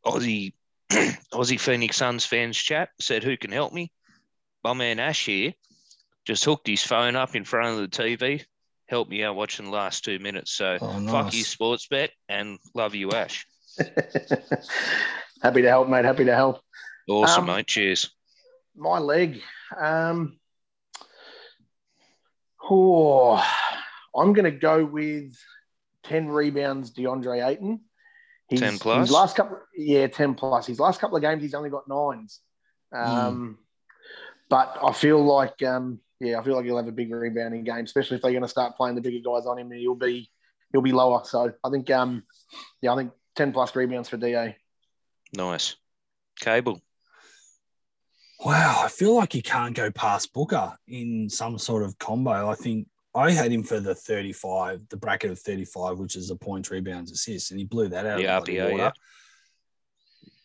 Aussie 0.04 0.54
Aussie 0.90 1.60
Phoenix 1.60 1.96
Suns 1.98 2.24
fans 2.24 2.56
chat. 2.56 2.88
Said, 3.00 3.22
"Who 3.22 3.36
can 3.36 3.52
help 3.52 3.72
me?" 3.72 3.92
My 4.66 4.72
man 4.72 4.98
Ash 4.98 5.24
here 5.26 5.52
just 6.24 6.44
hooked 6.44 6.66
his 6.66 6.82
phone 6.82 7.14
up 7.14 7.36
in 7.36 7.44
front 7.44 7.78
of 7.78 7.88
the 7.88 8.02
TV. 8.02 8.42
Helped 8.88 9.08
me 9.08 9.22
out 9.22 9.36
watching 9.36 9.66
the 9.66 9.70
last 9.70 10.04
two 10.04 10.18
minutes. 10.18 10.50
So 10.50 10.76
Oh, 10.80 11.06
fuck 11.06 11.32
you, 11.32 11.44
Sportsbet, 11.44 12.08
and 12.28 12.58
love 12.74 12.96
you, 12.96 13.12
Ash. 13.12 13.46
Happy 15.40 15.62
to 15.62 15.68
help, 15.68 15.88
mate. 15.88 16.04
Happy 16.04 16.24
to 16.24 16.34
help. 16.34 16.62
Awesome, 17.08 17.48
Um, 17.48 17.54
mate. 17.58 17.68
Cheers. 17.68 18.10
My 18.74 18.98
leg. 18.98 19.40
Um, 19.78 20.36
oh, 22.68 23.36
I'm 24.16 24.32
going 24.32 24.46
to 24.46 24.58
go 24.58 24.84
with 24.84 25.32
10 26.02 26.26
rebounds, 26.26 26.92
DeAndre 26.92 27.46
Ayton. 27.46 27.82
He's, 28.48 28.58
10 28.58 28.80
plus? 28.80 29.06
His 29.06 29.10
last 29.12 29.36
couple, 29.36 29.58
yeah, 29.76 30.08
10 30.08 30.34
plus. 30.34 30.66
His 30.66 30.80
last 30.80 31.00
couple 31.00 31.14
of 31.16 31.22
games, 31.22 31.40
he's 31.40 31.54
only 31.54 31.70
got 31.70 31.86
nines. 31.86 32.40
Um, 32.92 33.58
But 34.48 34.78
I 34.82 34.92
feel 34.92 35.22
like, 35.24 35.62
um, 35.62 36.00
yeah, 36.20 36.38
I 36.38 36.44
feel 36.44 36.54
like 36.54 36.64
he'll 36.64 36.76
have 36.76 36.88
a 36.88 36.92
big 36.92 37.12
rebounding 37.12 37.64
game, 37.64 37.84
especially 37.84 38.16
if 38.16 38.22
they're 38.22 38.30
going 38.30 38.42
to 38.42 38.48
start 38.48 38.76
playing 38.76 38.94
the 38.94 39.00
bigger 39.00 39.18
guys 39.18 39.46
on 39.46 39.58
him. 39.58 39.70
He'll 39.70 39.94
be 39.94 40.30
he'll 40.72 40.82
be 40.82 40.92
lower. 40.92 41.22
So 41.24 41.52
I 41.64 41.70
think, 41.70 41.90
um, 41.90 42.22
yeah, 42.80 42.92
I 42.92 42.96
think 42.96 43.12
10 43.36 43.52
plus 43.52 43.74
rebounds 43.74 44.08
for 44.08 44.16
DA. 44.16 44.56
Nice. 45.34 45.76
Cable. 46.40 46.80
Wow, 48.44 48.82
I 48.84 48.88
feel 48.88 49.14
like 49.14 49.34
you 49.34 49.42
can't 49.42 49.74
go 49.74 49.90
past 49.90 50.32
Booker 50.34 50.76
in 50.86 51.28
some 51.30 51.58
sort 51.58 51.82
of 51.82 51.98
combo. 51.98 52.50
I 52.50 52.54
think 52.54 52.86
I 53.14 53.30
had 53.30 53.50
him 53.50 53.62
for 53.62 53.80
the 53.80 53.94
35, 53.94 54.82
the 54.90 54.96
bracket 54.98 55.30
of 55.30 55.38
35, 55.38 55.98
which 55.98 56.16
is 56.16 56.28
the 56.28 56.36
points, 56.36 56.70
rebounds, 56.70 57.10
assists, 57.10 57.50
and 57.50 57.58
he 57.58 57.64
blew 57.64 57.88
that 57.88 58.04
out 58.04 58.18
The 58.18 58.26
of 58.26 58.44
the 58.44 58.56
bloody 58.58 58.72
water. 58.72 58.82
yeah. 58.84 58.90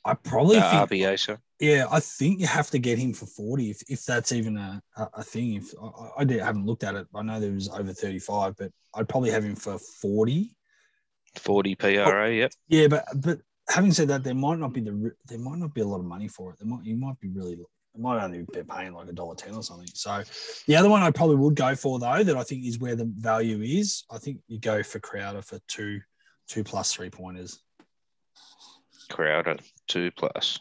I 0.04 0.16
probably 0.16 0.58
Uh, 0.58 0.86
think, 0.88 1.02
RBA, 1.02 1.38
yeah, 1.60 1.86
I 1.92 2.00
think 2.00 2.40
you 2.40 2.48
have 2.48 2.72
to 2.72 2.80
get 2.80 2.98
him 2.98 3.14
for 3.14 3.28
40 3.28 3.70
if, 3.70 3.84
if 3.88 4.04
that's 4.04 4.32
even 4.32 4.58
a, 4.58 4.82
a, 4.98 5.10
a 5.16 5.24
thing. 5.24 5.54
If 5.54 5.74
I, 5.82 6.22
I 6.22 6.24
did, 6.24 6.42
haven't 6.42 6.66
looked 6.66 6.84
at 6.84 6.96
it, 6.96 7.08
I 7.14 7.22
know 7.22 7.40
there 7.40 7.52
was 7.52 7.70
over 7.70 7.94
35, 7.94 8.56
but 8.58 8.72
I'd 8.96 9.08
probably 9.08 9.30
have 9.30 9.44
him 9.44 9.56
for 9.56 9.78
40. 9.78 10.56
40 11.36 11.76
PRA. 11.76 12.34
Yep. 12.34 12.52
Yeah, 12.68 12.88
but 12.88 13.06
but 13.16 13.40
having 13.70 13.92
said 13.92 14.08
that, 14.10 14.24
there 14.24 14.34
might 14.34 14.60
not 14.60 14.74
be 14.74 14.82
the 14.82 15.12
there 15.28 15.40
might 15.40 15.60
not 15.60 15.74
be 15.74 15.82
a 15.82 15.88
lot 15.88 16.00
of 16.00 16.06
money 16.06 16.28
for 16.28 16.52
it. 16.52 16.60
There 16.60 16.68
might 16.68 16.84
you 16.84 16.96
might 16.98 17.20
be 17.20 17.30
really 17.30 17.54
it 17.54 18.00
might 18.00 18.24
only 18.24 18.40
be 18.40 18.64
paying 18.64 18.94
like 18.94 19.08
a 19.08 19.14
dollar 19.14 19.36
ten 19.36 19.56
or 19.56 19.64
something. 19.64 19.88
So 19.94 20.24
the 20.68 20.76
other 20.76 20.90
one 20.90 21.04
I 21.04 21.12
probably 21.12 21.38
would 21.38 21.56
go 21.56 21.76
for 21.76 22.00
though 22.00 22.24
that 22.24 22.36
I 22.36 22.44
think 22.44 22.66
is 22.66 22.80
where 22.80 22.96
the 22.96 23.06
value 23.06 23.62
is. 23.62 24.04
I 24.12 24.18
think 24.18 24.40
you 24.48 24.60
go 24.60 24.84
for 24.84 25.00
Crowder 25.00 25.42
for 25.42 25.60
two 25.68 26.02
two 26.48 26.64
plus 26.64 26.92
three 26.94 27.10
pointers. 27.10 27.62
Crowder 29.10 29.58
two 29.92 30.12
plus. 30.12 30.60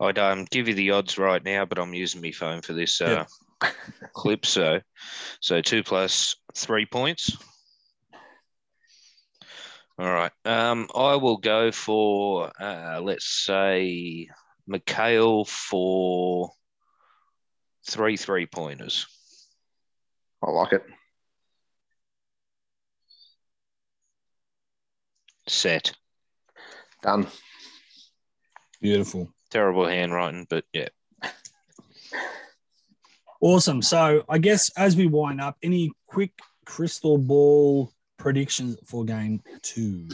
I'd 0.00 0.18
um, 0.18 0.46
give 0.50 0.68
you 0.68 0.74
the 0.74 0.90
odds 0.90 1.16
right 1.16 1.42
now, 1.44 1.64
but 1.64 1.78
I'm 1.78 1.94
using 1.94 2.20
my 2.20 2.32
phone 2.32 2.60
for 2.62 2.72
this 2.72 3.00
uh, 3.00 3.24
clip. 4.14 4.44
So, 4.44 4.80
so 5.40 5.60
two 5.60 5.82
plus 5.82 6.36
three 6.54 6.86
points. 6.86 7.36
All 9.98 10.12
right. 10.12 10.32
Um, 10.44 10.88
I 10.94 11.16
will 11.16 11.38
go 11.38 11.72
for 11.72 12.52
uh, 12.60 13.00
let's 13.02 13.26
say 13.26 14.28
Mikal 14.70 15.48
for 15.48 16.50
three 17.88 18.16
three 18.16 18.46
pointers. 18.46 19.06
I 20.42 20.50
like 20.50 20.72
it. 20.72 20.84
Set. 25.48 25.92
Done. 27.02 27.26
Beautiful. 28.80 29.28
Terrible 29.50 29.86
handwriting, 29.86 30.46
but 30.48 30.64
yeah. 30.72 30.88
Awesome. 33.40 33.82
So 33.82 34.24
I 34.28 34.38
guess 34.38 34.70
as 34.76 34.96
we 34.96 35.06
wind 35.06 35.40
up, 35.40 35.56
any 35.62 35.92
quick 36.06 36.32
crystal 36.64 37.18
ball 37.18 37.92
predictions 38.18 38.76
for 38.84 39.04
game 39.04 39.42
two? 39.62 40.08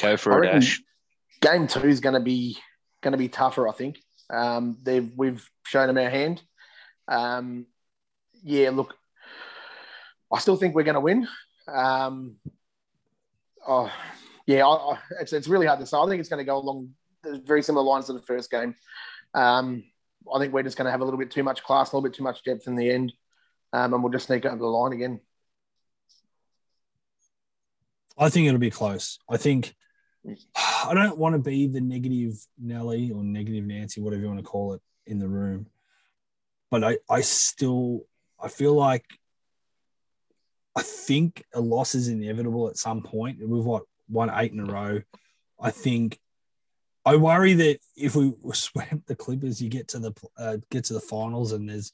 Go 0.00 0.16
for 0.16 0.32
it, 0.32 0.40
reckon 0.40 0.56
Ash. 0.58 0.80
Game 1.40 1.66
two 1.66 1.86
is 1.86 2.00
going 2.00 2.14
to 2.14 2.20
be 2.20 2.58
going 3.00 3.12
to 3.12 3.18
be 3.18 3.28
tougher. 3.28 3.68
I 3.68 3.72
think 3.72 3.98
um, 4.30 4.76
they've 4.82 5.10
we've 5.16 5.48
shown 5.64 5.86
them 5.86 5.98
our 5.98 6.10
hand. 6.10 6.42
Um, 7.08 7.66
yeah, 8.42 8.70
look, 8.70 8.94
I 10.32 10.38
still 10.38 10.56
think 10.56 10.74
we're 10.74 10.82
going 10.82 10.94
to 10.94 11.00
win. 11.00 11.28
Um, 11.68 12.36
oh, 13.66 13.92
yeah, 14.46 14.66
I, 14.66 14.92
I, 14.94 14.98
it's 15.20 15.32
it's 15.32 15.48
really 15.48 15.66
hard 15.66 15.80
to 15.80 15.86
say. 15.86 15.96
I 15.96 16.06
think 16.08 16.20
it's 16.20 16.28
going 16.28 16.38
to 16.38 16.44
go 16.44 16.56
along 16.56 16.90
the 17.22 17.40
very 17.44 17.62
similar 17.62 17.84
lines 17.84 18.06
to 18.06 18.12
the 18.12 18.22
first 18.22 18.50
game. 18.50 18.74
Um, 19.34 19.84
I 20.32 20.38
think 20.38 20.52
we're 20.52 20.62
just 20.62 20.76
going 20.76 20.86
to 20.86 20.90
have 20.90 21.00
a 21.00 21.04
little 21.04 21.18
bit 21.18 21.30
too 21.30 21.42
much 21.42 21.62
class, 21.62 21.92
a 21.92 21.96
little 21.96 22.08
bit 22.08 22.16
too 22.16 22.22
much 22.22 22.42
depth 22.44 22.66
in 22.66 22.76
the 22.76 22.90
end, 22.90 23.12
um, 23.72 23.94
and 23.94 24.02
we'll 24.02 24.12
just 24.12 24.26
sneak 24.26 24.44
over 24.44 24.56
the 24.56 24.66
line 24.66 24.92
again. 24.92 25.20
I 28.18 28.28
think 28.28 28.46
it'll 28.46 28.60
be 28.60 28.70
close. 28.70 29.18
I 29.28 29.36
think 29.36 29.74
I 30.56 30.92
don't 30.94 31.18
want 31.18 31.34
to 31.34 31.38
be 31.38 31.66
the 31.66 31.80
negative 31.80 32.34
Nelly 32.58 33.10
or 33.10 33.22
negative 33.22 33.64
Nancy, 33.64 34.00
whatever 34.00 34.22
you 34.22 34.28
want 34.28 34.40
to 34.40 34.44
call 34.44 34.74
it, 34.74 34.82
in 35.06 35.18
the 35.18 35.28
room. 35.28 35.66
But 36.70 36.84
I, 36.84 36.98
I 37.08 37.20
still 37.20 38.06
I 38.40 38.48
feel 38.48 38.74
like 38.74 39.04
I 40.74 40.82
think 40.82 41.44
a 41.54 41.60
loss 41.60 41.94
is 41.94 42.08
inevitable 42.08 42.68
at 42.68 42.78
some 42.78 43.02
point. 43.02 43.38
We've 43.40 43.64
what 43.64 43.84
won 44.12 44.30
eight 44.34 44.52
in 44.52 44.60
a 44.60 44.64
row. 44.64 45.00
I 45.60 45.70
think 45.70 46.18
I 47.04 47.16
worry 47.16 47.54
that 47.54 47.78
if 47.96 48.14
we 48.14 48.32
sweep 48.52 49.06
the 49.06 49.16
Clippers, 49.16 49.60
you 49.60 49.68
get 49.68 49.88
to 49.88 49.98
the 49.98 50.12
uh, 50.38 50.58
get 50.70 50.84
to 50.84 50.92
the 50.94 51.00
finals 51.00 51.52
and 51.52 51.68
there's 51.68 51.92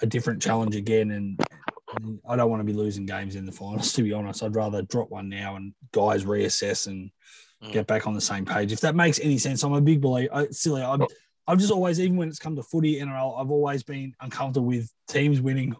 a 0.00 0.06
different 0.06 0.42
challenge 0.42 0.74
again, 0.74 1.10
and 1.12 1.40
and 2.00 2.18
I 2.28 2.34
don't 2.34 2.50
want 2.50 2.60
to 2.60 2.64
be 2.64 2.72
losing 2.72 3.06
games 3.06 3.36
in 3.36 3.46
the 3.46 3.52
finals, 3.52 3.92
to 3.94 4.02
be 4.02 4.12
honest. 4.12 4.42
I'd 4.42 4.56
rather 4.56 4.82
drop 4.82 5.10
one 5.10 5.28
now 5.28 5.56
and 5.56 5.74
guys 5.92 6.24
reassess 6.24 6.86
and 6.86 7.10
Mm. 7.62 7.72
get 7.72 7.86
back 7.86 8.06
on 8.06 8.14
the 8.14 8.20
same 8.20 8.44
page. 8.44 8.72
If 8.72 8.80
that 8.80 8.94
makes 8.94 9.18
any 9.20 9.38
sense, 9.38 9.62
I'm 9.62 9.72
a 9.72 9.80
big 9.80 10.00
believer. 10.00 10.48
Silly, 10.50 10.82
I'm, 10.82 11.06
I've 11.46 11.58
just 11.58 11.72
always, 11.72 12.00
even 12.00 12.16
when 12.16 12.28
it's 12.28 12.38
come 12.38 12.56
to 12.56 12.62
footy, 12.62 13.00
NRL, 13.00 13.40
I've 13.40 13.50
always 13.50 13.82
been 13.82 14.12
uncomfortable 14.20 14.66
with 14.66 14.90
teams 15.08 15.40
winning 15.40 15.74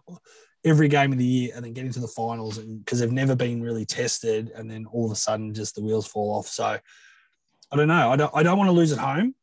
every 0.65 0.87
game 0.87 1.11
of 1.11 1.17
the 1.17 1.25
year 1.25 1.51
and 1.55 1.63
then 1.63 1.73
getting 1.73 1.91
to 1.91 1.99
the 1.99 2.07
finals 2.07 2.57
because 2.57 2.99
they've 2.99 3.11
never 3.11 3.35
been 3.35 3.61
really 3.61 3.85
tested. 3.85 4.51
And 4.55 4.69
then 4.69 4.85
all 4.87 5.05
of 5.05 5.11
a 5.11 5.15
sudden, 5.15 5.53
just 5.53 5.75
the 5.75 5.83
wheels 5.83 6.07
fall 6.07 6.35
off. 6.35 6.47
So 6.47 6.65
I 6.65 7.75
don't 7.75 7.87
know. 7.87 8.11
I 8.11 8.15
don't, 8.15 8.31
I 8.33 8.43
don't 8.43 8.57
want 8.57 8.67
to 8.67 8.73
lose 8.73 8.91
at 8.91 8.97
home. 8.97 9.35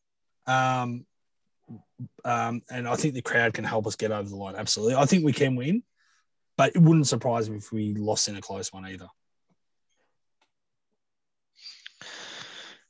Um, 0.47 1.07
um, 2.25 2.62
and 2.68 2.89
I 2.89 2.97
think 2.97 3.14
the 3.14 3.23
crowd 3.23 3.55
can 3.55 3.64
help 3.64 3.87
us 3.87 3.95
get 3.95 4.11
over 4.11 4.29
the 4.29 4.37
line. 4.37 4.57
Absolutely. 4.57 4.97
I 4.97 5.07
think 5.07 5.25
we 5.25 5.33
can 5.33 5.55
win, 5.55 5.85
but 6.57 6.75
it 6.75 6.83
wouldn't 6.83 7.07
surprise 7.07 7.49
me 7.49 7.57
if 7.57 7.70
we 7.73 7.95
lost 7.95 8.29
in 8.29 8.37
a 8.37 8.41
close 8.41 8.73
one 8.73 8.87
either. 8.87 9.07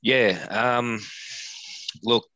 Yeah. 0.00 0.46
Um, 0.50 1.00
look, 2.02 2.26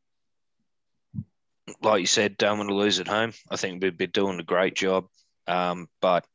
like 1.83 2.01
you 2.01 2.07
said, 2.07 2.37
don't 2.37 2.59
want 2.59 2.71
to 2.71 2.77
lose 2.77 3.01
at 3.01 3.09
home. 3.09 3.33
I 3.51 3.57
think 3.57 3.83
we've 3.83 3.97
been 3.97 4.11
doing 4.11 4.39
a 4.39 4.45
great 4.45 4.77
job. 4.77 5.07
Um, 5.49 5.89
but 6.01 6.27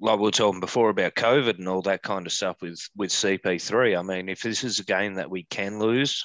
like 0.00 0.18
we 0.18 0.24
were 0.24 0.30
talking 0.32 0.60
before 0.60 0.90
about 0.90 1.14
COVID 1.14 1.58
and 1.58 1.68
all 1.68 1.82
that 1.82 2.02
kind 2.02 2.26
of 2.26 2.32
stuff 2.32 2.56
with 2.60 2.80
with 2.96 3.10
CP3. 3.10 3.98
I 3.98 4.02
mean, 4.02 4.28
if 4.28 4.42
this 4.42 4.64
is 4.64 4.80
a 4.80 4.84
game 4.84 5.14
that 5.14 5.30
we 5.30 5.44
can 5.44 5.78
lose, 5.78 6.24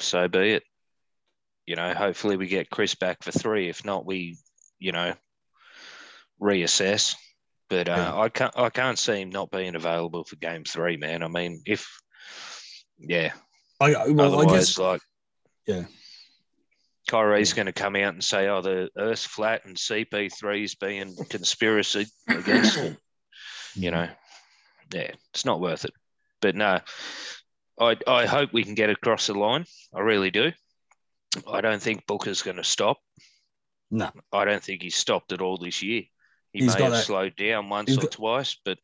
so 0.00 0.28
be 0.28 0.54
it. 0.54 0.64
You 1.66 1.76
know, 1.76 1.94
hopefully 1.94 2.36
we 2.36 2.46
get 2.46 2.70
Chris 2.70 2.94
back 2.94 3.22
for 3.22 3.30
three. 3.30 3.68
If 3.68 3.84
not, 3.84 4.06
we, 4.06 4.38
you 4.78 4.90
know, 4.90 5.12
reassess. 6.40 7.14
But 7.68 7.88
uh, 7.88 7.92
Yeah. 7.92 8.18
I 8.18 8.28
can't 8.28 8.58
I 8.58 8.70
can't 8.70 8.98
see 8.98 9.20
him 9.20 9.30
not 9.30 9.50
being 9.50 9.74
available 9.74 10.24
for 10.24 10.36
game 10.36 10.64
three, 10.64 10.96
man. 10.96 11.22
I 11.22 11.28
mean, 11.28 11.62
if 11.66 11.86
yeah, 12.98 13.32
I, 13.80 14.08
well, 14.08 14.40
I 14.40 14.52
guess 14.52 14.78
like 14.78 15.02
Yeah. 15.66 15.84
Kyrie's 17.08 17.54
going 17.54 17.66
to 17.66 17.72
come 17.72 17.96
out 17.96 18.12
and 18.14 18.22
say, 18.22 18.48
"Oh, 18.48 18.60
the 18.60 18.90
Earth's 18.96 19.24
flat 19.24 19.64
and 19.64 19.76
CP3 19.76 20.62
is 20.62 20.74
being 20.76 21.16
conspiracy 21.28 22.06
against 22.28 22.76
it." 22.76 22.96
You 23.74 23.92
know, 23.92 24.08
yeah, 24.92 25.12
it's 25.32 25.44
not 25.44 25.60
worth 25.60 25.84
it. 25.84 25.92
But 26.40 26.56
no, 26.56 26.80
I 27.78 27.96
I 28.08 28.26
hope 28.26 28.52
we 28.52 28.64
can 28.64 28.74
get 28.74 28.90
across 28.90 29.26
the 29.28 29.34
line. 29.34 29.66
I 29.94 30.00
really 30.00 30.30
do. 30.32 30.50
I 31.46 31.60
don't 31.60 31.80
think 31.80 32.06
Booker's 32.06 32.42
going 32.42 32.56
to 32.56 32.64
stop. 32.64 32.98
No. 33.90 34.10
I 34.32 34.44
don't 34.46 34.62
think 34.62 34.82
he's 34.82 34.96
stopped 34.96 35.32
at 35.32 35.40
all 35.42 35.58
this 35.58 35.82
year. 35.82 36.02
He 36.52 36.60
He's 36.64 36.74
may 36.74 36.82
have 36.82 36.92
that- 36.92 37.04
slowed 37.04 37.36
down 37.36 37.68
once 37.68 37.96
or 37.96 38.00
got- 38.00 38.10
twice, 38.10 38.56
but 38.64 38.78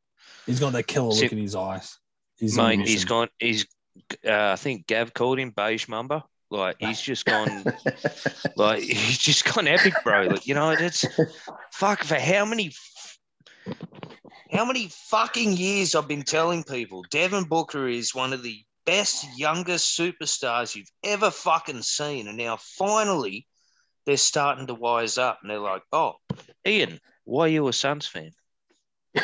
he's 0.46 0.60
got 0.60 0.74
that 0.74 0.86
killer 0.86 1.08
look 1.14 1.32
in 1.32 1.38
his 1.38 1.56
eyes. 1.56 1.98
He's 2.38 2.56
mate, 2.56 2.86
he's 2.86 3.04
gone. 3.04 3.28
He's 3.40 3.66
uh, 4.24 4.50
I 4.52 4.56
think 4.56 4.86
Gav 4.86 5.12
called 5.14 5.38
him 5.40 5.50
beige 5.50 5.88
mamba. 5.88 6.24
Like 6.54 6.76
he's 6.78 7.00
just 7.00 7.24
gone. 7.24 7.64
like 8.56 8.82
he's 8.82 9.18
just 9.18 9.52
gone 9.52 9.66
epic, 9.66 9.94
bro. 10.04 10.26
Like, 10.26 10.46
you 10.46 10.54
know, 10.54 10.70
it's 10.70 11.04
fuck 11.72 12.04
for 12.04 12.14
how 12.14 12.44
many 12.44 12.72
how 14.52 14.64
many 14.64 14.88
fucking 14.88 15.56
years 15.56 15.94
I've 15.94 16.06
been 16.06 16.22
telling 16.22 16.62
people 16.62 17.04
Devin 17.10 17.44
Booker 17.44 17.88
is 17.88 18.14
one 18.14 18.32
of 18.32 18.42
the 18.42 18.62
best 18.86 19.26
youngest 19.36 19.98
superstars 19.98 20.76
you've 20.76 20.90
ever 21.02 21.30
fucking 21.30 21.82
seen. 21.82 22.28
And 22.28 22.38
now 22.38 22.56
finally 22.56 23.48
they're 24.06 24.16
starting 24.16 24.68
to 24.68 24.74
wise 24.74 25.18
up 25.18 25.40
and 25.42 25.50
they're 25.50 25.58
like, 25.58 25.82
oh, 25.92 26.14
Ian, 26.66 27.00
why 27.24 27.46
are 27.46 27.48
you 27.48 27.66
a 27.66 27.72
Suns 27.72 28.06
fan? 28.06 28.30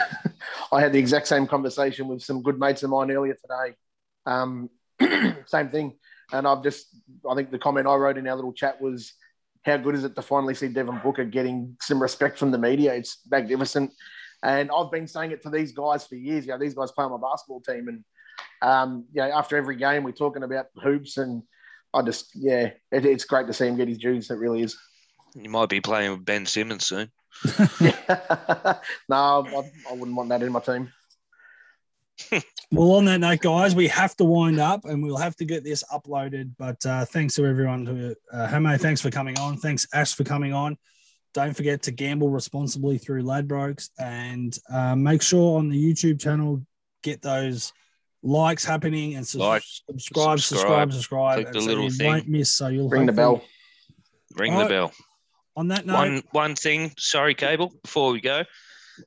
I 0.73 0.81
had 0.81 0.93
the 0.93 0.99
exact 0.99 1.29
same 1.29 1.47
conversation 1.47 2.09
with 2.09 2.23
some 2.23 2.43
good 2.43 2.59
mates 2.59 2.83
of 2.83 2.91
mine 2.91 3.11
earlier 3.11 3.35
today. 3.35 3.77
Um, 4.27 4.71
same 5.47 5.69
thing. 5.69 5.95
And 6.33 6.47
I've 6.47 6.63
just, 6.63 6.87
I 7.29 7.35
think 7.35 7.51
the 7.51 7.59
comment 7.59 7.87
I 7.87 7.95
wrote 7.95 8.19
in 8.19 8.29
our 8.29 8.37
little 8.37 8.53
chat 8.53 8.81
was, 8.81 9.13
how 9.65 9.77
good 9.77 9.95
is 9.95 10.05
it 10.05 10.15
to 10.17 10.23
finally 10.23 10.55
see 10.55 10.69
Devin 10.69 11.01
Booker 11.03 11.25
getting 11.25 11.77
some 11.81 12.01
respect 12.01 12.39
from 12.39 12.51
the 12.51 12.59
media? 12.59 12.95
It's 12.95 13.19
magnificent. 13.31 13.93
And 14.43 14.71
I've 14.75 14.91
been 14.91 15.07
saying 15.07 15.33
it 15.33 15.43
to 15.43 15.51
these 15.51 15.73
guys 15.73 16.07
for 16.07 16.15
years. 16.15 16.47
You 16.47 16.53
know, 16.53 16.59
these 16.59 16.75
guys 16.75 16.93
play 16.93 17.05
on 17.05 17.11
my 17.11 17.19
basketball 17.19 17.61
team. 17.61 17.89
And, 17.89 18.05
um, 18.63 19.05
you 19.13 19.21
know, 19.21 19.31
after 19.31 19.57
every 19.57 19.77
game, 19.77 20.03
we're 20.03 20.13
talking 20.13 20.43
about 20.43 20.67
hoops. 20.83 21.19
And 21.19 21.43
I 21.93 22.03
just, 22.03 22.31
yeah, 22.35 22.71
it, 22.91 23.05
it's 23.05 23.25
great 23.25 23.49
to 23.49 23.53
see 23.53 23.67
him 23.67 23.77
get 23.77 23.89
his 23.89 23.99
dues. 23.99 24.31
It 24.31 24.39
really 24.39 24.63
is. 24.63 24.79
You 25.35 25.51
might 25.51 25.69
be 25.69 25.81
playing 25.81 26.13
with 26.13 26.25
Ben 26.25 26.47
Simmons 26.47 26.87
soon. 26.87 27.11
no, 27.61 27.77
I, 29.11 29.71
I 29.91 29.93
wouldn't 29.93 30.17
want 30.17 30.31
that 30.31 30.43
in 30.43 30.53
my 30.53 30.61
team. 30.61 30.91
Well, 32.73 32.93
on 32.93 33.05
that 33.07 33.19
note, 33.19 33.41
guys, 33.41 33.75
we 33.75 33.89
have 33.89 34.15
to 34.17 34.25
wind 34.25 34.61
up 34.61 34.85
and 34.85 35.03
we'll 35.03 35.17
have 35.17 35.35
to 35.37 35.45
get 35.45 35.65
this 35.65 35.83
uploaded. 35.93 36.53
But 36.57 36.85
uh, 36.87 37.05
thanks 37.05 37.35
to 37.35 37.45
everyone 37.47 37.85
who, 37.85 38.15
uh, 38.33 38.47
Hamo, 38.47 38.77
thanks 38.77 39.01
for 39.01 39.11
coming 39.11 39.37
on. 39.39 39.57
Thanks, 39.57 39.89
Ash, 39.93 40.15
for 40.15 40.23
coming 40.23 40.53
on. 40.53 40.79
Don't 41.35 41.55
forget 41.57 41.83
to 41.83 41.91
gamble 41.91 42.31
responsibly 42.31 42.97
through 42.99 43.23
Ladbrokes 43.25 43.91
and 43.99 44.57
uh, 44.73 44.95
make 44.95 45.21
sure 45.23 45.59
on 45.59 45.69
the 45.69 45.77
YouTube 45.83 46.21
channel, 46.21 46.65
get 47.03 47.23
those 47.23 47.73
likes 48.23 48.65
happening 48.65 49.15
and 49.17 49.27
sus- 49.27 49.41
Like, 49.41 49.63
subscribe, 49.65 50.39
subscribe, 50.41 50.93
subscribe, 50.93 50.93
subscribe. 50.93 51.35
click 51.37 51.47
and 51.47 51.55
the 51.57 51.61
so 51.61 51.67
little 51.67 51.85
you 51.85 51.91
thing. 51.91 52.07
won't 52.07 52.29
miss. 52.29 52.55
So 52.55 52.69
you'll 52.69 52.89
Ring 52.89 53.07
the 53.07 53.13
bell. 53.13 53.43
Ring 54.37 54.55
All 54.55 54.63
the 54.63 54.69
bell. 54.69 54.93
On 55.57 55.69
that 55.69 55.87
note, 55.87 55.95
One 55.95 56.23
one 56.31 56.55
thing, 56.55 56.93
sorry, 56.99 57.35
Cable, 57.35 57.73
before 57.83 58.13
we 58.13 58.21
go. 58.21 58.45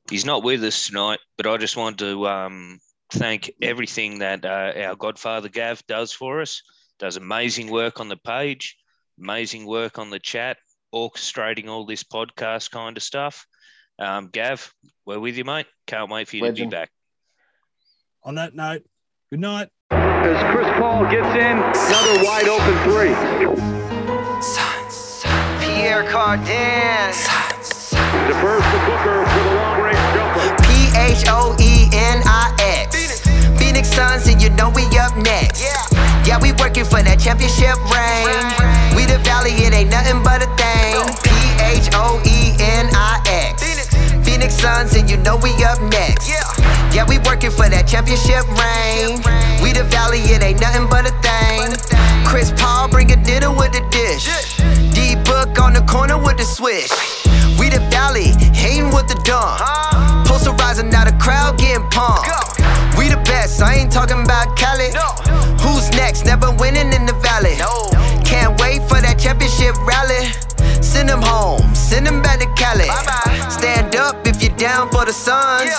He's 0.10 0.26
not 0.26 0.44
with 0.44 0.64
us 0.64 0.88
tonight, 0.88 1.20
but 1.38 1.48
I 1.48 1.56
just 1.58 1.78
wanted 1.78 2.00
to 2.00 2.28
um, 2.28 2.80
thank 3.14 3.52
everything 3.62 4.20
that 4.20 4.46
uh, 4.46 4.74
our 4.88 4.96
Godfather 4.96 5.50
Gav 5.50 5.86
does 5.88 6.12
for 6.12 6.42
us. 6.42 6.62
Does 7.00 7.18
amazing 7.18 7.70
work 7.72 8.00
on 8.00 8.08
the 8.10 8.18
page, 8.18 8.78
amazing 9.20 9.66
work 9.66 10.00
on 10.00 10.10
the 10.10 10.20
chat, 10.20 10.58
orchestrating 10.94 11.68
all 11.68 11.86
this 11.86 12.04
podcast 12.04 12.72
kind 12.72 12.98
of 12.98 13.04
stuff. 13.04 13.46
Um, 14.00 14.30
Gav, 14.32 14.74
we're 15.06 15.20
with 15.20 15.38
you, 15.38 15.44
mate. 15.46 15.68
Can't 15.88 16.10
wait 16.10 16.28
for 16.28 16.38
you 16.38 16.44
Legend. 16.44 16.72
to 16.72 16.76
be 16.76 16.80
back. 16.82 16.90
on 18.24 18.36
that 18.36 18.56
note, 18.56 18.84
good 19.30 19.40
night. 19.40 19.70
As 19.92 20.54
Chris 20.56 20.68
Paul 20.80 21.04
gets 21.12 21.36
in, 21.36 21.58
another 21.58 22.24
wide 22.24 22.48
open 22.48 22.76
three. 22.84 23.14
Pierre 25.60 26.04
Cardin. 26.10 27.12
Defers 28.28 28.64
to 28.64 28.80
Booker 28.88 29.20
with 29.22 29.46
a 29.46 29.56
long 29.56 29.82
range 29.82 29.98
jumper. 30.16 30.64
P 30.64 30.90
H 30.98 31.24
O 31.28 31.56
E 31.60 31.90
N 31.92 32.22
I 32.26 32.43
Yeah, 36.34 36.42
we 36.42 36.52
working 36.58 36.82
for 36.82 36.98
that 36.98 37.22
championship 37.22 37.78
ring. 37.94 38.26
We 38.98 39.06
the 39.06 39.22
valley, 39.22 39.54
it 39.54 39.70
ain't 39.70 39.94
nothing 39.94 40.26
but 40.26 40.42
a 40.42 40.50
thing. 40.58 40.98
P 41.22 41.30
H 41.62 41.94
O 41.94 42.18
E 42.26 42.58
N 42.58 42.90
I 42.90 43.22
X. 43.54 43.62
Phoenix 44.26 44.58
Suns, 44.58 44.98
and 44.98 45.06
you 45.06 45.22
know 45.22 45.38
we 45.38 45.54
up 45.62 45.78
next. 45.94 46.26
Yeah, 46.90 47.06
we 47.06 47.22
working 47.22 47.54
for 47.54 47.70
that 47.70 47.86
championship 47.86 48.50
ring. 48.50 49.22
We 49.62 49.78
the 49.78 49.86
valley, 49.94 50.26
it 50.26 50.42
ain't 50.42 50.58
nothing 50.58 50.90
but 50.90 51.06
a 51.06 51.14
thing. 51.22 51.70
Chris 52.26 52.50
Paul 52.58 52.90
bring 52.90 53.14
a 53.14 53.20
dinner 53.22 53.54
with 53.54 53.70
the 53.70 53.86
dish. 53.94 54.26
Book 55.16 55.60
on 55.60 55.74
the 55.74 55.82
corner 55.82 56.18
with 56.18 56.38
the 56.38 56.44
swish. 56.44 56.90
We 57.60 57.70
the 57.70 57.80
valley, 57.92 58.34
hating 58.54 58.90
with 58.90 59.08
the 59.08 59.20
dumb. 59.24 59.58
Posterizing 60.26 60.92
now 60.92 61.06
the 61.06 61.14
crowd 61.22 61.58
getting 61.58 61.88
pumped. 61.90 62.30
We 62.98 63.10
the 63.10 63.22
best, 63.26 63.62
I 63.62 63.76
ain't 63.76 63.92
talking 63.92 64.22
about 64.24 64.58
Cali. 64.58 64.90
Who's 65.62 65.90
next? 65.92 66.26
Never 66.26 66.52
winning 66.52 66.92
in 66.94 67.06
the 67.06 67.14
valley. 67.22 67.56
Can't 68.26 68.60
wait 68.60 68.82
for 68.90 69.00
that 69.02 69.20
championship 69.20 69.76
rally. 69.86 70.34
Send 70.82 71.10
them 71.10 71.22
home, 71.22 71.62
send 71.76 72.06
them 72.06 72.22
back 72.22 72.40
to 72.40 72.50
Cali. 72.58 72.90
Stand 73.50 73.96
up 73.96 74.26
if 74.28 74.42
you're 74.42 74.56
down 74.58 74.90
for 74.90 75.06
the 75.06 75.14
Suns. 75.14 75.72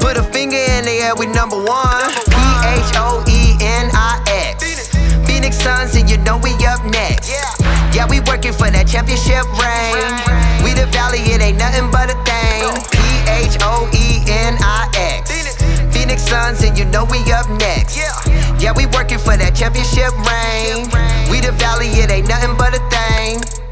Put 0.00 0.16
a 0.16 0.22
finger 0.22 0.56
in 0.56 0.84
the 0.84 0.96
air, 1.04 1.14
we 1.14 1.26
number 1.26 1.56
one. 1.56 2.08
P 2.28 2.36
H 2.64 2.96
O 2.96 3.24
E 3.28 3.56
N 3.60 3.90
I 3.92 4.22
X. 4.28 4.88
Phoenix 5.26 5.56
Suns, 5.58 5.94
and 5.94 6.08
you 6.08 6.16
know 6.18 6.38
we 6.38 6.52
up 6.64 6.84
next. 6.84 7.28
Yeah, 7.92 8.06
we 8.08 8.20
working 8.20 8.52
for 8.52 8.70
that 8.70 8.86
championship 8.86 9.44
ring. 9.58 10.06
We 10.64 10.74
the 10.74 10.86
valley, 10.92 11.20
it 11.32 11.40
ain't 11.40 11.58
nothing 11.58 11.90
but 11.90 12.10
a 12.10 12.16
thing. 12.24 12.62
P 12.92 12.98
H 13.26 13.56
O 13.62 13.88
E 13.92 14.22
N 14.28 14.56
I 14.60 14.88
X. 14.94 15.30
Phoenix 15.92 16.22
Suns, 16.22 16.62
and 16.62 16.78
you 16.78 16.84
know 16.86 17.04
we 17.04 17.18
up 17.32 17.48
next. 17.58 17.96
Yeah, 17.96 18.72
we 18.76 18.86
working 18.86 19.18
for 19.18 19.36
that 19.36 19.54
championship 19.54 20.12
ring. 20.26 20.86
We 21.30 21.40
the 21.40 21.52
valley, 21.52 21.88
it 21.88 22.10
ain't 22.10 22.28
nothing 22.28 22.56
but 22.56 22.74
a 22.74 22.82
thing. 22.90 23.67